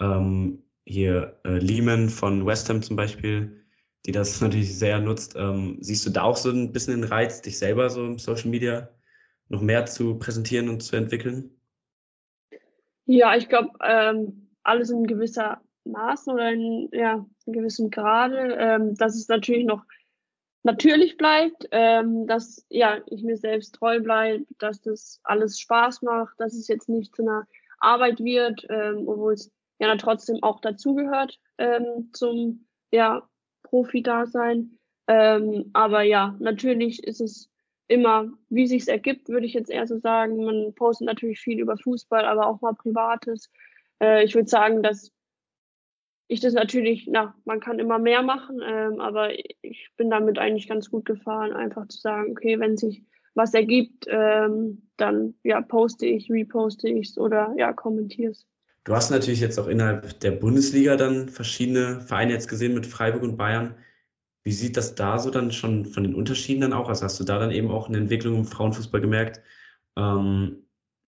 ähm, 0.00 0.62
hier 0.84 1.40
äh, 1.44 1.58
Lehman 1.58 2.08
von 2.08 2.46
West 2.46 2.68
Ham 2.68 2.82
zum 2.82 2.96
Beispiel, 2.96 3.64
die 4.06 4.12
das 4.12 4.40
natürlich 4.40 4.76
sehr 4.78 5.00
nutzt. 5.00 5.34
Ähm, 5.36 5.78
siehst 5.80 6.06
du 6.06 6.10
da 6.10 6.22
auch 6.22 6.36
so 6.36 6.50
ein 6.50 6.72
bisschen 6.72 7.00
den 7.00 7.10
Reiz, 7.10 7.42
dich 7.42 7.58
selber 7.58 7.90
so 7.90 8.04
im 8.04 8.18
Social 8.18 8.50
Media 8.50 8.88
noch 9.48 9.60
mehr 9.60 9.86
zu 9.86 10.18
präsentieren 10.18 10.68
und 10.68 10.82
zu 10.82 10.96
entwickeln? 10.96 11.50
Ja, 13.06 13.34
ich 13.34 13.48
glaube, 13.48 13.70
ähm, 13.82 14.50
alles 14.62 14.90
in 14.90 15.06
gewisser 15.06 15.60
Maßen 15.84 16.32
oder 16.32 16.52
in, 16.52 16.88
ja, 16.92 17.26
in 17.46 17.52
gewissem 17.52 17.90
Grade. 17.90 18.56
Ähm, 18.58 18.94
dass 18.94 19.16
es 19.16 19.28
natürlich 19.28 19.64
noch 19.64 19.84
natürlich 20.62 21.16
bleibt, 21.16 21.66
ähm, 21.72 22.26
dass 22.26 22.66
ja, 22.68 22.98
ich 23.06 23.22
mir 23.22 23.36
selbst 23.36 23.74
treu 23.74 24.00
bleibe, 24.00 24.44
dass 24.58 24.80
das 24.80 25.20
alles 25.24 25.58
Spaß 25.58 26.02
macht, 26.02 26.38
dass 26.38 26.54
es 26.54 26.68
jetzt 26.68 26.88
nicht 26.88 27.14
zu 27.16 27.22
einer 27.22 27.46
Arbeit 27.78 28.20
wird, 28.20 28.66
ähm, 28.68 29.08
obwohl 29.08 29.32
es 29.32 29.50
ja 29.80 29.96
trotzdem 29.96 30.42
auch 30.42 30.60
dazugehört 30.60 31.38
ähm, 31.58 32.10
zum 32.12 32.66
ja, 32.92 33.28
Profi-Dasein. 33.64 34.78
Ähm, 35.06 35.70
aber 35.72 36.02
ja, 36.02 36.36
natürlich 36.38 37.02
ist 37.02 37.20
es 37.20 37.50
immer, 37.88 38.30
wie 38.48 38.66
sich 38.66 38.86
ergibt, 38.86 39.28
würde 39.28 39.46
ich 39.46 39.54
jetzt 39.54 39.70
eher 39.70 39.86
so 39.86 39.98
sagen. 39.98 40.44
Man 40.44 40.74
postet 40.74 41.06
natürlich 41.06 41.40
viel 41.40 41.58
über 41.58 41.76
Fußball, 41.76 42.24
aber 42.24 42.46
auch 42.46 42.60
mal 42.60 42.74
Privates. 42.74 43.50
Äh, 44.00 44.24
ich 44.24 44.34
würde 44.34 44.48
sagen, 44.48 44.82
dass 44.82 45.10
ich 46.28 46.40
das 46.40 46.54
natürlich, 46.54 47.08
na, 47.10 47.34
man 47.44 47.58
kann 47.58 47.80
immer 47.80 47.98
mehr 47.98 48.22
machen, 48.22 48.60
ähm, 48.64 49.00
aber 49.00 49.32
ich 49.32 49.90
bin 49.96 50.10
damit 50.10 50.38
eigentlich 50.38 50.68
ganz 50.68 50.88
gut 50.88 51.04
gefahren, 51.04 51.52
einfach 51.52 51.88
zu 51.88 51.98
sagen, 51.98 52.30
okay, 52.30 52.60
wenn 52.60 52.76
sich 52.76 53.04
was 53.34 53.52
ergibt, 53.52 54.06
ähm, 54.08 54.88
dann 54.96 55.34
ja, 55.42 55.60
poste 55.60 56.06
ich, 56.06 56.30
reposte 56.30 56.88
ich 56.88 57.08
es 57.08 57.18
oder 57.18 57.52
ja, 57.56 57.72
kommentiere 57.72 58.30
es. 58.30 58.46
Du 58.84 58.94
hast 58.94 59.10
natürlich 59.10 59.40
jetzt 59.40 59.58
auch 59.58 59.66
innerhalb 59.68 60.20
der 60.20 60.30
Bundesliga 60.32 60.96
dann 60.96 61.28
verschiedene 61.28 62.00
Vereine 62.00 62.32
jetzt 62.32 62.48
gesehen 62.48 62.74
mit 62.74 62.86
Freiburg 62.86 63.22
und 63.22 63.36
Bayern. 63.36 63.74
Wie 64.42 64.52
sieht 64.52 64.76
das 64.76 64.94
da 64.94 65.18
so 65.18 65.30
dann 65.30 65.52
schon 65.52 65.84
von 65.84 66.02
den 66.02 66.14
Unterschieden 66.14 66.62
dann 66.62 66.72
auch? 66.72 66.88
Also 66.88 67.04
hast 67.04 67.20
du 67.20 67.24
da 67.24 67.38
dann 67.38 67.50
eben 67.50 67.70
auch 67.70 67.88
eine 67.88 67.98
Entwicklung 67.98 68.36
im 68.36 68.44
Frauenfußball 68.46 69.00
gemerkt? 69.00 69.40
Ähm, 69.96 70.66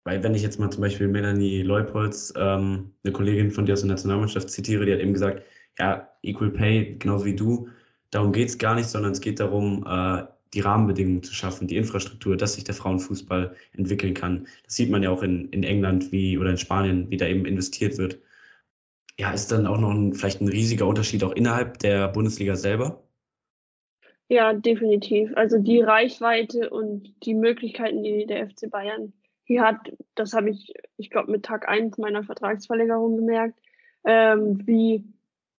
weil 0.05 0.23
wenn 0.23 0.35
ich 0.37 0.43
jetzt 0.43 0.61
mal 0.61 0.71
zum 0.71 0.83
Beispiel 0.83 1.09
Melanie 1.09 1.63
Leupolz, 1.63 2.33
ähm, 2.37 2.95
eine 3.03 3.13
Kollegin 3.13 3.51
von 3.51 3.67
dir 3.67 3.73
aus 3.73 3.81
der 3.81 3.89
Nationalmannschaft 3.91 4.51
zitiere, 4.51 4.87
die 4.87 4.93
hat 4.93 5.01
eben 5.01 5.13
gesagt, 5.13 5.43
ja, 5.79 6.09
Equal 6.23 6.51
Pay, 6.53 6.97
genauso 6.99 7.25
wie 7.25 7.35
du, 7.35 7.69
darum 8.11 8.33
geht 8.33 8.49
es 8.49 8.59
gar 8.59 8.77
nicht, 8.77 8.89
sondern 8.89 9.13
es 9.13 9.21
geht 9.21 9.41
darum, 9.41 9.85
äh, 9.87 10.25
die 10.55 10.61
Rahmenbedingungen 10.61 11.23
zu 11.23 11.35
schaffen, 11.35 11.69
die 11.69 11.77
Infrastruktur, 11.77 12.37
dass 12.37 12.55
sich 12.55 12.65
der 12.65 12.75
Frauenfußball 12.75 13.55
entwickeln 13.73 14.15
kann. 14.15 14.47
Das 14.65 14.77
sieht 14.77 14.91
man 14.91 15.03
ja 15.03 15.11
auch 15.11 15.23
in, 15.23 15.49
in 15.51 15.63
England 15.63 16.13
wie 16.13 16.39
oder 16.39 16.51
in 16.51 16.59
Spanien, 16.59 17.11
wie 17.11 17.17
da 17.17 17.27
eben 17.27 17.47
investiert 17.47 17.99
wird. 17.99 18.19
Ja, 19.19 19.33
ist 19.33 19.51
dann 19.51 19.67
auch 19.67 19.79
noch 19.79 19.91
ein, 19.91 20.13
vielleicht 20.13 20.41
ein 20.41 20.49
riesiger 20.49 20.87
Unterschied 20.87 21.25
auch 21.25 21.33
innerhalb 21.33 21.79
der 21.79 22.09
Bundesliga 22.09 22.55
selber? 22.55 23.03
Ja, 24.29 24.53
definitiv. 24.53 25.31
Also 25.37 25.59
die 25.59 25.81
Reichweite 25.81 26.71
und 26.71 27.15
die 27.25 27.35
Möglichkeiten, 27.35 28.03
die 28.03 28.27
der 28.27 28.49
FC 28.49 28.71
Bayern 28.71 29.13
hier 29.45 29.63
hat, 29.63 29.93
das 30.17 30.33
habe 30.33 30.51
ich, 30.51 30.75
ich 30.97 31.11
glaube, 31.11 31.31
mit 31.31 31.45
Tag 31.45 31.69
1 31.69 31.99
meiner 31.99 32.25
Vertragsverlängerung 32.25 33.17
gemerkt, 33.17 33.59
ähm, 34.05 34.67
wie 34.67 35.05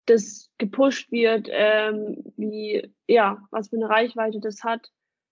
das 0.08 0.50
gepusht 0.58 1.12
wird, 1.12 1.48
ähm, 1.52 2.24
wie, 2.38 2.92
ja, 3.08 3.38
was 3.52 3.70
für 3.70 3.76
eine 3.76 3.90
Reichweite 3.90 4.40
das 4.40 4.64
hat 4.64 4.92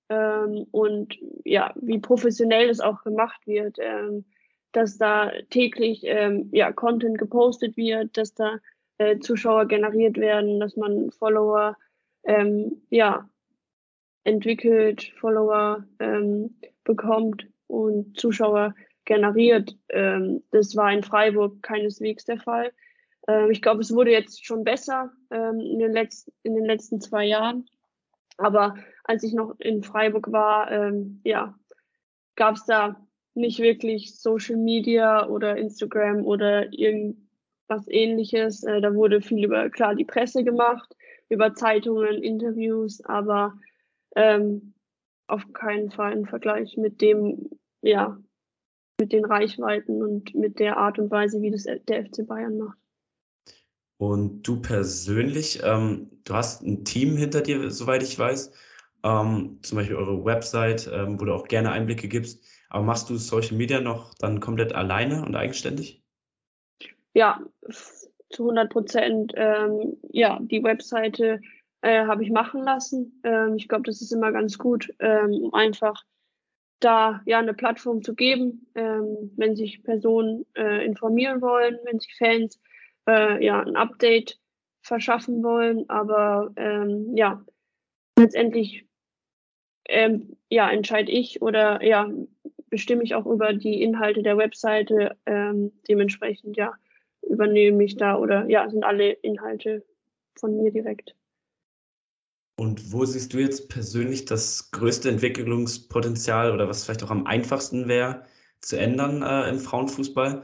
ähm, 0.09 0.67
und 0.71 1.17
ja, 1.43 1.73
wie 1.76 1.99
professionell 1.99 2.67
das 2.67 2.80
auch 2.80 3.03
gemacht 3.03 3.47
wird, 3.47 3.78
ähm, 3.80 4.26
dass 4.71 4.97
da 4.97 5.32
täglich 5.49 6.01
ähm, 6.03 6.49
ja, 6.51 6.71
Content 6.71 7.17
gepostet 7.17 7.78
wird, 7.78 8.17
dass 8.17 8.34
da 8.34 8.59
äh, 8.97 9.19
Zuschauer 9.19 9.67
generiert 9.67 10.17
werden, 10.17 10.59
dass 10.59 10.76
man 10.76 11.11
Follower 11.11 11.78
ähm, 12.23 12.82
ja, 12.89 13.30
entwickelt, 14.26 15.13
Follower 15.19 15.86
ähm, 15.99 16.59
bekommt 16.84 17.47
und 17.67 18.19
Zuschauer 18.19 18.76
generiert. 19.05 19.78
Ähm, 19.89 20.43
das 20.51 20.76
war 20.76 20.91
in 20.91 21.03
Freiburg 21.03 21.61
keineswegs 21.63 22.26
der 22.26 22.39
Fall. 22.39 22.73
Ähm, 23.28 23.51
ich 23.51 23.61
glaube, 23.61 23.82
es 23.82 23.93
wurde 23.93 24.11
jetzt 24.11 24.45
schon 24.45 24.63
besser 24.63 25.11
ähm, 25.32 25.59
in, 25.59 25.80
den 25.80 25.91
letzten, 25.91 26.32
in 26.43 26.55
den 26.55 26.65
letzten 26.65 27.01
zwei 27.01 27.26
Jahren. 27.26 27.65
Aber 28.38 28.76
als 29.03 29.23
ich 29.23 29.34
noch 29.34 29.55
in 29.59 29.84
Freiburg 29.84 30.32
war, 30.32 30.71
ähm, 30.71 31.21
ja, 31.23 31.57
gab 32.36 32.55
es 32.55 32.65
da 32.65 32.99
nicht 33.34 33.59
wirklich 33.59 34.19
Social 34.19 34.57
Media 34.57 35.28
oder 35.28 35.57
Instagram 35.57 36.26
oder 36.26 36.71
irgendwas 36.73 37.88
ähnliches. 37.88 38.63
Äh, 38.63 38.82
da 38.82 38.93
wurde 38.93 39.21
viel 39.21 39.43
über, 39.43 39.69
klar, 39.69 39.95
die 39.95 40.05
Presse 40.05 40.43
gemacht, 40.43 40.95
über 41.30 41.53
Zeitungen, 41.53 42.23
Interviews, 42.23 43.03
aber 43.03 43.53
ähm, 44.15 44.73
auf 45.28 45.51
keinen 45.53 45.91
Fall 45.91 46.13
im 46.13 46.26
Vergleich 46.26 46.78
mit 46.78 47.01
dem, 47.01 47.49
ja, 47.82 48.17
mit 48.99 49.11
den 49.11 49.26
Reichweiten 49.26 50.01
und 50.01 50.34
mit 50.36 50.59
der 50.59 50.78
Art 50.78 50.99
und 50.99 51.11
Weise, 51.11 51.41
wie 51.41 51.51
das 51.51 51.63
der 51.63 52.05
FC 52.05 52.26
Bayern 52.26 52.57
macht. 52.57 52.78
Und 53.97 54.43
du 54.43 54.61
persönlich, 54.61 55.61
ähm, 55.63 56.09
du 56.25 56.33
hast 56.33 56.63
ein 56.63 56.83
Team 56.83 57.15
hinter 57.15 57.41
dir, 57.41 57.71
soweit 57.71 58.03
ich 58.03 58.17
weiß, 58.19 58.51
ähm, 59.03 59.59
zum 59.61 59.77
Beispiel 59.77 59.95
eure 59.95 60.25
Website, 60.25 60.89
ähm, 60.91 61.19
wo 61.19 61.25
du 61.25 61.33
auch 61.33 61.47
gerne 61.47 61.71
Einblicke 61.71 62.07
gibst. 62.07 62.43
Aber 62.69 62.83
machst 62.83 63.09
du 63.09 63.15
Social 63.15 63.55
Media 63.55 63.79
noch 63.79 64.13
dann 64.15 64.41
komplett 64.41 64.73
alleine 64.73 65.23
und 65.23 65.35
eigenständig? 65.35 66.03
Ja, 67.13 67.39
zu 68.29 68.43
100 68.43 68.69
Prozent. 68.69 69.33
Ähm, 69.35 69.97
ja, 70.09 70.39
die 70.41 70.61
Webseite 70.61 71.39
äh, 71.81 72.05
habe 72.05 72.23
ich 72.23 72.31
machen 72.31 72.63
lassen. 72.63 73.21
Ähm, 73.23 73.55
ich 73.55 73.69
glaube, 73.69 73.83
das 73.83 74.01
ist 74.01 74.11
immer 74.11 74.33
ganz 74.33 74.57
gut, 74.57 74.93
ähm, 74.99 75.31
um 75.31 75.53
einfach 75.53 76.03
da 76.81 77.21
ja 77.25 77.39
eine 77.39 77.53
Plattform 77.53 78.03
zu 78.03 78.13
geben, 78.13 78.67
wenn 78.73 79.55
sich 79.55 79.81
Personen 79.81 80.45
äh, 80.55 80.85
informieren 80.85 81.41
wollen, 81.41 81.79
wenn 81.85 81.99
sich 81.99 82.13
Fans 82.17 82.57
äh, 82.57 82.74
ja 83.07 83.61
ein 83.61 83.75
Update 83.75 84.39
verschaffen 84.81 85.43
wollen. 85.43 85.89
Aber 85.89 86.51
ähm, 86.55 87.15
ja, 87.15 87.43
letztendlich 88.17 88.85
ähm, 89.87 90.37
ja 90.49 90.69
entscheide 90.69 91.11
ich 91.11 91.41
oder 91.41 91.83
ja 91.83 92.09
bestimme 92.69 93.03
ich 93.03 93.15
auch 93.15 93.25
über 93.25 93.53
die 93.53 93.81
Inhalte 93.81 94.23
der 94.23 94.37
Webseite. 94.37 95.17
Ähm, 95.25 95.71
dementsprechend 95.87 96.57
ja 96.57 96.73
übernehme 97.21 97.83
ich 97.83 97.97
da 97.97 98.17
oder 98.17 98.49
ja 98.49 98.69
sind 98.69 98.83
alle 98.83 99.11
Inhalte 99.11 99.83
von 100.35 100.55
mir 100.57 100.71
direkt. 100.71 101.15
Und 102.57 102.93
wo 102.93 103.03
siehst 103.03 103.33
du 103.33 103.39
jetzt 103.39 103.69
persönlich 103.69 104.25
das 104.25 104.71
größte 104.71 105.09
Entwicklungspotenzial 105.09 106.53
oder 106.53 106.69
was 106.69 106.85
vielleicht 106.85 107.03
auch 107.03 107.11
am 107.11 107.25
einfachsten 107.27 107.87
wäre 107.87 108.25
zu 108.61 108.77
ändern 108.77 109.21
äh, 109.21 109.49
im 109.49 109.59
Frauenfußball? 109.59 110.43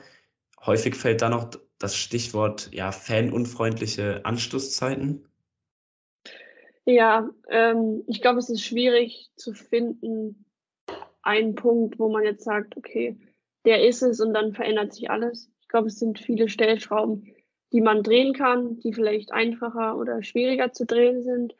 Häufig 0.65 0.95
fällt 0.95 1.21
da 1.21 1.29
noch 1.29 1.49
das 1.79 1.95
Stichwort 1.95 2.69
ja, 2.71 2.91
fanunfreundliche 2.91 4.23
Anstoßzeiten. 4.25 5.25
Ja, 6.85 7.29
ähm, 7.49 8.03
ich 8.07 8.21
glaube, 8.21 8.39
es 8.39 8.49
ist 8.49 8.63
schwierig 8.63 9.31
zu 9.35 9.53
finden, 9.53 10.45
einen 11.21 11.55
Punkt, 11.55 11.99
wo 11.99 12.09
man 12.09 12.23
jetzt 12.23 12.43
sagt, 12.43 12.77
okay, 12.77 13.17
der 13.65 13.87
ist 13.87 14.01
es 14.01 14.19
und 14.19 14.33
dann 14.33 14.53
verändert 14.53 14.93
sich 14.93 15.09
alles. 15.09 15.51
Ich 15.61 15.67
glaube, 15.67 15.87
es 15.87 15.99
sind 15.99 16.19
viele 16.19 16.49
Stellschrauben, 16.49 17.33
die 17.71 17.81
man 17.81 18.03
drehen 18.03 18.33
kann, 18.33 18.79
die 18.79 18.93
vielleicht 18.93 19.31
einfacher 19.31 19.97
oder 19.97 20.23
schwieriger 20.23 20.73
zu 20.73 20.85
drehen 20.85 21.23
sind. 21.23 21.55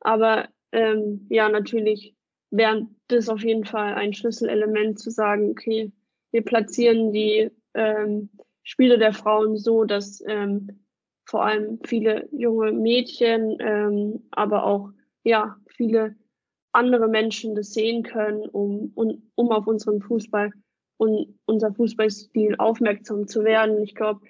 Aber 0.00 0.48
ähm, 0.72 1.26
ja, 1.28 1.48
natürlich 1.48 2.16
wäre 2.50 2.86
das 3.08 3.28
auf 3.28 3.42
jeden 3.42 3.64
Fall 3.64 3.94
ein 3.94 4.14
Schlüsselelement 4.14 4.98
zu 4.98 5.10
sagen, 5.10 5.50
okay, 5.50 5.92
wir 6.30 6.42
platzieren 6.42 7.12
die 7.12 7.50
ähm, 7.74 8.30
Spiele 8.62 8.98
der 8.98 9.12
Frauen 9.12 9.56
so, 9.56 9.84
dass 9.84 10.22
ähm, 10.26 10.84
vor 11.24 11.44
allem 11.44 11.80
viele 11.84 12.28
junge 12.32 12.72
Mädchen, 12.72 13.56
ähm, 13.60 14.28
aber 14.30 14.64
auch 14.64 14.90
ja 15.24 15.56
viele 15.66 16.16
andere 16.72 17.08
Menschen 17.08 17.54
das 17.54 17.72
sehen 17.72 18.02
können, 18.02 18.48
um, 18.48 18.92
um, 18.94 19.30
um 19.34 19.50
auf 19.50 19.66
unseren 19.66 20.00
Fußball 20.00 20.50
und 20.96 21.38
unser 21.46 21.72
Fußballstil 21.72 22.56
aufmerksam 22.58 23.26
zu 23.26 23.44
werden. 23.44 23.82
Ich 23.82 23.94
glaube, 23.94 24.20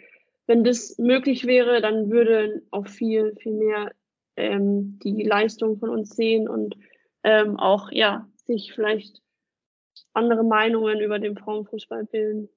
wenn 0.46 0.64
das 0.64 0.98
möglich 0.98 1.46
wäre, 1.46 1.80
dann 1.80 2.10
würde 2.10 2.62
auch 2.70 2.86
viel, 2.86 3.34
viel 3.36 3.52
mehr 3.52 3.92
ähm, 4.36 4.98
die 5.02 5.22
Leistung 5.22 5.78
von 5.78 5.90
uns 5.90 6.16
sehen 6.16 6.48
und 6.48 6.76
ähm, 7.22 7.58
auch 7.58 7.92
ja 7.92 8.28
sich 8.46 8.72
vielleicht 8.72 9.22
andere 10.14 10.44
Meinungen 10.44 11.00
über 11.00 11.18
den 11.18 11.36
Frauenfußball 11.36 12.04
bilden. 12.06 12.48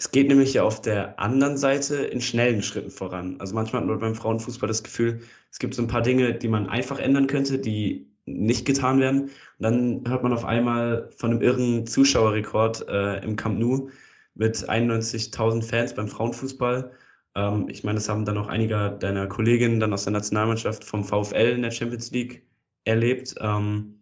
Es 0.00 0.10
geht 0.12 0.28
nämlich 0.28 0.54
ja 0.54 0.62
auf 0.62 0.80
der 0.80 1.20
anderen 1.20 1.58
Seite 1.58 1.96
in 1.96 2.22
schnellen 2.22 2.62
Schritten 2.62 2.90
voran. 2.90 3.36
Also 3.38 3.54
manchmal 3.54 3.82
hat 3.82 3.88
man 3.88 3.98
beim 3.98 4.14
Frauenfußball 4.14 4.66
das 4.66 4.82
Gefühl, 4.82 5.20
es 5.50 5.58
gibt 5.58 5.74
so 5.74 5.82
ein 5.82 5.88
paar 5.88 6.00
Dinge, 6.00 6.32
die 6.32 6.48
man 6.48 6.70
einfach 6.70 6.98
ändern 6.98 7.26
könnte, 7.26 7.58
die 7.58 8.08
nicht 8.24 8.64
getan 8.64 8.98
werden. 8.98 9.24
Und 9.24 9.30
dann 9.58 10.04
hört 10.08 10.22
man 10.22 10.32
auf 10.32 10.46
einmal 10.46 11.10
von 11.18 11.32
einem 11.32 11.42
irren 11.42 11.86
Zuschauerrekord 11.86 12.88
äh, 12.88 13.22
im 13.22 13.36
Camp 13.36 13.58
Nou 13.58 13.90
mit 14.34 14.56
91.000 14.56 15.62
Fans 15.62 15.94
beim 15.94 16.08
Frauenfußball. 16.08 16.92
Ähm, 17.34 17.68
ich 17.68 17.84
meine, 17.84 17.96
das 17.96 18.08
haben 18.08 18.24
dann 18.24 18.38
auch 18.38 18.48
einige 18.48 18.96
deiner 18.98 19.26
Kolleginnen 19.26 19.80
dann 19.80 19.92
aus 19.92 20.04
der 20.04 20.14
Nationalmannschaft 20.14 20.82
vom 20.82 21.04
VfL 21.04 21.56
in 21.56 21.62
der 21.62 21.72
Champions 21.72 22.10
League 22.10 22.46
erlebt. 22.84 23.34
Ähm, 23.40 24.00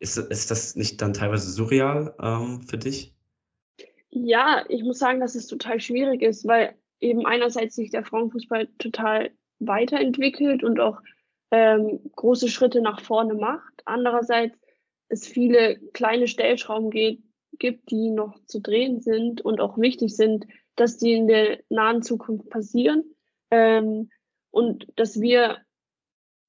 ist, 0.00 0.18
ist 0.18 0.50
das 0.50 0.74
nicht 0.74 1.00
dann 1.00 1.14
teilweise 1.14 1.52
surreal 1.52 2.16
ähm, 2.20 2.62
für 2.62 2.78
dich? 2.78 3.14
Ja, 4.10 4.64
ich 4.68 4.82
muss 4.82 4.98
sagen, 4.98 5.20
dass 5.20 5.34
es 5.34 5.46
total 5.46 5.80
schwierig 5.80 6.22
ist, 6.22 6.46
weil 6.46 6.74
eben 7.00 7.26
einerseits 7.26 7.76
sich 7.76 7.90
der 7.90 8.04
Frauenfußball 8.04 8.68
total 8.78 9.30
weiterentwickelt 9.60 10.64
und 10.64 10.80
auch 10.80 11.00
ähm, 11.50 12.00
große 12.16 12.48
Schritte 12.48 12.80
nach 12.80 13.00
vorne 13.00 13.34
macht. 13.34 13.82
Andererseits 13.84 14.58
es 15.08 15.26
viele 15.26 15.78
kleine 15.92 16.28
Stellschrauben 16.28 16.90
geht, 16.90 17.22
gibt, 17.58 17.90
die 17.90 18.10
noch 18.10 18.38
zu 18.46 18.60
drehen 18.60 19.00
sind 19.00 19.40
und 19.40 19.60
auch 19.60 19.78
wichtig 19.78 20.16
sind, 20.16 20.46
dass 20.76 20.98
die 20.98 21.12
in 21.12 21.26
der 21.26 21.60
nahen 21.68 22.02
Zukunft 22.02 22.48
passieren 22.48 23.04
ähm, 23.50 24.10
und 24.50 24.86
dass 24.96 25.20
wir 25.20 25.58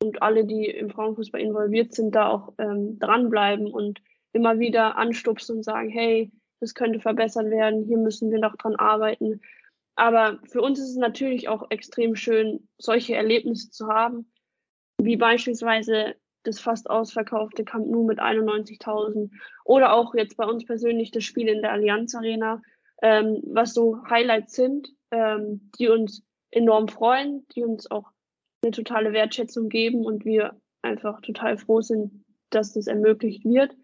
und 0.02 0.22
alle, 0.24 0.46
die 0.46 0.66
im 0.66 0.90
Frauenfußball 0.90 1.42
involviert 1.42 1.94
sind, 1.94 2.16
da 2.16 2.30
auch 2.30 2.54
ähm, 2.58 2.98
dranbleiben 2.98 3.72
und 3.72 4.02
immer 4.34 4.58
wieder 4.58 4.98
anstupsen 4.98 5.58
und 5.58 5.64
sagen, 5.64 5.90
hey, 5.90 6.32
das 6.62 6.74
könnte 6.76 7.00
verbessert 7.00 7.50
werden, 7.50 7.84
hier 7.84 7.98
müssen 7.98 8.32
wir 8.32 8.40
noch 8.40 8.56
dran 8.56 8.76
arbeiten. 8.76 9.42
Aber 9.96 10.40
für 10.46 10.62
uns 10.62 10.80
ist 10.80 10.92
es 10.92 10.96
natürlich 10.96 11.50
auch 11.50 11.70
extrem 11.70 12.16
schön, 12.16 12.68
solche 12.78 13.16
Erlebnisse 13.16 13.72
zu 13.72 13.88
haben, 13.88 14.32
wie 14.98 15.18
beispielsweise 15.18 16.16
das 16.44 16.60
fast 16.60 16.90
ausverkaufte 16.90 17.64
Camp 17.64 17.88
Nou 17.88 18.04
mit 18.04 18.20
91.000 18.20 19.30
oder 19.66 19.94
auch 19.94 20.16
jetzt 20.16 20.38
bei 20.38 20.46
uns 20.46 20.66
persönlich 20.66 21.12
das 21.12 21.24
Spiel 21.24 21.48
in 21.48 21.62
der 21.62 21.72
Allianz 21.72 22.16
Arena, 22.16 22.62
ähm, 23.02 23.42
was 23.46 23.74
so 23.74 23.98
Highlights 24.10 24.54
sind, 24.54 24.90
ähm, 25.12 25.70
die 25.78 25.88
uns 25.88 26.24
enorm 26.52 26.88
freuen, 26.88 27.46
die 27.56 27.64
uns 27.64 27.90
auch 27.90 28.12
eine 28.64 28.72
totale 28.72 29.14
Wertschätzung 29.14 29.70
geben 29.70 30.06
und 30.06 30.26
wir 30.26 30.60
einfach 30.82 31.22
total 31.22 31.58
froh 31.58 31.82
sind, 31.82 32.24
dass 32.50 32.74
das 32.74 32.88
ermöglicht 32.88 33.46
wird. 33.46 33.76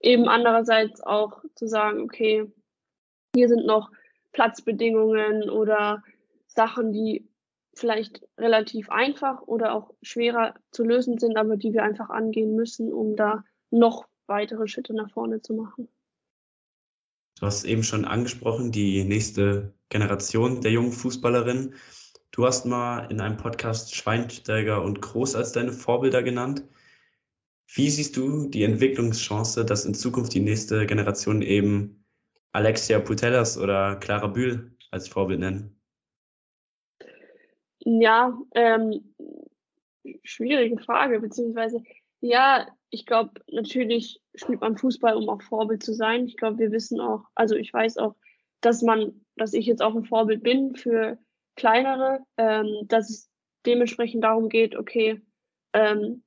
Eben 0.00 0.28
andererseits 0.28 1.00
auch 1.00 1.42
zu 1.54 1.66
sagen, 1.66 2.02
okay, 2.02 2.50
hier 3.34 3.48
sind 3.48 3.66
noch 3.66 3.90
Platzbedingungen 4.32 5.50
oder 5.50 6.02
Sachen, 6.46 6.92
die 6.92 7.28
vielleicht 7.74 8.26
relativ 8.36 8.90
einfach 8.90 9.42
oder 9.42 9.72
auch 9.74 9.94
schwerer 10.02 10.54
zu 10.70 10.84
lösen 10.84 11.18
sind, 11.18 11.36
aber 11.36 11.56
die 11.56 11.72
wir 11.72 11.82
einfach 11.82 12.10
angehen 12.10 12.54
müssen, 12.54 12.92
um 12.92 13.16
da 13.16 13.44
noch 13.70 14.06
weitere 14.26 14.68
Schritte 14.68 14.94
nach 14.94 15.10
vorne 15.10 15.40
zu 15.40 15.54
machen. 15.54 15.88
Du 17.38 17.46
hast 17.46 17.64
eben 17.64 17.84
schon 17.84 18.04
angesprochen, 18.04 18.72
die 18.72 19.04
nächste 19.04 19.72
Generation 19.90 20.60
der 20.60 20.72
jungen 20.72 20.92
Fußballerinnen. 20.92 21.74
Du 22.32 22.44
hast 22.44 22.66
mal 22.66 23.06
in 23.10 23.20
einem 23.20 23.36
Podcast 23.36 23.94
Schweinsteiger 23.94 24.82
und 24.82 25.00
Groß 25.00 25.36
als 25.36 25.52
deine 25.52 25.72
Vorbilder 25.72 26.22
genannt. 26.22 26.64
Wie 27.74 27.90
siehst 27.90 28.16
du 28.16 28.48
die 28.48 28.64
Entwicklungschance, 28.64 29.64
dass 29.64 29.84
in 29.84 29.94
Zukunft 29.94 30.32
die 30.34 30.40
nächste 30.40 30.86
Generation 30.86 31.42
eben 31.42 32.04
Alexia 32.52 32.98
Putellas 32.98 33.58
oder 33.58 33.96
Clara 33.96 34.28
Bühl 34.28 34.74
als 34.90 35.06
Vorbild 35.06 35.40
nennen? 35.40 35.78
Ja, 37.80 38.38
ähm, 38.54 39.14
schwierige 40.22 40.78
Frage, 40.78 41.20
beziehungsweise 41.20 41.82
ja, 42.20 42.66
ich 42.90 43.06
glaube, 43.06 43.40
natürlich 43.50 44.20
spielt 44.34 44.60
man 44.60 44.76
Fußball, 44.76 45.14
um 45.14 45.28
auch 45.28 45.42
Vorbild 45.42 45.82
zu 45.82 45.92
sein. 45.92 46.26
Ich 46.26 46.36
glaube, 46.36 46.58
wir 46.58 46.72
wissen 46.72 47.00
auch, 47.00 47.24
also 47.34 47.54
ich 47.54 47.72
weiß 47.72 47.98
auch, 47.98 48.16
dass 48.60 48.82
man, 48.82 49.24
dass 49.36 49.52
ich 49.52 49.66
jetzt 49.66 49.82
auch 49.82 49.94
ein 49.94 50.04
Vorbild 50.04 50.42
bin 50.42 50.74
für 50.74 51.18
kleinere, 51.54 52.20
ähm, 52.36 52.66
dass 52.86 53.10
es 53.10 53.30
dementsprechend 53.66 54.24
darum 54.24 54.48
geht, 54.48 54.74
okay, 54.74 55.20
ähm, 55.74 56.24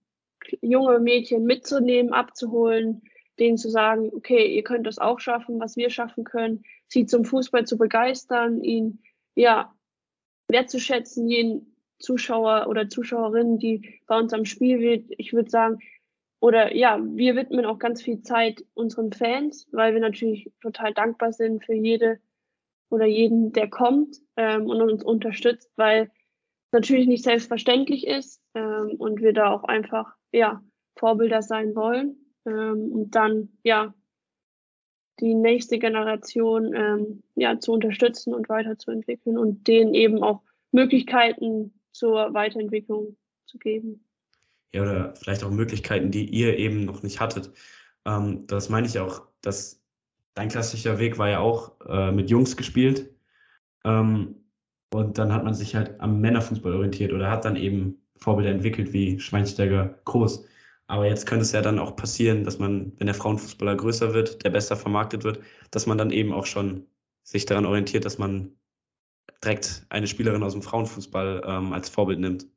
junge 0.62 1.00
Mädchen 1.00 1.46
mitzunehmen, 1.46 2.14
abzuholen, 2.14 3.02
denen 3.39 3.58
zu 3.58 3.70
sagen, 3.70 4.12
okay, 4.14 4.54
ihr 4.56 4.64
könnt 4.64 4.88
das 4.88 5.00
auch 5.00 5.20
schaffen, 5.20 5.60
was 5.60 5.78
wir 5.78 5.89
schaffen 5.89 6.24
können, 6.24 6.64
sie 6.88 7.06
zum 7.06 7.26
Fußball 7.26 7.66
zu 7.66 7.78
begeistern, 7.78 8.62
ihn 8.62 9.02
ja 9.36 9.74
wertzuschätzen, 10.48 11.28
jeden 11.28 11.76
Zuschauer 12.00 12.68
oder 12.68 12.89
Zuschauerinnen, 12.89 13.58
die 13.58 14.00
bei 14.08 14.18
uns 14.18 14.34
am 14.34 14.46
Spiel 14.46 14.80
wird. 14.80 15.06
Ich 15.18 15.34
würde 15.34 15.50
sagen, 15.50 15.80
oder 16.39 16.76
ja, 16.76 17.00
wir 17.02 17.36
widmen 17.36 17.66
auch 17.66 17.80
ganz 17.80 18.02
viel 18.02 18.22
Zeit 18.22 18.66
unseren 18.74 19.14
Fans, 19.14 19.68
weil 19.72 19.94
wir 19.94 20.02
natürlich 20.02 20.52
total 20.62 20.94
dankbar 20.94 21.34
sind 21.34 21.64
für 21.64 21.76
jede 21.76 22.20
oder 22.89 23.06
jeden, 23.06 23.54
der 23.54 23.70
kommt 23.70 24.18
ähm, 24.36 24.66
und 24.66 24.82
uns 24.82 25.04
unterstützt, 25.04 25.72
weil 25.78 26.12
natürlich 26.72 27.08
nicht 27.08 27.24
selbstverständlich 27.24 28.08
ist 28.08 28.42
ähm, 28.56 28.96
und 28.98 29.22
wir 29.22 29.34
da 29.34 29.52
auch 29.52 29.64
einfach 29.64 30.16
ja 30.32 30.64
Vorbilder 30.96 31.42
sein 31.42 31.76
wollen 31.76 32.16
ähm, 32.46 32.92
und 32.92 33.16
dann 33.16 33.50
ja 33.64 33.94
die 35.20 35.36
nächste 35.36 35.78
Generation 35.78 36.74
ähm, 36.74 37.24
ja 37.36 37.60
zu 37.60 37.74
unterstützen 37.74 38.34
und 38.34 38.50
weiterzuentwickeln 38.50 39.38
und 39.38 39.68
denen 39.68 39.94
eben 39.94 40.24
auch 40.24 40.42
Möglichkeiten 40.72 41.74
zur 41.92 42.34
Weiterentwicklung 42.34 43.18
zu 43.46 43.58
geben. 43.58 44.04
Ja, 44.74 44.84
oder 44.84 45.16
vielleicht 45.16 45.44
auch 45.44 45.52
Möglichkeiten, 45.52 46.12
die 46.12 46.26
ihr 46.26 46.58
eben 46.58 46.86
noch 46.86 47.04
nicht 47.04 47.20
hattet. 47.20 47.52
Ähm, 48.06 48.48
das 48.48 48.70
meine 48.70 48.88
ich 48.88 49.00
auch, 49.00 49.28
dass 49.42 49.82
dein 50.34 50.50
klassischer 50.50 50.98
Weg 50.98 51.18
war 51.18 51.30
ja 51.30 51.40
auch 51.40 51.74
äh, 51.88 52.12
mit 52.12 52.30
Jungs 52.30 52.56
gespielt. 52.56 53.14
Ähm, 53.84 54.36
und 54.94 55.18
dann 55.18 55.34
hat 55.34 55.44
man 55.44 55.54
sich 55.54 55.76
halt 55.76 56.00
am 56.00 56.20
Männerfußball 56.20 56.74
orientiert 56.74 57.14
oder 57.14 57.30
hat 57.30 57.46
dann 57.46 57.56
eben 57.56 58.02
Vorbilder 58.22 58.51
entwickelt 58.51 58.93
wie 58.93 59.19
Schweinsteiger 59.19 59.99
Groß. 60.05 60.45
Aber 60.88 61.07
jetzt 61.07 61.26
könnte 61.26 61.43
es 61.43 61.51
ja 61.51 61.61
dann 61.61 61.80
auch 61.80 61.95
passieren, 61.95 62.43
dass 62.43 62.59
man, 62.59 62.93
wenn 62.97 63.07
der 63.07 63.15
Frauenfußballer 63.15 63.76
größer 63.76 64.13
wird, 64.13 64.43
der 64.43 64.49
besser 64.49 64.76
vermarktet 64.76 65.24
wird, 65.24 65.39
dass 65.72 65.88
man 65.88 65.97
dann 65.97 66.11
eben 66.11 66.34
auch 66.34 66.45
schon 66.45 66.86
sich 67.24 67.45
daran 67.45 67.65
orientiert, 67.65 68.05
dass 68.05 68.17
man 68.17 68.51
direkt 69.43 69.86
eine 69.89 70.07
Spielerin 70.07 70.43
aus 70.43 70.53
dem 70.53 70.61
Frauenfußball 70.61 71.43
ähm, 71.45 71.74
als 71.74 71.89
Vorbild 71.89 72.19
nimmt. 72.19 72.47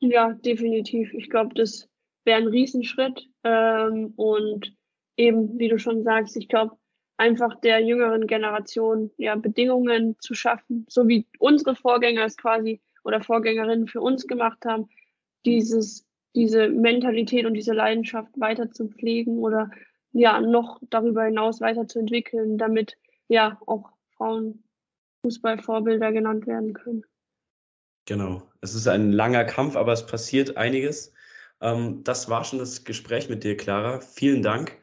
Ja, 0.00 0.32
definitiv. 0.32 1.12
Ich 1.12 1.28
glaube, 1.28 1.54
das 1.54 1.88
wäre 2.24 2.40
ein 2.40 2.48
Riesenschritt. 2.48 3.28
Ähm, 3.44 4.14
und 4.16 4.74
eben, 5.16 5.58
wie 5.58 5.68
du 5.68 5.78
schon 5.78 6.02
sagst, 6.02 6.36
ich 6.36 6.48
glaube, 6.48 6.76
einfach 7.18 7.60
der 7.60 7.80
jüngeren 7.80 8.26
Generation 8.26 9.10
ja 9.16 9.34
Bedingungen 9.34 10.16
zu 10.20 10.34
schaffen, 10.34 10.86
so 10.88 11.08
wie 11.08 11.26
unsere 11.38 11.74
Vorgänger 11.74 12.24
es 12.24 12.36
quasi 12.36 12.80
oder 13.04 13.22
Vorgängerinnen 13.22 13.88
für 13.88 14.00
uns 14.00 14.26
gemacht 14.26 14.64
haben, 14.64 14.88
dieses 15.44 16.08
diese 16.34 16.68
Mentalität 16.68 17.46
und 17.46 17.54
diese 17.54 17.72
Leidenschaft 17.72 18.38
weiter 18.38 18.70
zu 18.70 18.88
pflegen 18.88 19.38
oder 19.38 19.70
ja 20.12 20.40
noch 20.40 20.80
darüber 20.88 21.24
hinaus 21.24 21.60
weiterzuentwickeln, 21.60 22.58
damit 22.58 22.96
ja 23.28 23.58
auch 23.66 23.90
Frauen 24.16 24.62
Fußballvorbilder 25.22 26.12
genannt 26.12 26.46
werden 26.46 26.74
können. 26.74 27.04
Genau. 28.06 28.42
Es 28.60 28.74
ist 28.74 28.86
ein 28.86 29.12
langer 29.12 29.44
Kampf, 29.44 29.76
aber 29.76 29.92
es 29.92 30.06
passiert 30.06 30.56
einiges. 30.56 31.12
Ähm, 31.60 32.04
das 32.04 32.30
war 32.30 32.44
schon 32.44 32.58
das 32.58 32.84
Gespräch 32.84 33.28
mit 33.28 33.44
dir, 33.44 33.56
Clara. 33.56 34.00
Vielen 34.00 34.42
Dank 34.42 34.78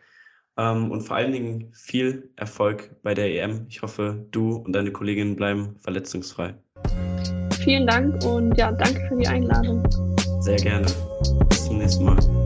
ähm, 0.58 0.92
und 0.92 1.02
vor 1.02 1.16
allen 1.16 1.32
Dingen 1.32 1.74
viel 1.74 2.32
Erfolg 2.36 3.02
bei 3.02 3.14
der 3.14 3.34
EM. 3.34 3.66
Ich 3.70 3.82
hoffe, 3.82 4.28
du 4.32 4.58
und 4.58 4.74
deine 4.74 4.92
Kolleginnen 4.92 5.36
bleiben 5.36 5.78
verletzungsfrei. 5.80 6.56
Vielen 7.66 7.88
Dank 7.88 8.24
und 8.24 8.56
ja, 8.60 8.72
danke 8.72 9.02
für 9.08 9.18
die 9.18 9.28
Einladung. 9.28 9.82
Sehr 10.40 10.58
gerne. 10.58 10.86
Bis 11.50 11.66
zum 11.66 11.80
nächsten 11.80 12.06
Mal. 12.06 12.45